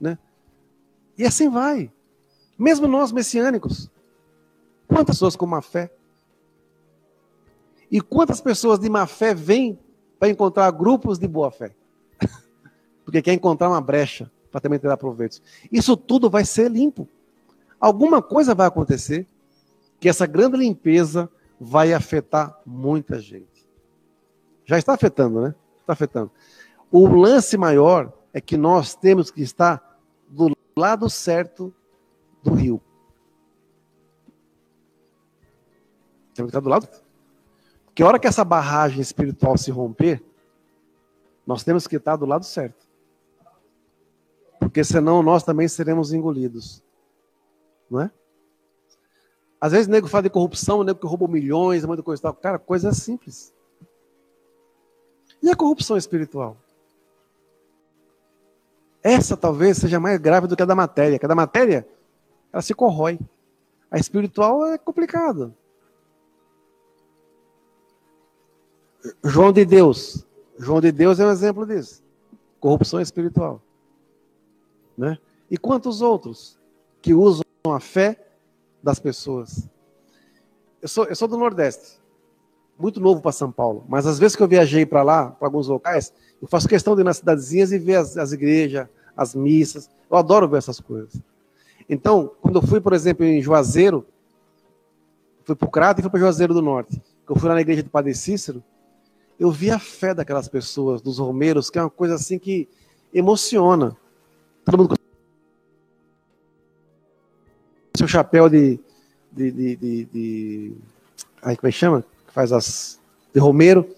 né? 0.00 0.18
E 1.16 1.24
assim 1.24 1.48
vai. 1.48 1.90
Mesmo 2.58 2.86
nós 2.86 3.12
messiânicos, 3.12 3.90
quantas 4.88 5.16
pessoas 5.16 5.36
com 5.36 5.46
má 5.46 5.62
fé? 5.62 5.90
E 7.90 8.00
quantas 8.00 8.40
pessoas 8.40 8.78
de 8.78 8.88
má 8.88 9.06
fé 9.06 9.34
vêm 9.34 9.78
para 10.18 10.28
encontrar 10.28 10.70
grupos 10.70 11.18
de 11.18 11.28
boa 11.28 11.50
fé? 11.50 11.74
Porque 13.04 13.22
quer 13.22 13.32
encontrar 13.32 13.68
uma 13.68 13.80
brecha 13.80 14.30
para 14.50 14.60
também 14.60 14.78
tirar 14.78 14.96
proveitos. 14.96 15.42
Isso 15.70 15.96
tudo 15.96 16.28
vai 16.28 16.44
ser 16.44 16.70
limpo. 16.70 17.08
Alguma 17.78 18.22
coisa 18.22 18.54
vai 18.54 18.66
acontecer 18.66 19.26
que 20.00 20.08
essa 20.08 20.26
grande 20.26 20.56
limpeza 20.56 21.30
vai 21.60 21.92
afetar 21.92 22.58
muita 22.64 23.18
gente. 23.20 23.55
Já 24.66 24.76
está 24.76 24.92
afetando, 24.92 25.40
né? 25.40 25.54
Está 25.80 25.94
afetando. 25.94 26.30
O 26.90 27.06
lance 27.06 27.56
maior 27.56 28.12
é 28.34 28.40
que 28.40 28.56
nós 28.56 28.94
temos 28.94 29.30
que 29.30 29.40
estar 29.40 29.98
do 30.28 30.54
lado 30.76 31.08
certo 31.08 31.72
do 32.42 32.52
rio. 32.52 32.82
Temos 36.34 36.50
que 36.50 36.58
estar 36.58 36.60
do 36.60 36.68
lado. 36.68 36.88
Que 37.94 38.02
a 38.02 38.06
hora 38.06 38.18
que 38.18 38.26
essa 38.26 38.44
barragem 38.44 39.00
espiritual 39.00 39.56
se 39.56 39.70
romper, 39.70 40.22
nós 41.46 41.64
temos 41.64 41.86
que 41.86 41.96
estar 41.96 42.16
do 42.16 42.26
lado 42.26 42.44
certo. 42.44 42.86
Porque 44.58 44.82
senão 44.82 45.22
nós 45.22 45.44
também 45.44 45.68
seremos 45.68 46.12
engolidos. 46.12 46.82
Não 47.88 48.00
é? 48.00 48.10
Às 49.60 49.72
vezes 49.72 49.86
o 49.86 49.90
nego 49.90 50.08
fala 50.08 50.24
de 50.24 50.30
corrupção, 50.30 50.80
o 50.80 50.84
nego 50.84 50.98
que 50.98 51.06
roubou 51.06 51.28
milhões, 51.28 51.84
muita 51.84 52.02
coisa 52.02 52.20
e 52.20 52.22
tal. 52.24 52.34
Cara, 52.34 52.58
coisa 52.58 52.92
simples. 52.92 53.54
E 55.46 55.50
a 55.50 55.54
corrupção 55.54 55.96
espiritual? 55.96 56.56
Essa 59.00 59.36
talvez 59.36 59.76
seja 59.76 60.00
mais 60.00 60.20
grave 60.20 60.48
do 60.48 60.56
que 60.56 60.62
a 60.64 60.66
da 60.66 60.74
matéria. 60.74 61.20
Que 61.20 61.24
a 61.24 61.28
da 61.28 61.36
matéria, 61.36 61.86
ela 62.52 62.60
se 62.60 62.74
corrói. 62.74 63.16
A 63.88 63.96
espiritual 63.96 64.66
é 64.66 64.76
complicado. 64.76 65.54
João 69.22 69.52
de 69.52 69.64
Deus. 69.64 70.26
João 70.58 70.80
de 70.80 70.90
Deus 70.90 71.20
é 71.20 71.24
um 71.24 71.30
exemplo 71.30 71.64
disso. 71.64 72.02
Corrupção 72.58 73.00
espiritual. 73.00 73.62
Né? 74.98 75.16
E 75.48 75.56
quantos 75.56 76.02
outros 76.02 76.58
que 77.00 77.14
usam 77.14 77.44
a 77.68 77.78
fé 77.78 78.32
das 78.82 78.98
pessoas? 78.98 79.68
Eu 80.82 80.88
sou, 80.88 81.04
eu 81.04 81.14
sou 81.14 81.28
do 81.28 81.36
Nordeste, 81.36 82.00
muito 82.78 83.00
novo 83.00 83.20
para 83.20 83.32
São 83.32 83.50
Paulo, 83.50 83.84
mas 83.88 84.06
às 84.06 84.18
vezes 84.18 84.36
que 84.36 84.42
eu 84.42 84.48
viajei 84.48 84.84
para 84.84 85.02
lá, 85.02 85.30
para 85.30 85.48
alguns 85.48 85.68
locais, 85.68 86.12
eu 86.40 86.48
faço 86.48 86.68
questão 86.68 86.94
de 86.94 87.00
ir 87.00 87.04
nas 87.04 87.18
cidadezinhas 87.18 87.72
e 87.72 87.78
ver 87.78 87.96
as, 87.96 88.16
as 88.16 88.32
igrejas, 88.32 88.86
as 89.16 89.34
missas. 89.34 89.88
Eu 90.10 90.16
adoro 90.16 90.48
ver 90.48 90.58
essas 90.58 90.78
coisas. 90.78 91.20
Então, 91.88 92.32
quando 92.40 92.56
eu 92.56 92.62
fui, 92.62 92.80
por 92.80 92.92
exemplo, 92.92 93.24
em 93.24 93.40
Juazeiro, 93.40 94.06
fui 95.44 95.54
para 95.54 95.66
o 95.66 95.70
Crato 95.70 96.00
e 96.00 96.02
fui 96.02 96.10
para 96.10 96.20
Juazeiro 96.20 96.52
do 96.52 96.60
Norte, 96.60 97.00
que 97.24 97.32
eu 97.32 97.36
fui 97.36 97.48
lá 97.48 97.54
na 97.54 97.60
igreja 97.60 97.82
do 97.82 97.90
Padre 97.90 98.14
Cícero, 98.14 98.62
eu 99.38 99.50
vi 99.50 99.70
a 99.70 99.78
fé 99.78 100.14
daquelas 100.14 100.48
pessoas, 100.48 101.00
dos 101.00 101.18
romeiros, 101.18 101.70
que 101.70 101.78
é 101.78 101.82
uma 101.82 101.90
coisa 101.90 102.14
assim 102.14 102.38
que 102.38 102.68
emociona. 103.12 103.96
Todo 104.64 104.78
mundo 104.78 104.96
seu 107.96 108.06
chapéu 108.06 108.48
de, 108.48 108.78
de, 109.32 109.50
de, 109.50 109.76
de, 109.76 110.04
de 110.04 110.72
aí 111.42 111.56
como 111.56 111.68
é 111.68 111.72
que 111.72 111.78
chama? 111.78 112.04
Faz 112.36 112.52
as 112.52 113.00
de 113.32 113.40
romeiro, 113.40 113.88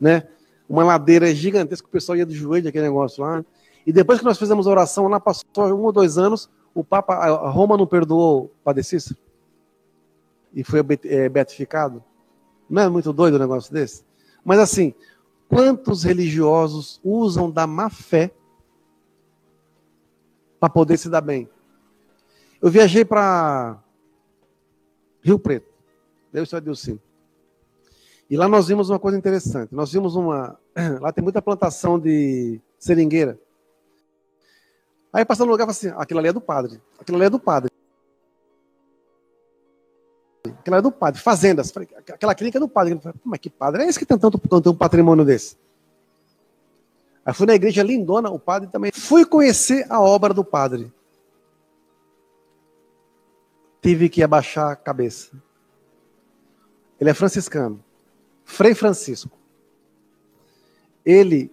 né? 0.00 0.26
Uma 0.68 0.82
ladeira 0.82 1.32
gigantesca, 1.32 1.86
o 1.86 1.90
pessoal 1.90 2.18
ia 2.18 2.26
de 2.26 2.34
joelho 2.34 2.68
aquele 2.68 2.82
negócio 2.82 3.22
lá. 3.22 3.44
E 3.86 3.92
depois 3.92 4.18
que 4.18 4.24
nós 4.24 4.36
fizemos 4.36 4.66
a 4.66 4.70
oração 4.70 5.06
lá, 5.06 5.20
passou 5.20 5.44
um 5.56 5.84
ou 5.84 5.92
dois 5.92 6.18
anos, 6.18 6.50
o 6.74 6.82
Papa, 6.82 7.14
a 7.14 7.48
Roma 7.48 7.76
não 7.76 7.86
perdoou 7.86 8.52
o 8.64 8.82
Cícero? 8.82 9.16
E 10.52 10.64
foi 10.64 10.80
é, 11.04 11.28
beatificado? 11.28 12.02
Não 12.68 12.82
é 12.82 12.88
muito 12.88 13.12
doido 13.12 13.34
o 13.34 13.36
um 13.36 13.40
negócio 13.40 13.72
desse? 13.72 14.04
Mas 14.44 14.58
assim, 14.58 14.92
quantos 15.48 16.02
religiosos 16.02 17.00
usam 17.04 17.48
da 17.48 17.68
má 17.68 17.88
fé 17.88 18.32
para 20.58 20.68
poder 20.68 20.96
se 20.96 21.08
dar 21.08 21.20
bem? 21.20 21.48
Eu 22.60 22.68
viajei 22.68 23.04
para 23.04 23.80
Rio 25.22 25.38
Preto, 25.38 25.72
Deus 26.32 26.48
só 26.48 26.58
deu. 26.58 26.74
E 28.28 28.36
lá 28.36 28.48
nós 28.48 28.68
vimos 28.68 28.90
uma 28.90 28.98
coisa 28.98 29.16
interessante. 29.16 29.74
Nós 29.74 29.92
vimos 29.92 30.16
uma. 30.16 30.58
Lá 31.00 31.12
tem 31.12 31.22
muita 31.22 31.40
plantação 31.40 31.98
de 31.98 32.60
seringueira. 32.78 33.38
Aí 35.12 35.24
passando 35.24 35.46
no 35.46 35.52
lugar, 35.52 35.68
assim: 35.68 35.92
aquilo 35.96 36.18
ali 36.18 36.28
é 36.28 36.32
do 36.32 36.40
padre. 36.40 36.80
Aquilo 36.98 37.16
ali 37.16 37.26
é 37.26 37.30
do 37.30 37.38
padre. 37.38 37.70
Aquela 40.60 40.78
é 40.78 40.82
do 40.82 40.92
padre, 40.92 41.20
fazendas. 41.20 41.72
Aquela 42.12 42.34
clínica 42.34 42.58
é 42.58 42.60
do 42.60 42.68
padre. 42.68 43.00
Mas 43.24 43.40
que 43.40 43.48
padre 43.48 43.84
é 43.84 43.86
esse 43.86 43.98
que 43.98 44.06
tem 44.06 44.18
tanto 44.18 44.40
um 44.70 44.76
patrimônio 44.76 45.24
desse? 45.24 45.56
Aí 47.24 47.34
fui 47.34 47.46
na 47.46 47.54
igreja 47.54 47.82
lindona, 47.82 48.30
o 48.30 48.38
padre 48.38 48.68
também. 48.68 48.92
Fui 48.92 49.24
conhecer 49.24 49.86
a 49.88 50.00
obra 50.00 50.34
do 50.34 50.44
padre. 50.44 50.92
Tive 53.80 54.08
que 54.08 54.22
abaixar 54.22 54.72
a 54.72 54.76
cabeça. 54.76 55.30
Ele 57.00 57.10
é 57.10 57.14
franciscano. 57.14 57.82
Frei 58.46 58.74
Francisco. 58.74 59.36
Ele 61.04 61.50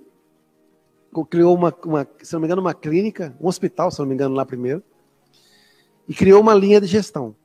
criou 1.30 1.54
uma, 1.54 1.76
uma, 1.84 2.08
se 2.22 2.32
não 2.34 2.39
me 2.39 2.46
engano, 2.46 2.62
uma 2.62 2.74
clínica, 2.74 3.36
um 3.41 3.48
hospital, 3.48 3.91
se 3.91 4.00
não 4.00 4.06
me 4.06 4.14
engano, 4.14 4.34
lá 4.34 4.46
primeiro. 4.46 4.82
E 6.08 6.14
criou 6.14 6.39
uma 6.39 6.54
linha 6.54 6.80
de 6.80 6.88
gestão. 6.88 7.36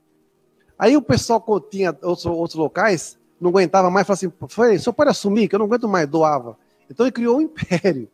Aí 0.78 0.96
o 0.96 1.03
pessoal 1.03 1.40
que 1.40 1.70
tinha 1.70 1.96
outros, 2.03 2.26
outros 2.26 2.55
locais, 2.55 3.18
não 3.40 3.51
aguentava 3.51 3.90
mais, 3.90 4.07
falava 4.07 4.26
assim, 4.26 4.32
foi, 4.49 4.78
só 4.78 4.92
pode 4.92 5.11
assumir 5.11 5.49
que 5.49 5.55
eu 5.55 5.59
não 5.59 5.66
aguento 5.66 5.88
mais, 5.88 6.07
doava. 6.07 6.57
Então 6.88 7.07
ele 7.07 7.12
criou 7.12 7.38
um 7.38 7.40
império. 7.42 8.09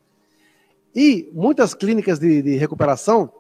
E 0.94 1.28
muitas 1.32 1.74
clínicas 1.74 2.18
de, 2.18 2.42
de 2.42 2.56
recuperação, 2.56 3.30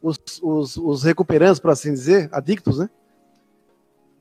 os, 0.00 0.18
os, 0.40 0.76
os, 0.76 1.02
recuperantes, 1.02 1.58
por 1.58 1.70
assim 1.70 1.92
dizer, 1.92 2.28
adictos, 2.32 2.78
né? 2.78 2.88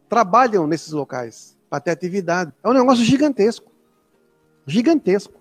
Trabalham 0.10 0.66
nesses 0.66 0.92
locais 0.92 1.53
para 1.74 1.80
ter 1.80 1.90
atividade. 1.90 2.54
É 2.62 2.70
um 2.70 2.74
negócio 2.74 3.04
gigantesco. 3.04 3.72
Gigantesco. 4.68 5.34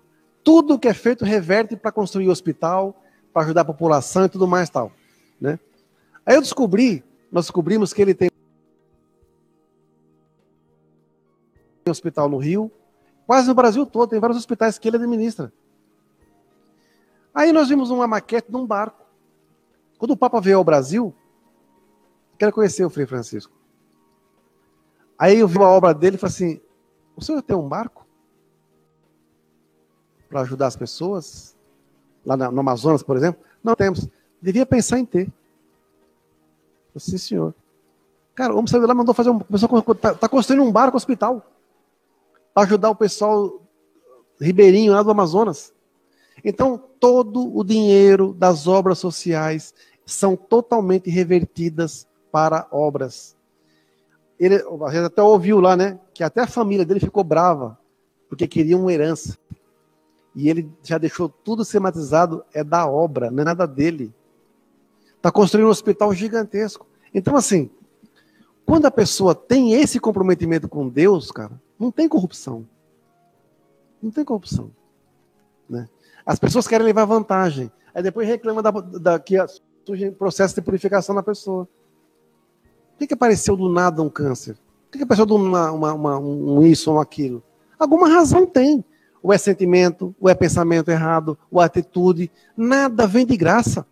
Tudo 0.43 0.79
que 0.79 0.87
é 0.87 0.93
feito 0.93 1.23
reverte 1.23 1.75
para 1.75 1.91
construir 1.91 2.27
hospital, 2.27 2.99
para 3.31 3.43
ajudar 3.43 3.61
a 3.61 3.65
população 3.65 4.25
e 4.25 4.29
tudo 4.29 4.47
mais 4.47 4.67
tal. 4.67 4.91
Né? 5.39 5.59
Aí 6.25 6.33
eu 6.33 6.41
descobri, 6.41 7.03
nós 7.31 7.45
descobrimos 7.45 7.93
que 7.93 8.01
ele 8.01 8.15
tem 8.15 8.31
hospital 11.87 12.27
no 12.27 12.39
Rio, 12.39 12.71
quase 13.27 13.47
no 13.47 13.53
Brasil 13.53 13.85
todo, 13.85 14.09
tem 14.09 14.19
vários 14.19 14.39
hospitais 14.39 14.79
que 14.79 14.87
ele 14.87 14.97
administra. 14.97 15.53
Aí 17.31 17.53
nós 17.53 17.69
vimos 17.69 17.91
uma 17.91 18.07
maquete 18.07 18.49
de 18.49 18.57
um 18.57 18.65
barco. 18.65 19.05
Quando 19.99 20.11
o 20.11 20.17
Papa 20.17 20.41
veio 20.41 20.57
ao 20.57 20.63
Brasil, 20.63 21.13
quero 22.39 22.51
conhecer 22.51 22.83
o 22.83 22.89
Frei 22.89 23.05
Francisco. 23.05 23.53
Aí 25.23 25.39
eu 25.39 25.47
vi 25.47 25.57
uma 25.57 25.69
obra 25.69 25.93
dele 25.93 26.17
e 26.17 26.19
falei 26.19 26.35
assim: 26.35 26.61
o 27.15 27.23
senhor 27.23 27.41
tem 27.41 27.55
um 27.55 27.65
barco? 27.65 28.05
Para 30.27 30.41
ajudar 30.41 30.67
as 30.67 30.75
pessoas? 30.75 31.55
Lá 32.25 32.35
no 32.35 32.59
Amazonas, 32.59 33.01
por 33.01 33.15
exemplo? 33.15 33.41
Não 33.63 33.73
temos. 33.73 34.05
Devia 34.41 34.65
pensar 34.65 34.99
em 34.99 35.05
ter. 35.05 35.31
Sim, 36.97 37.17
senhor. 37.17 37.55
Cara, 38.35 38.53
o 38.53 38.57
homem 38.57 38.67
saiu 38.67 38.85
lá 38.85 38.93
mandou 38.93 39.13
fazer 39.13 39.29
um. 39.29 39.39
Está 39.49 40.13
tá 40.13 40.27
construindo 40.27 40.61
um 40.61 40.71
barco 40.73 40.97
hospital 40.97 41.41
ajudar 42.53 42.89
o 42.89 42.95
pessoal 42.95 43.61
ribeirinho 44.41 44.91
lá 44.91 45.01
do 45.03 45.11
Amazonas. 45.11 45.73
Então, 46.43 46.77
todo 46.99 47.57
o 47.57 47.63
dinheiro 47.63 48.33
das 48.33 48.67
obras 48.67 48.99
sociais 48.99 49.73
são 50.05 50.35
totalmente 50.35 51.09
revertidas 51.09 52.05
para 52.29 52.67
obras. 52.69 53.37
Ele, 54.43 54.55
a 54.55 54.91
gente 54.91 55.05
até 55.05 55.21
ouviu 55.21 55.59
lá, 55.59 55.75
né, 55.75 55.99
que 56.13 56.23
até 56.23 56.41
a 56.41 56.47
família 56.47 56.85
dele 56.85 56.99
ficou 56.99 57.23
brava, 57.23 57.77
porque 58.27 58.47
queria 58.47 58.77
uma 58.77 58.91
herança. 58.91 59.37
E 60.35 60.49
ele 60.49 60.71
já 60.81 60.97
deixou 60.97 61.29
tudo 61.29 61.63
sematizado, 61.63 62.43
é 62.53 62.63
da 62.63 62.87
obra, 62.87 63.29
não 63.29 63.41
é 63.41 63.45
nada 63.45 63.67
dele. 63.67 64.13
Está 65.15 65.31
construindo 65.31 65.67
um 65.67 65.71
hospital 65.71 66.13
gigantesco. 66.13 66.87
Então, 67.13 67.35
assim, 67.35 67.69
quando 68.65 68.85
a 68.85 68.91
pessoa 68.91 69.35
tem 69.35 69.73
esse 69.73 69.99
comprometimento 69.99 70.67
com 70.67 70.89
Deus, 70.89 71.31
cara, 71.31 71.61
não 71.79 71.91
tem 71.91 72.09
corrupção. 72.09 72.67
Não 74.01 74.11
tem 74.11 74.25
corrupção. 74.25 74.71
Né? 75.69 75.87
As 76.25 76.39
pessoas 76.39 76.67
querem 76.67 76.85
levar 76.85 77.05
vantagem. 77.05 77.71
Aí 77.93 78.01
depois 78.01 78.27
reclama 78.27 78.61
da, 78.61 78.71
da, 78.71 79.19
que 79.19 79.35
surge 79.85 80.11
processo 80.11 80.55
de 80.55 80.61
purificação 80.61 81.13
na 81.13 81.23
pessoa. 81.23 81.67
Que, 83.03 83.07
que 83.07 83.13
apareceu 83.13 83.57
do 83.57 83.67
nada 83.67 84.01
um 84.01 84.09
câncer? 84.09 84.53
Por 84.53 84.91
que, 84.93 84.97
que 84.99 85.03
apareceu 85.03 85.25
do 85.25 85.35
uma, 85.35 85.71
uma, 85.71 85.93
uma, 85.93 86.19
um 86.19 86.63
isso 86.63 86.89
ou 86.89 87.01
aquilo? 87.01 87.43
Alguma 87.77 88.07
razão 88.07 88.45
tem. 88.45 88.83
Ou 89.21 89.33
é 89.33 89.37
sentimento, 89.37 90.15
ou 90.19 90.29
é 90.29 90.35
pensamento 90.35 90.89
errado, 90.89 91.37
ou 91.51 91.61
é 91.61 91.65
atitude. 91.65 92.31
Nada 92.55 93.05
vem 93.05 93.25
de 93.25 93.35
graça. 93.35 93.85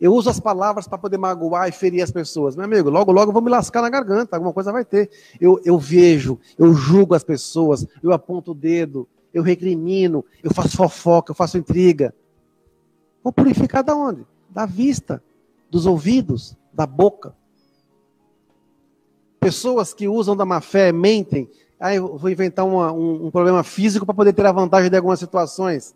Eu 0.00 0.14
uso 0.14 0.30
as 0.30 0.38
palavras 0.38 0.86
para 0.86 0.98
poder 0.98 1.18
magoar 1.18 1.68
e 1.68 1.72
ferir 1.72 2.02
as 2.02 2.12
pessoas. 2.12 2.54
Meu 2.54 2.64
amigo, 2.64 2.90
logo, 2.90 3.10
logo 3.10 3.30
eu 3.30 3.32
vou 3.32 3.42
me 3.42 3.50
lascar 3.50 3.82
na 3.82 3.90
garganta, 3.90 4.36
alguma 4.36 4.52
coisa 4.52 4.70
vai 4.70 4.84
ter. 4.84 5.10
Eu, 5.40 5.60
eu 5.64 5.78
vejo, 5.78 6.38
eu 6.56 6.72
julgo 6.74 7.12
as 7.14 7.24
pessoas, 7.24 7.84
eu 8.02 8.12
aponto 8.12 8.52
o 8.52 8.54
dedo, 8.54 9.08
eu 9.34 9.42
recrimino, 9.42 10.24
eu 10.44 10.54
faço 10.54 10.76
fofoca, 10.76 11.32
eu 11.32 11.36
faço 11.36 11.58
intriga. 11.58 12.14
Vou 13.22 13.32
purificar 13.32 13.82
da 13.82 13.96
onde? 13.96 14.24
Da 14.48 14.64
vista, 14.64 15.20
dos 15.68 15.86
ouvidos, 15.86 16.56
da 16.72 16.86
boca. 16.86 17.34
Pessoas 19.38 19.92
que 19.92 20.08
usam 20.08 20.36
da 20.36 20.44
má 20.44 20.60
fé, 20.60 20.92
mentem. 20.92 21.50
Ah, 21.78 21.94
eu 21.94 22.16
vou 22.16 22.30
inventar 22.30 22.64
uma, 22.64 22.92
um, 22.92 23.26
um 23.26 23.30
problema 23.30 23.64
físico 23.64 24.06
para 24.06 24.14
poder 24.14 24.32
ter 24.32 24.46
a 24.46 24.52
vantagem 24.52 24.88
de 24.88 24.96
algumas 24.96 25.18
situações. 25.18 25.94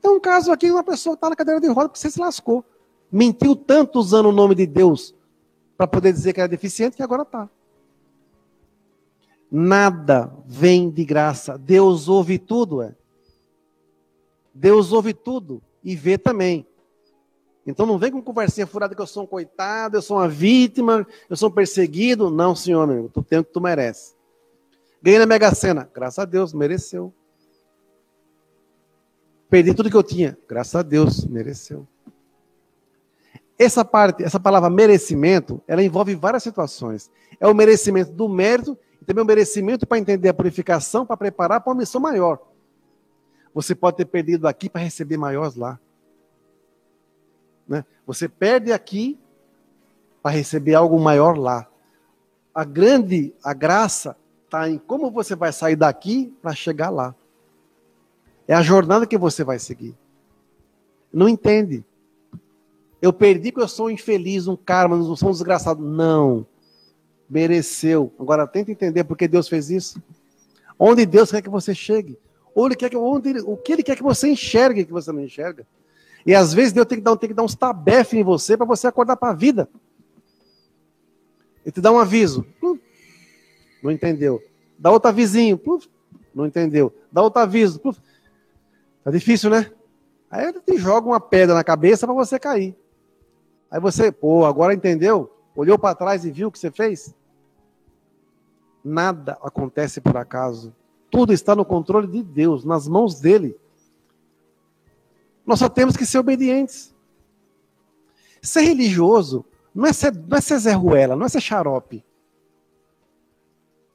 Tem 0.00 0.10
um 0.10 0.20
caso 0.20 0.50
aqui, 0.50 0.70
uma 0.70 0.84
pessoa 0.84 1.14
está 1.14 1.28
na 1.28 1.36
cadeira 1.36 1.60
de 1.60 1.68
roda 1.68 1.88
porque 1.88 1.98
você 1.98 2.10
se 2.10 2.20
lascou. 2.20 2.64
Mentiu 3.10 3.54
tanto 3.54 3.98
usando 3.98 4.26
o 4.26 4.32
nome 4.32 4.54
de 4.54 4.66
Deus 4.66 5.14
para 5.76 5.86
poder 5.86 6.12
dizer 6.12 6.32
que 6.32 6.40
era 6.40 6.48
deficiente 6.48 6.96
que 6.96 7.02
agora 7.02 7.22
está. 7.22 7.48
Nada 9.50 10.32
vem 10.46 10.90
de 10.90 11.04
graça. 11.04 11.56
Deus 11.56 12.08
ouve 12.08 12.38
tudo, 12.38 12.82
é. 12.82 12.94
Deus 14.52 14.92
ouve 14.92 15.14
tudo 15.14 15.62
e 15.82 15.94
vê 15.94 16.18
também. 16.18 16.66
Então 17.68 17.84
não 17.84 17.98
vem 17.98 18.10
com 18.10 18.22
conversinha 18.22 18.66
furada 18.66 18.94
que 18.94 19.00
eu 19.02 19.06
sou 19.06 19.24
um 19.24 19.26
coitado, 19.26 19.98
eu 19.98 20.00
sou 20.00 20.16
uma 20.16 20.26
vítima, 20.26 21.06
eu 21.28 21.36
sou 21.36 21.50
um 21.50 21.52
perseguido. 21.52 22.30
Não, 22.30 22.56
senhor, 22.56 22.86
meu, 22.86 23.10
tu 23.10 23.22
tem 23.22 23.38
o 23.38 23.44
que 23.44 23.52
tu 23.52 23.60
merece. 23.60 24.14
Ganhei 25.02 25.18
na 25.18 25.26
Mega 25.26 25.54
Sena. 25.54 25.88
Graças 25.94 26.18
a 26.18 26.24
Deus, 26.24 26.54
mereceu. 26.54 27.12
Perdi 29.50 29.74
tudo 29.74 29.90
que 29.90 29.96
eu 29.96 30.02
tinha. 30.02 30.36
Graças 30.48 30.74
a 30.76 30.82
Deus, 30.82 31.26
mereceu. 31.26 31.86
Essa 33.58 33.84
parte, 33.84 34.24
essa 34.24 34.40
palavra 34.40 34.70
merecimento, 34.70 35.60
ela 35.68 35.82
envolve 35.82 36.14
várias 36.14 36.42
situações. 36.42 37.10
É 37.38 37.46
o 37.46 37.54
merecimento 37.54 38.12
do 38.12 38.30
mérito 38.30 38.78
e 39.02 39.04
também 39.04 39.22
o 39.22 39.26
merecimento 39.26 39.86
para 39.86 39.98
entender 39.98 40.30
a 40.30 40.34
purificação, 40.34 41.04
para 41.04 41.18
preparar 41.18 41.60
para 41.60 41.70
uma 41.70 41.80
missão 41.80 42.00
maior. 42.00 42.38
Você 43.52 43.74
pode 43.74 43.98
ter 43.98 44.06
perdido 44.06 44.48
aqui 44.48 44.70
para 44.70 44.80
receber 44.80 45.18
maiores 45.18 45.54
lá. 45.54 45.78
Você 48.08 48.26
perde 48.26 48.72
aqui 48.72 49.18
para 50.22 50.34
receber 50.34 50.74
algo 50.74 50.98
maior 50.98 51.36
lá. 51.36 51.68
A 52.54 52.64
grande, 52.64 53.34
a 53.44 53.52
graça 53.52 54.16
está 54.46 54.66
em 54.66 54.78
como 54.78 55.10
você 55.10 55.36
vai 55.36 55.52
sair 55.52 55.76
daqui 55.76 56.34
para 56.40 56.54
chegar 56.54 56.88
lá. 56.88 57.14
É 58.48 58.54
a 58.54 58.62
jornada 58.62 59.06
que 59.06 59.18
você 59.18 59.44
vai 59.44 59.58
seguir. 59.58 59.94
Não 61.12 61.28
entende. 61.28 61.84
Eu 63.02 63.12
perdi 63.12 63.52
porque 63.52 63.64
eu 63.64 63.68
sou 63.68 63.90
infeliz, 63.90 64.48
um 64.48 64.56
karma, 64.56 64.96
não 64.96 65.14
sou 65.14 65.28
um 65.28 65.32
desgraçado. 65.32 65.82
Não. 65.82 66.46
Mereceu. 67.28 68.10
Agora 68.18 68.46
tenta 68.46 68.72
entender 68.72 69.04
por 69.04 69.18
que 69.18 69.28
Deus 69.28 69.50
fez 69.50 69.68
isso. 69.68 70.02
Onde 70.78 71.04
Deus 71.04 71.30
quer 71.30 71.42
que 71.42 71.50
você 71.50 71.74
chegue. 71.74 72.18
Onde 72.56 72.74
quer 72.74 72.88
que, 72.88 72.96
onde, 72.96 73.40
o 73.40 73.54
que 73.54 73.70
Ele 73.70 73.82
quer 73.82 73.96
que 73.96 74.02
você 74.02 74.30
enxergue 74.30 74.86
que 74.86 74.92
você 74.94 75.12
não 75.12 75.20
enxerga. 75.20 75.66
E 76.26 76.34
às 76.34 76.52
vezes 76.52 76.72
Deus 76.72 76.86
tem 76.86 76.98
que 76.98 77.04
dar, 77.04 77.16
tem 77.16 77.28
que 77.28 77.34
dar 77.34 77.42
uns 77.42 77.54
tabefes 77.54 78.18
em 78.18 78.22
você 78.22 78.56
para 78.56 78.66
você 78.66 78.86
acordar 78.86 79.16
para 79.16 79.30
a 79.30 79.34
vida. 79.34 79.68
Ele 81.64 81.72
te 81.72 81.80
dá 81.80 81.92
um 81.92 81.98
aviso. 81.98 82.46
Hum, 82.62 82.78
não 83.82 83.90
entendeu. 83.90 84.42
Dá 84.78 84.90
outro 84.90 85.08
avisinho. 85.08 85.60
Não 86.34 86.46
entendeu. 86.46 86.94
Dá 87.10 87.22
outro 87.22 87.40
aviso. 87.40 87.80
Tá 89.04 89.10
difícil, 89.10 89.50
né? 89.50 89.70
Aí 90.30 90.46
ele 90.46 90.60
te 90.60 90.76
joga 90.76 91.06
uma 91.06 91.20
pedra 91.20 91.54
na 91.54 91.64
cabeça 91.64 92.06
para 92.06 92.14
você 92.14 92.38
cair. 92.38 92.76
Aí 93.70 93.80
você, 93.80 94.12
pô, 94.12 94.44
agora 94.44 94.74
entendeu? 94.74 95.30
Olhou 95.54 95.78
para 95.78 95.94
trás 95.94 96.24
e 96.24 96.30
viu 96.30 96.48
o 96.48 96.52
que 96.52 96.58
você 96.58 96.70
fez? 96.70 97.14
Nada 98.84 99.38
acontece 99.42 100.00
por 100.00 100.16
acaso. 100.16 100.74
Tudo 101.10 101.32
está 101.32 101.54
no 101.56 101.64
controle 101.64 102.06
de 102.06 102.22
Deus, 102.22 102.64
nas 102.64 102.86
mãos 102.86 103.20
dele. 103.20 103.56
Nós 105.48 105.60
só 105.60 105.68
temos 105.70 105.96
que 105.96 106.04
ser 106.04 106.18
obedientes. 106.18 106.94
Ser 108.42 108.60
religioso 108.60 109.46
não 109.74 109.86
é 109.86 109.94
ser, 109.94 110.14
não 110.14 110.36
é 110.36 110.42
ser 110.42 110.58
Zé 110.58 110.72
Ruela, 110.72 111.16
não 111.16 111.24
é 111.24 111.28
ser 111.30 111.40
xarope. 111.40 112.04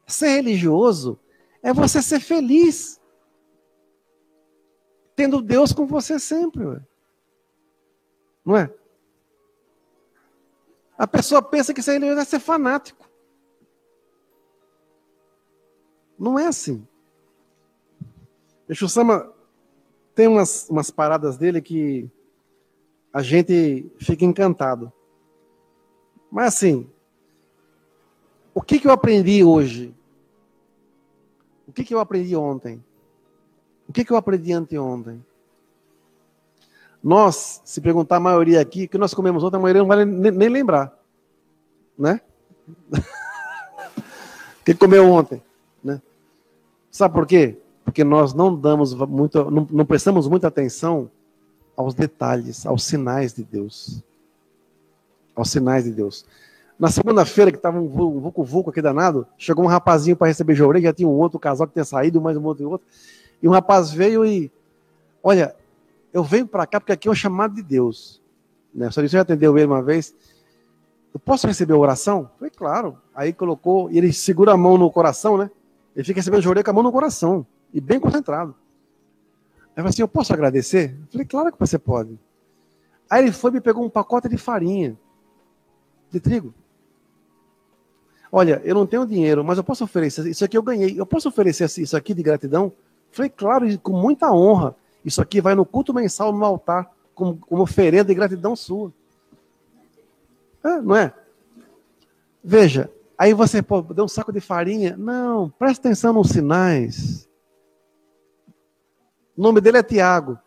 Ser 0.08 0.30
religioso 0.30 1.20
é 1.62 1.72
você 1.72 2.02
ser 2.02 2.20
feliz. 2.22 3.00
Tendo 5.16 5.44
Deus 5.44 5.72
com 5.72 5.86
você 5.86 6.18
sempre. 6.18 6.66
Ué. 6.66 6.82
Não 8.44 8.58
é? 8.58 8.74
A 10.98 11.06
pessoa 11.06 11.40
pensa 11.40 11.72
que 11.72 11.84
ser 11.84 11.94
religioso 11.94 12.20
é 12.20 12.26
ser 12.26 12.40
fanático. 12.40 13.08
Não 16.18 16.40
é 16.40 16.48
assim. 16.48 16.88
Exu 18.68 18.90
Sama 18.90 19.33
tem 20.16 20.28
umas, 20.28 20.70
umas 20.70 20.92
paradas 20.92 21.38
dele 21.38 21.62
que 21.62 22.10
a 23.12 23.22
gente 23.22 23.92
fica 24.00 24.26
encantado. 24.26 24.92
Mas 26.32 26.56
assim, 26.56 26.90
o 28.54 28.62
que, 28.62 28.80
que 28.80 28.88
eu 28.88 28.92
aprendi 28.92 29.44
hoje? 29.44 29.94
O 31.68 31.72
que, 31.72 31.84
que 31.84 31.94
eu 31.94 32.00
aprendi 32.00 32.36
ontem? 32.36 32.84
O 33.88 33.94
que, 33.94 34.06
que 34.06 34.12
eu 34.12 34.18
aprendi 34.18 34.54
anteontem? 34.54 35.24
Nós, 37.04 37.62
se 37.66 37.82
perguntar 37.82 38.18
a 38.18 38.20
maioria 38.20 38.62
aqui, 38.62 38.88
que 38.88 38.98
nós 38.98 39.14
comemos 39.14 39.44
ontem, 39.44 39.58
a 39.58 39.60
maioria 39.60 39.82
não 39.82 39.88
vai 39.88 40.06
nem, 40.06 40.32
nem 40.32 40.50
lembrar. 40.50 40.98
Né? 41.98 42.22
o 42.98 44.64
que 44.64 44.74
comeu 44.74 45.10
ontem? 45.10 45.44
Né? 45.84 46.02
Sabe 46.90 47.14
por 47.14 47.28
quê? 47.28 47.58
Porque 47.94 48.04
nós 48.04 48.34
não 48.34 48.56
damos 48.56 48.92
muito, 48.96 49.52
não, 49.52 49.68
não 49.70 49.86
prestamos 49.86 50.28
muita 50.28 50.48
atenção 50.48 51.12
aos 51.78 51.94
detalhes, 51.94 52.66
aos 52.66 52.84
sinais 52.84 53.36
de 53.36 53.44
Deus. 53.44 54.02
Aos 55.36 55.52
sinais 55.52 55.84
de 55.84 55.92
Deus. 55.92 56.26
Na 56.80 56.90
segunda-feira, 56.90 57.52
que 57.52 57.58
estava 57.58 57.80
um 57.80 57.88
vulco-vulco 57.88 58.72
aqui 58.72 58.82
danado, 58.82 59.28
chegou 59.38 59.64
um 59.64 59.68
rapazinho 59.68 60.18
para 60.18 60.26
receber 60.26 60.56
jorei, 60.56 60.82
já 60.82 60.92
tinha 60.92 61.08
um 61.08 61.12
outro 61.12 61.38
casal 61.38 61.68
que 61.68 61.74
tinha 61.74 61.86
saído, 61.86 62.20
mais 62.20 62.36
um 62.36 62.44
outro 62.44 62.64
e 62.64 62.66
outro. 62.66 62.88
E 63.44 63.48
um 63.48 63.52
rapaz 63.52 63.92
veio 63.92 64.26
e, 64.26 64.52
olha, 65.22 65.56
eu 66.12 66.24
venho 66.24 66.48
para 66.48 66.66
cá 66.66 66.80
porque 66.80 66.94
aqui 66.94 67.08
é 67.08 67.12
um 67.12 67.16
chamado 67.16 67.54
de 67.54 67.62
Deus. 67.62 68.20
Né? 68.74 68.90
Só 68.90 69.06
já 69.06 69.22
atendeu 69.22 69.56
ele 69.56 69.68
uma 69.68 69.84
vez. 69.84 70.16
Eu 71.14 71.20
posso 71.20 71.46
receber 71.46 71.74
a 71.74 71.78
oração? 71.78 72.28
Falei, 72.40 72.50
claro. 72.50 72.98
Aí 73.14 73.32
colocou, 73.32 73.92
e 73.92 74.00
ele 74.00 74.12
segura 74.12 74.54
a 74.54 74.58
mão 74.58 74.80
no 74.80 74.90
coração, 74.90 75.38
né? 75.38 75.52
Ele 75.96 76.04
fica 76.04 76.20
recebendo 76.20 76.42
jorei 76.42 76.64
com 76.64 76.72
a 76.72 76.74
mão 76.74 76.82
no 76.82 76.92
coração 76.92 77.46
e 77.74 77.82
bem 77.82 78.00
concentrado. 78.00 78.56
Aí 79.76 79.78
eu 79.78 79.84
falei 79.84 79.90
assim: 79.90 80.02
Eu 80.02 80.08
posso 80.08 80.32
agradecer? 80.32 80.96
Eu 81.02 81.08
falei: 81.12 81.26
Claro 81.26 81.52
que 81.52 81.60
você 81.60 81.80
pode. 81.80 82.18
Aí 83.10 83.24
ele 83.24 83.32
foi 83.32 83.52
e 83.52 83.54
me 83.56 83.62
pegou 83.62 83.84
um 83.84 83.90
pacote 83.90 84.30
de 84.30 84.38
farinha, 84.38 84.98
de 86.12 86.20
trigo. 86.20 86.54
Olha, 88.32 88.62
eu 88.64 88.74
não 88.74 88.86
tenho 88.86 89.06
dinheiro, 89.06 89.44
mas 89.44 89.58
eu 89.58 89.64
posso 89.64 89.84
oferecer. 89.84 90.26
Isso 90.28 90.46
aqui 90.46 90.58
eu 90.58 90.64
ganhei. 90.64 91.00
Eu 91.00 91.06
posso 91.06 91.28
oferecer 91.28 91.66
isso 91.78 91.98
aqui 91.98 92.14
de 92.14 92.24
gratidão? 92.24 92.66
Eu 92.66 92.74
falei: 93.12 93.30
Claro, 93.30 93.80
com 93.80 93.94
muita 93.94 94.32
honra. 94.32 94.76
Isso 95.04 95.22
aqui 95.22 95.42
vai 95.42 95.54
no 95.54 95.66
culto 95.66 95.94
mensal 95.94 96.32
no 96.32 96.46
altar, 96.46 96.90
como, 97.14 97.38
como 97.38 97.64
oferenda 97.64 98.06
de 98.06 98.14
gratidão 98.14 98.56
sua. 98.56 98.94
É, 100.64 100.82
não 100.82 100.96
é? 100.96 101.14
Veja, 102.42 102.90
aí 103.18 103.34
você 103.34 103.62
pô, 103.62 103.82
deu 103.82 104.06
um 104.06 104.08
saco 104.08 104.32
de 104.32 104.40
farinha. 104.40 104.96
Não, 104.98 105.50
presta 105.50 105.88
atenção 105.88 106.14
nos 106.14 106.30
sinais. 106.30 107.28
O 109.36 109.42
nome 109.42 109.60
dele 109.62 109.78
é 109.78 109.84
Tiago. 109.84 110.38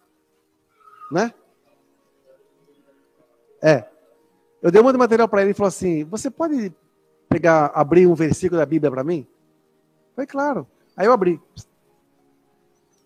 Né? 1.10 1.32
É. 3.62 3.84
Eu 4.62 4.70
dei 4.70 4.80
um 4.80 4.84
monte 4.84 4.94
de 4.94 4.98
material 4.98 5.28
para 5.28 5.42
ele 5.42 5.50
e 5.50 5.54
falou 5.54 5.68
assim: 5.68 6.04
Você 6.04 6.30
pode 6.30 6.72
pegar, 7.28 7.66
abrir 7.74 8.06
um 8.06 8.14
versículo 8.14 8.58
da 8.58 8.66
Bíblia 8.66 8.90
para 8.90 9.04
mim? 9.04 9.26
Foi 10.14 10.26
claro. 10.26 10.66
Aí 10.96 11.06
eu 11.06 11.12
abri. 11.12 11.40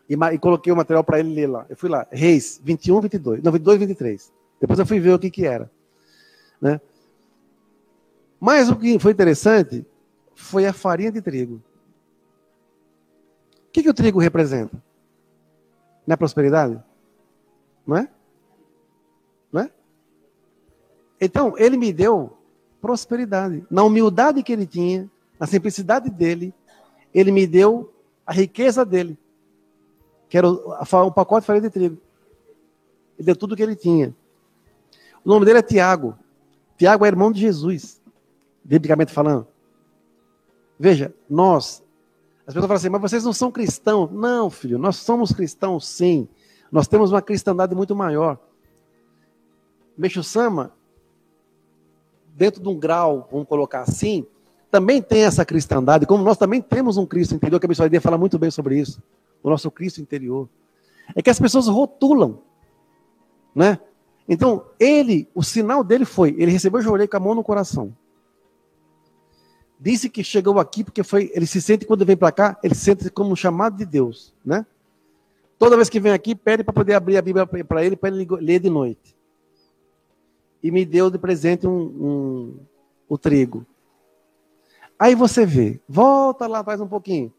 E, 0.09 0.15
e 0.15 0.39
coloquei 0.39 0.73
o 0.73 0.77
material 0.77 1.05
para 1.05 1.21
ele 1.21 1.35
ler 1.35 1.47
lá. 1.47 1.67
Eu 1.69 1.77
fui 1.77 1.89
lá, 1.89 2.07
Reis 2.11 2.61
21, 2.63 3.01
22. 3.01 3.43
Não, 3.43 3.53
22, 3.53 3.79
23. 3.79 4.33
Depois 4.61 4.79
eu 4.79 4.87
fui 4.87 5.01
ver 5.01 5.15
o 5.15 5.19
que, 5.19 5.31
que 5.31 5.47
era. 5.47 5.71
Né? 6.61 6.81
Mas 8.39 8.69
o 8.69 8.77
que 8.77 8.99
foi 8.99 9.13
interessante 9.13 9.87
foi 10.35 10.67
a 10.67 10.73
farinha 10.73 11.13
de 11.13 11.21
trigo. 11.21 11.63
O 13.69 13.73
que, 13.73 13.83
que 13.83 13.91
o 13.91 13.95
trigo 13.95 14.19
representa? 14.19 14.83
É 16.13 16.17
prosperidade? 16.17 16.83
Não 17.87 17.97
é? 17.97 18.09
Não 19.53 19.61
é? 19.61 19.71
Então, 21.21 21.55
ele 21.57 21.77
me 21.77 21.93
deu 21.93 22.37
prosperidade. 22.81 23.65
Na 23.71 23.85
humildade 23.85 24.43
que 24.43 24.53
ele 24.53 24.67
tinha, 24.67 25.09
na 25.39 25.47
simplicidade 25.47 26.11
dele, 26.11 26.53
ele 27.15 27.31
me 27.31 27.47
deu 27.47 27.93
a 28.27 28.33
riqueza 28.33 28.85
dele, 28.85 29.17
que 30.29 30.37
era 30.37 30.49
o, 30.49 31.13
pacote 31.13 31.43
de 31.43 31.47
farinha 31.47 31.63
de 31.63 31.71
trigo. 31.71 31.99
Ele 33.19 33.27
deu 33.27 33.37
tudo 33.37 33.53
o 33.53 33.57
que 33.57 33.63
ele 33.63 33.77
tinha. 33.77 34.15
O 35.25 35.29
nome 35.29 35.45
dele 35.45 35.59
é 35.59 35.63
Tiago. 35.63 36.19
Tiago 36.77 37.05
é 37.05 37.09
irmão 37.09 37.31
de 37.31 37.41
Jesus, 37.41 38.01
biblicamente 38.65 39.13
falando. 39.13 39.47
Veja, 40.79 41.15
nós 41.29 41.83
as 42.51 42.55
pessoas 42.55 42.67
falam 42.67 42.77
assim, 42.79 42.89
mas 42.89 43.01
vocês 43.01 43.25
não 43.25 43.33
são 43.33 43.51
cristãos. 43.53 44.11
Não, 44.11 44.51
filho, 44.51 44.77
nós 44.77 44.97
somos 44.97 45.31
cristãos 45.31 45.87
sim. 45.87 46.29
Nós 46.71 46.89
temos 46.89 47.13
uma 47.13 47.23
cristandade 47.23 47.77
muito 47.77 47.95
maior. 47.95 48.39
Meixo 49.97 50.25
Sama, 50.25 50.73
dentro 52.35 52.61
de 52.61 52.69
um 52.69 52.77
grau, 52.77 53.29
vamos 53.31 53.47
colocar 53.47 53.83
assim, 53.83 54.27
também 54.69 55.01
tem 55.01 55.23
essa 55.23 55.45
cristandade, 55.45 56.07
como 56.07 56.25
nós 56.25 56.37
também 56.37 56.61
temos 56.61 56.97
um 56.97 57.07
Cristo 57.07 57.37
interior, 57.37 57.61
que 57.61 57.67
a 57.67 57.69
Bisparia 57.69 58.01
fala 58.01 58.19
muito 58.19 58.37
bem 58.37 58.51
sobre 58.51 58.81
isso, 58.81 59.01
o 59.43 59.51
nosso 59.51 59.71
Cristo 59.71 60.01
interior. 60.01 60.49
É 61.15 61.23
que 61.23 61.31
as 61.31 61.39
pessoas 61.39 61.69
rotulam, 61.69 62.41
né? 63.55 63.79
Então, 64.29 64.65
ele, 64.79 65.29
o 65.35 65.43
sinal 65.43 65.85
dele 65.85 66.05
foi, 66.05 66.35
ele 66.39 66.51
recebeu 66.51 66.81
o 66.81 66.83
joelho 66.83 67.09
com 67.09 67.17
a 67.17 67.21
mão 67.21 67.35
no 67.35 67.45
coração. 67.45 67.95
Disse 69.81 70.11
que 70.11 70.23
chegou 70.23 70.61
aqui 70.61 70.85
porque 70.85 71.03
foi, 71.03 71.33
ele 71.35 71.47
se 71.47 71.61
sente 71.61 71.87
quando 71.87 72.05
vem 72.05 72.17
para 72.17 72.31
cá, 72.31 72.59
ele 72.63 72.75
se 72.75 72.83
sente 72.83 73.11
como 73.11 73.33
um 73.33 73.37
chamado 73.37 73.79
de 73.79 73.87
Deus, 73.87 74.35
né? 74.45 74.67
Toda 75.59 75.77
vez 75.77 75.89
que 75.89 75.99
vem 75.99 76.13
aqui, 76.13 76.35
pede 76.35 76.63
para 76.63 76.73
poder 76.73 76.95
abrir 76.95 77.17
a 77.17 77.23
Bíblia 77.23 77.47
para 77.47 77.85
ele, 77.85 77.97
para 77.97 78.11
ele 78.11 78.27
ler 78.41 78.61
de 78.61 78.71
noite. 78.71 79.17
E 80.63 80.71
me 80.71 80.85
deu 80.85 81.11
de 81.11 81.19
presente 81.19 81.67
um, 81.67 81.81
um, 81.81 82.59
o 83.09 83.19
trigo. 83.19 83.67
Aí 84.99 85.15
você 85.15 85.47
vê, 85.47 85.81
volta 85.89 86.47
lá 86.47 86.61
atrás 86.61 86.81
um 86.81 86.87
pouquinho. 86.87 87.33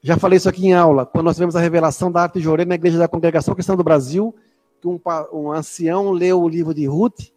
Já 0.00 0.16
falei 0.16 0.36
isso 0.36 0.48
aqui 0.48 0.66
em 0.66 0.72
aula, 0.72 1.06
quando 1.06 1.24
nós 1.24 1.36
tivemos 1.36 1.54
a 1.54 1.60
revelação 1.60 2.10
da 2.10 2.22
arte 2.22 2.40
de 2.40 2.64
na 2.64 2.74
Igreja 2.74 2.98
da 2.98 3.08
Congregação 3.08 3.54
Cristã 3.54 3.76
do 3.76 3.84
Brasil, 3.84 4.34
que 4.80 4.88
um, 4.88 5.00
um 5.32 5.52
ancião 5.52 6.10
leu 6.10 6.42
o 6.42 6.48
livro 6.48 6.74
de 6.74 6.86
Ruth 6.86 7.30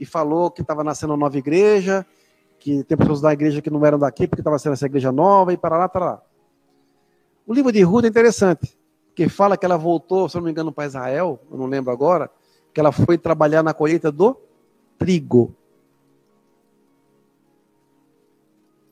e 0.00 0.06
falou 0.06 0.50
que 0.50 0.62
estava 0.62 0.82
nascendo 0.82 1.12
uma 1.12 1.18
nova 1.18 1.36
igreja, 1.36 2.06
que 2.62 2.84
tem 2.84 2.96
pessoas 2.96 3.20
da 3.20 3.32
igreja 3.32 3.60
que 3.60 3.68
não 3.68 3.84
eram 3.84 3.98
daqui 3.98 4.28
porque 4.28 4.40
estava 4.40 4.56
sendo 4.56 4.74
essa 4.74 4.86
igreja 4.86 5.10
nova 5.10 5.52
e 5.52 5.56
para 5.56 5.76
lá, 5.76 5.88
para 5.88 6.04
lá. 6.04 6.22
O 7.44 7.52
livro 7.52 7.72
de 7.72 7.82
Ruth 7.82 8.04
é 8.04 8.08
interessante 8.08 8.78
que 9.16 9.28
fala 9.28 9.56
que 9.56 9.66
ela 9.66 9.76
voltou, 9.76 10.28
se 10.28 10.36
não 10.36 10.44
me 10.44 10.50
engano, 10.52 10.72
para 10.72 10.86
Israel, 10.86 11.40
eu 11.50 11.58
não 11.58 11.66
lembro 11.66 11.92
agora, 11.92 12.30
que 12.72 12.78
ela 12.78 12.92
foi 12.92 13.18
trabalhar 13.18 13.64
na 13.64 13.74
colheita 13.74 14.12
do 14.12 14.36
trigo. 14.96 15.54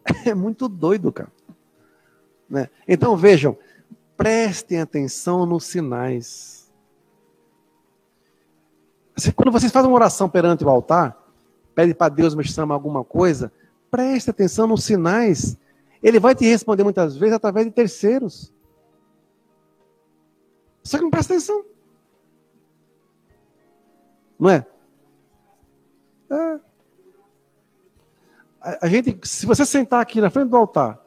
É 0.26 0.34
muito 0.34 0.68
doido, 0.68 1.12
cara. 1.12 1.30
Né? 2.48 2.68
Então 2.88 3.16
vejam, 3.16 3.56
prestem 4.16 4.80
atenção 4.80 5.46
nos 5.46 5.64
sinais. 5.64 6.70
Quando 9.36 9.52
vocês 9.52 9.70
fazem 9.70 9.88
uma 9.88 9.94
oração 9.94 10.28
perante 10.28 10.64
o 10.64 10.68
altar, 10.68 11.16
pede 11.74 11.94
para 11.94 12.08
Deus 12.08 12.34
me 12.34 12.42
chamar 12.42 12.74
alguma 12.74 13.04
coisa, 13.04 13.52
preste 13.90 14.30
atenção 14.30 14.66
nos 14.66 14.84
sinais. 14.84 15.56
Ele 16.02 16.18
vai 16.18 16.34
te 16.34 16.44
responder 16.44 16.84
muitas 16.84 17.16
vezes 17.16 17.34
através 17.34 17.66
de 17.66 17.72
terceiros. 17.72 18.52
Só 20.82 20.96
que 20.96 21.04
não 21.04 21.10
presta 21.10 21.34
atenção. 21.34 21.64
Não 24.38 24.50
é? 24.50 24.66
é. 26.30 26.60
A, 28.60 28.88
gente, 28.88 29.18
se 29.26 29.46
você 29.46 29.64
sentar 29.66 30.00
aqui 30.00 30.20
na 30.20 30.30
frente 30.30 30.48
do 30.48 30.56
altar, 30.56 30.98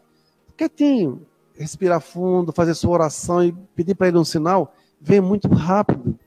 quietinho, 0.55 1.25
respirar 1.55 2.01
fundo, 2.01 2.51
fazer 2.51 2.73
sua 2.73 2.91
oração 2.91 3.43
e 3.43 3.51
pedir 3.75 3.95
para 3.95 4.07
ele 4.07 4.17
um 4.17 4.25
sinal, 4.25 4.75
vem 4.99 5.21
muito 5.21 5.47
rápido. 5.47 6.17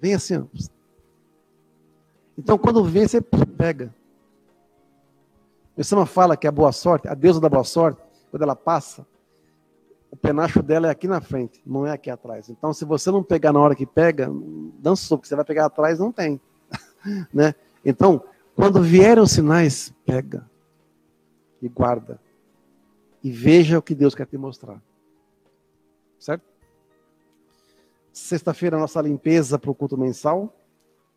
Vem 0.00 0.14
assim. 0.14 0.48
Então, 2.36 2.56
quando 2.56 2.84
vem, 2.84 3.06
você 3.06 3.20
pega. 3.20 3.92
O 5.78 6.06
fala 6.06 6.36
que 6.36 6.48
a 6.48 6.50
boa 6.50 6.72
sorte, 6.72 7.06
a 7.06 7.14
deusa 7.14 7.40
da 7.40 7.48
boa 7.48 7.62
sorte, 7.62 8.02
quando 8.32 8.42
ela 8.42 8.56
passa, 8.56 9.06
o 10.10 10.16
penacho 10.16 10.60
dela 10.60 10.88
é 10.88 10.90
aqui 10.90 11.06
na 11.06 11.20
frente, 11.20 11.62
não 11.64 11.86
é 11.86 11.92
aqui 11.92 12.10
atrás. 12.10 12.48
Então, 12.48 12.72
se 12.72 12.84
você 12.84 13.12
não 13.12 13.22
pegar 13.22 13.52
na 13.52 13.60
hora 13.60 13.76
que 13.76 13.86
pega, 13.86 14.28
dançou, 14.80 15.16
porque 15.16 15.28
você 15.28 15.36
vai 15.36 15.44
pegar 15.44 15.66
atrás, 15.66 16.00
não 16.00 16.10
tem. 16.10 16.40
né? 17.32 17.54
Então, 17.84 18.24
quando 18.56 18.82
vierem 18.82 19.22
os 19.22 19.30
sinais, 19.30 19.94
pega 20.04 20.50
e 21.62 21.68
guarda. 21.68 22.20
E 23.22 23.30
veja 23.30 23.78
o 23.78 23.82
que 23.82 23.94
Deus 23.94 24.16
quer 24.16 24.26
te 24.26 24.36
mostrar. 24.36 24.82
Certo? 26.18 26.42
Sexta-feira, 28.12 28.78
nossa 28.78 29.00
limpeza 29.00 29.60
para 29.60 29.70
o 29.70 29.74
culto 29.74 29.96
mensal. 29.96 30.52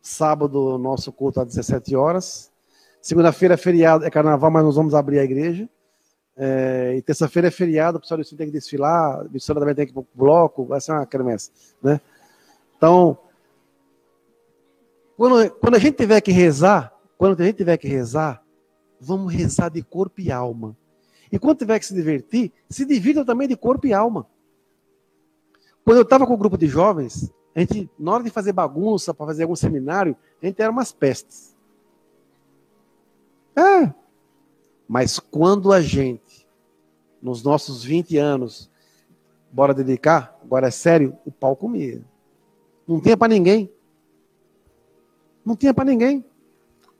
Sábado, 0.00 0.78
nosso 0.78 1.12
culto 1.12 1.40
às 1.40 1.48
17 1.48 1.96
horas. 1.96 2.51
Segunda-feira 3.02 3.54
é 3.54 3.56
feriado, 3.56 4.04
é 4.04 4.10
carnaval, 4.10 4.48
mas 4.48 4.64
nós 4.64 4.76
vamos 4.76 4.94
abrir 4.94 5.18
a 5.18 5.24
igreja. 5.24 5.68
É, 6.36 6.94
e 6.96 7.02
terça-feira 7.02 7.48
é 7.48 7.50
feriado, 7.50 7.98
o 7.98 8.00
pessoal 8.00 8.18
do 8.18 8.24
tem 8.24 8.46
que 8.46 8.52
desfilar, 8.52 9.20
a 9.20 9.24
missionária 9.24 9.66
também 9.66 9.74
tem 9.74 9.86
que 9.86 9.90
ir 9.90 9.94
para 9.94 10.02
o 10.02 10.06
bloco, 10.14 10.64
vai 10.64 10.80
ser 10.80 10.92
uma 10.92 11.04
quermesse, 11.04 11.50
né? 11.82 12.00
Então, 12.76 13.18
quando, 15.16 15.50
quando 15.56 15.74
a 15.74 15.78
gente 15.78 15.96
tiver 15.96 16.20
que 16.20 16.32
rezar, 16.32 16.94
quando 17.18 17.38
a 17.40 17.44
gente 17.44 17.56
tiver 17.56 17.76
que 17.76 17.86
rezar, 17.86 18.42
vamos 19.00 19.32
rezar 19.32 19.68
de 19.68 19.82
corpo 19.82 20.20
e 20.20 20.32
alma. 20.32 20.76
E 21.30 21.38
quando 21.38 21.58
tiver 21.58 21.78
que 21.78 21.86
se 21.86 21.94
divertir, 21.94 22.52
se 22.70 22.84
divirtam 22.86 23.24
também 23.24 23.48
de 23.48 23.56
corpo 23.56 23.86
e 23.86 23.92
alma. 23.92 24.26
Quando 25.84 25.98
eu 25.98 26.02
estava 26.02 26.24
com 26.24 26.32
o 26.32 26.36
um 26.36 26.38
grupo 26.38 26.56
de 26.56 26.66
jovens, 26.66 27.30
a 27.54 27.60
gente, 27.60 27.90
na 27.98 28.12
hora 28.12 28.24
de 28.24 28.30
fazer 28.30 28.52
bagunça, 28.52 29.12
para 29.12 29.26
fazer 29.26 29.42
algum 29.42 29.56
seminário, 29.56 30.16
a 30.40 30.46
gente 30.46 30.60
era 30.62 30.70
umas 30.70 30.92
pestes. 30.92 31.51
É, 33.56 33.92
mas 34.88 35.18
quando 35.18 35.72
a 35.72 35.80
gente, 35.80 36.46
nos 37.22 37.42
nossos 37.42 37.84
20 37.84 38.16
anos, 38.18 38.70
bora 39.50 39.72
dedicar, 39.72 40.38
agora 40.42 40.68
é 40.68 40.70
sério, 40.70 41.16
o 41.24 41.30
pau 41.30 41.56
comia. 41.56 42.02
Não 42.86 43.00
tinha 43.00 43.16
para 43.16 43.28
ninguém. 43.28 43.70
Não 45.44 45.56
tinha 45.56 45.72
para 45.72 45.84
ninguém. 45.84 46.24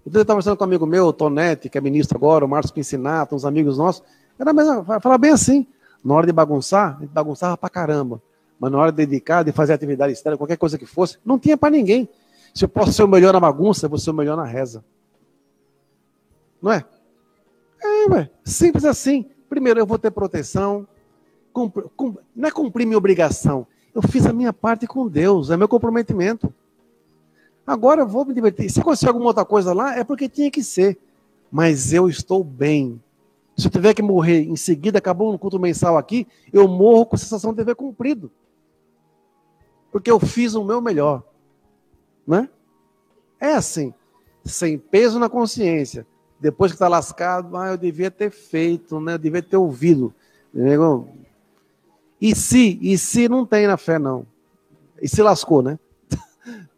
Eu 0.05 0.09
estava 0.11 0.27
conversando 0.27 0.57
com 0.57 0.65
um 0.65 0.67
amigo 0.67 0.87
meu, 0.87 1.07
o 1.07 1.13
Tonete, 1.13 1.69
que 1.69 1.79
é 1.79 1.81
ministro 1.81 2.19
agora, 2.19 2.45
o 2.45 2.49
Márcio 2.49 2.75
Pincinato, 2.75 3.35
uns 3.35 3.45
amigos 3.45 3.79
nossos. 3.79 4.03
Era 4.39 4.53
mesmo, 4.53 4.85
falar 5.01 5.19
bem 5.19 5.31
assim. 5.31 5.67
Na 6.05 6.15
hora 6.15 6.27
de 6.27 6.33
bagunçar, 6.33 6.97
a 6.97 7.01
gente 7.01 7.11
bagunçava 7.11 7.57
pra 7.57 7.71
caramba. 7.71 8.21
Mas 8.59 8.73
na 8.73 8.79
hora 8.79 8.91
de 8.91 8.97
dedicar, 8.97 9.43
de 9.45 9.53
fazer 9.53 9.73
atividade 9.73 10.13
externa, 10.13 10.37
qualquer 10.37 10.57
coisa 10.57 10.77
que 10.77 10.87
fosse, 10.87 11.19
não 11.25 11.39
tinha 11.39 11.57
para 11.57 11.71
ninguém. 11.71 12.09
Se 12.53 12.65
eu 12.65 12.69
posso 12.69 12.93
ser 12.93 13.03
o 13.05 13.09
melhor 13.09 13.33
na 13.33 13.41
bagunça, 13.41 13.87
eu 13.87 13.91
vou 13.91 13.99
ser 13.99 14.11
o 14.11 14.15
melhor 14.15 14.37
na 14.37 14.45
reza. 14.45 14.85
Não 16.63 16.71
é? 16.71 16.85
É, 17.83 18.07
ué, 18.11 18.31
simples 18.45 18.85
assim. 18.85 19.29
Primeiro, 19.49 19.81
eu 19.81 19.87
vou 19.87 19.99
ter 19.99 20.13
proteção. 20.13 20.87
Cumpr, 21.53 21.83
cum, 21.97 22.17
não 22.35 22.49
é 22.49 22.53
cumprir 22.53 22.87
minha 22.87 22.97
obrigação. 22.97 23.67
Eu 23.93 24.01
fiz 24.01 24.25
a 24.25 24.33
minha 24.33 24.53
parte 24.53 24.87
com 24.87 25.09
Deus, 25.09 25.51
é 25.51 25.57
meu 25.57 25.69
comprometimento. 25.69 26.55
Agora 27.67 28.03
eu 28.03 28.07
vou 28.07 28.25
me 28.25 28.33
divertir. 28.33 28.71
Se 28.71 28.81
acontecer 28.81 29.09
alguma 29.09 29.27
outra 29.27 29.45
coisa 29.45 29.73
lá, 29.73 29.97
é 29.97 30.05
porque 30.05 30.29
tinha 30.29 30.51
que 30.51 30.63
ser. 30.63 30.99
Mas 31.51 31.93
eu 31.93 32.09
estou 32.09 32.43
bem. 32.43 33.03
Se 33.57 33.67
eu 33.67 33.71
tiver 33.71 33.93
que 33.93 34.01
morrer 34.01 34.45
em 34.45 34.57
seguida, 34.57 34.99
acabou 34.99 35.31
no 35.31 35.39
culto 35.39 35.59
mensal 35.59 35.99
aqui, 35.99 36.27
eu 36.53 36.67
morro 36.67 37.05
com 37.05 37.17
a 37.17 37.19
sensação 37.19 37.51
de 37.51 37.59
dever 37.59 37.75
cumprido. 37.75 38.31
Porque 39.91 40.11
eu 40.11 40.19
fiz 40.19 40.55
o 40.55 40.65
meu 40.65 40.81
melhor. 40.81 41.23
Né? 42.27 42.49
É 43.39 43.53
assim. 43.53 43.93
Sem 44.43 44.79
peso 44.79 45.19
na 45.19 45.29
consciência 45.29 46.07
depois 46.43 46.73
que 46.73 46.75
está 46.75 46.89
lascado, 46.89 47.57
ah, 47.57 47.69
eu 47.69 47.77
devia 47.77 48.11
ter 48.11 48.29
feito, 48.29 49.01
né? 49.01 49.15
Eu 49.15 49.19
devia 49.19 49.41
ter 49.41 49.57
ouvido. 49.57 50.13
E 52.21 52.35
se, 52.35 52.81
e 52.83 52.99
se 52.99 53.29
não 53.29 53.47
tem 53.47 53.69
na 53.69 53.77
fé, 53.77 53.97
não. 53.97 54.27
E 55.01 55.09
se 55.09 55.23
lascou, 55.23 55.63
né? 55.63 55.79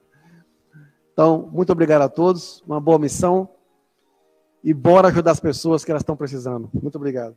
Então, 1.15 1.49
muito 1.53 1.71
obrigado 1.71 2.03
a 2.03 2.09
todos, 2.09 2.61
uma 2.67 2.81
boa 2.81 2.99
missão. 2.99 3.49
E 4.65 4.75
bora 4.75 5.09
ajudar 5.09 5.31
as 5.31 5.39
pessoas 5.39 5.85
que 5.85 5.93
elas 5.93 6.03
estão 6.03 6.17
precisando. 6.17 6.69
Muito 6.75 6.97
obrigado. 6.97 7.37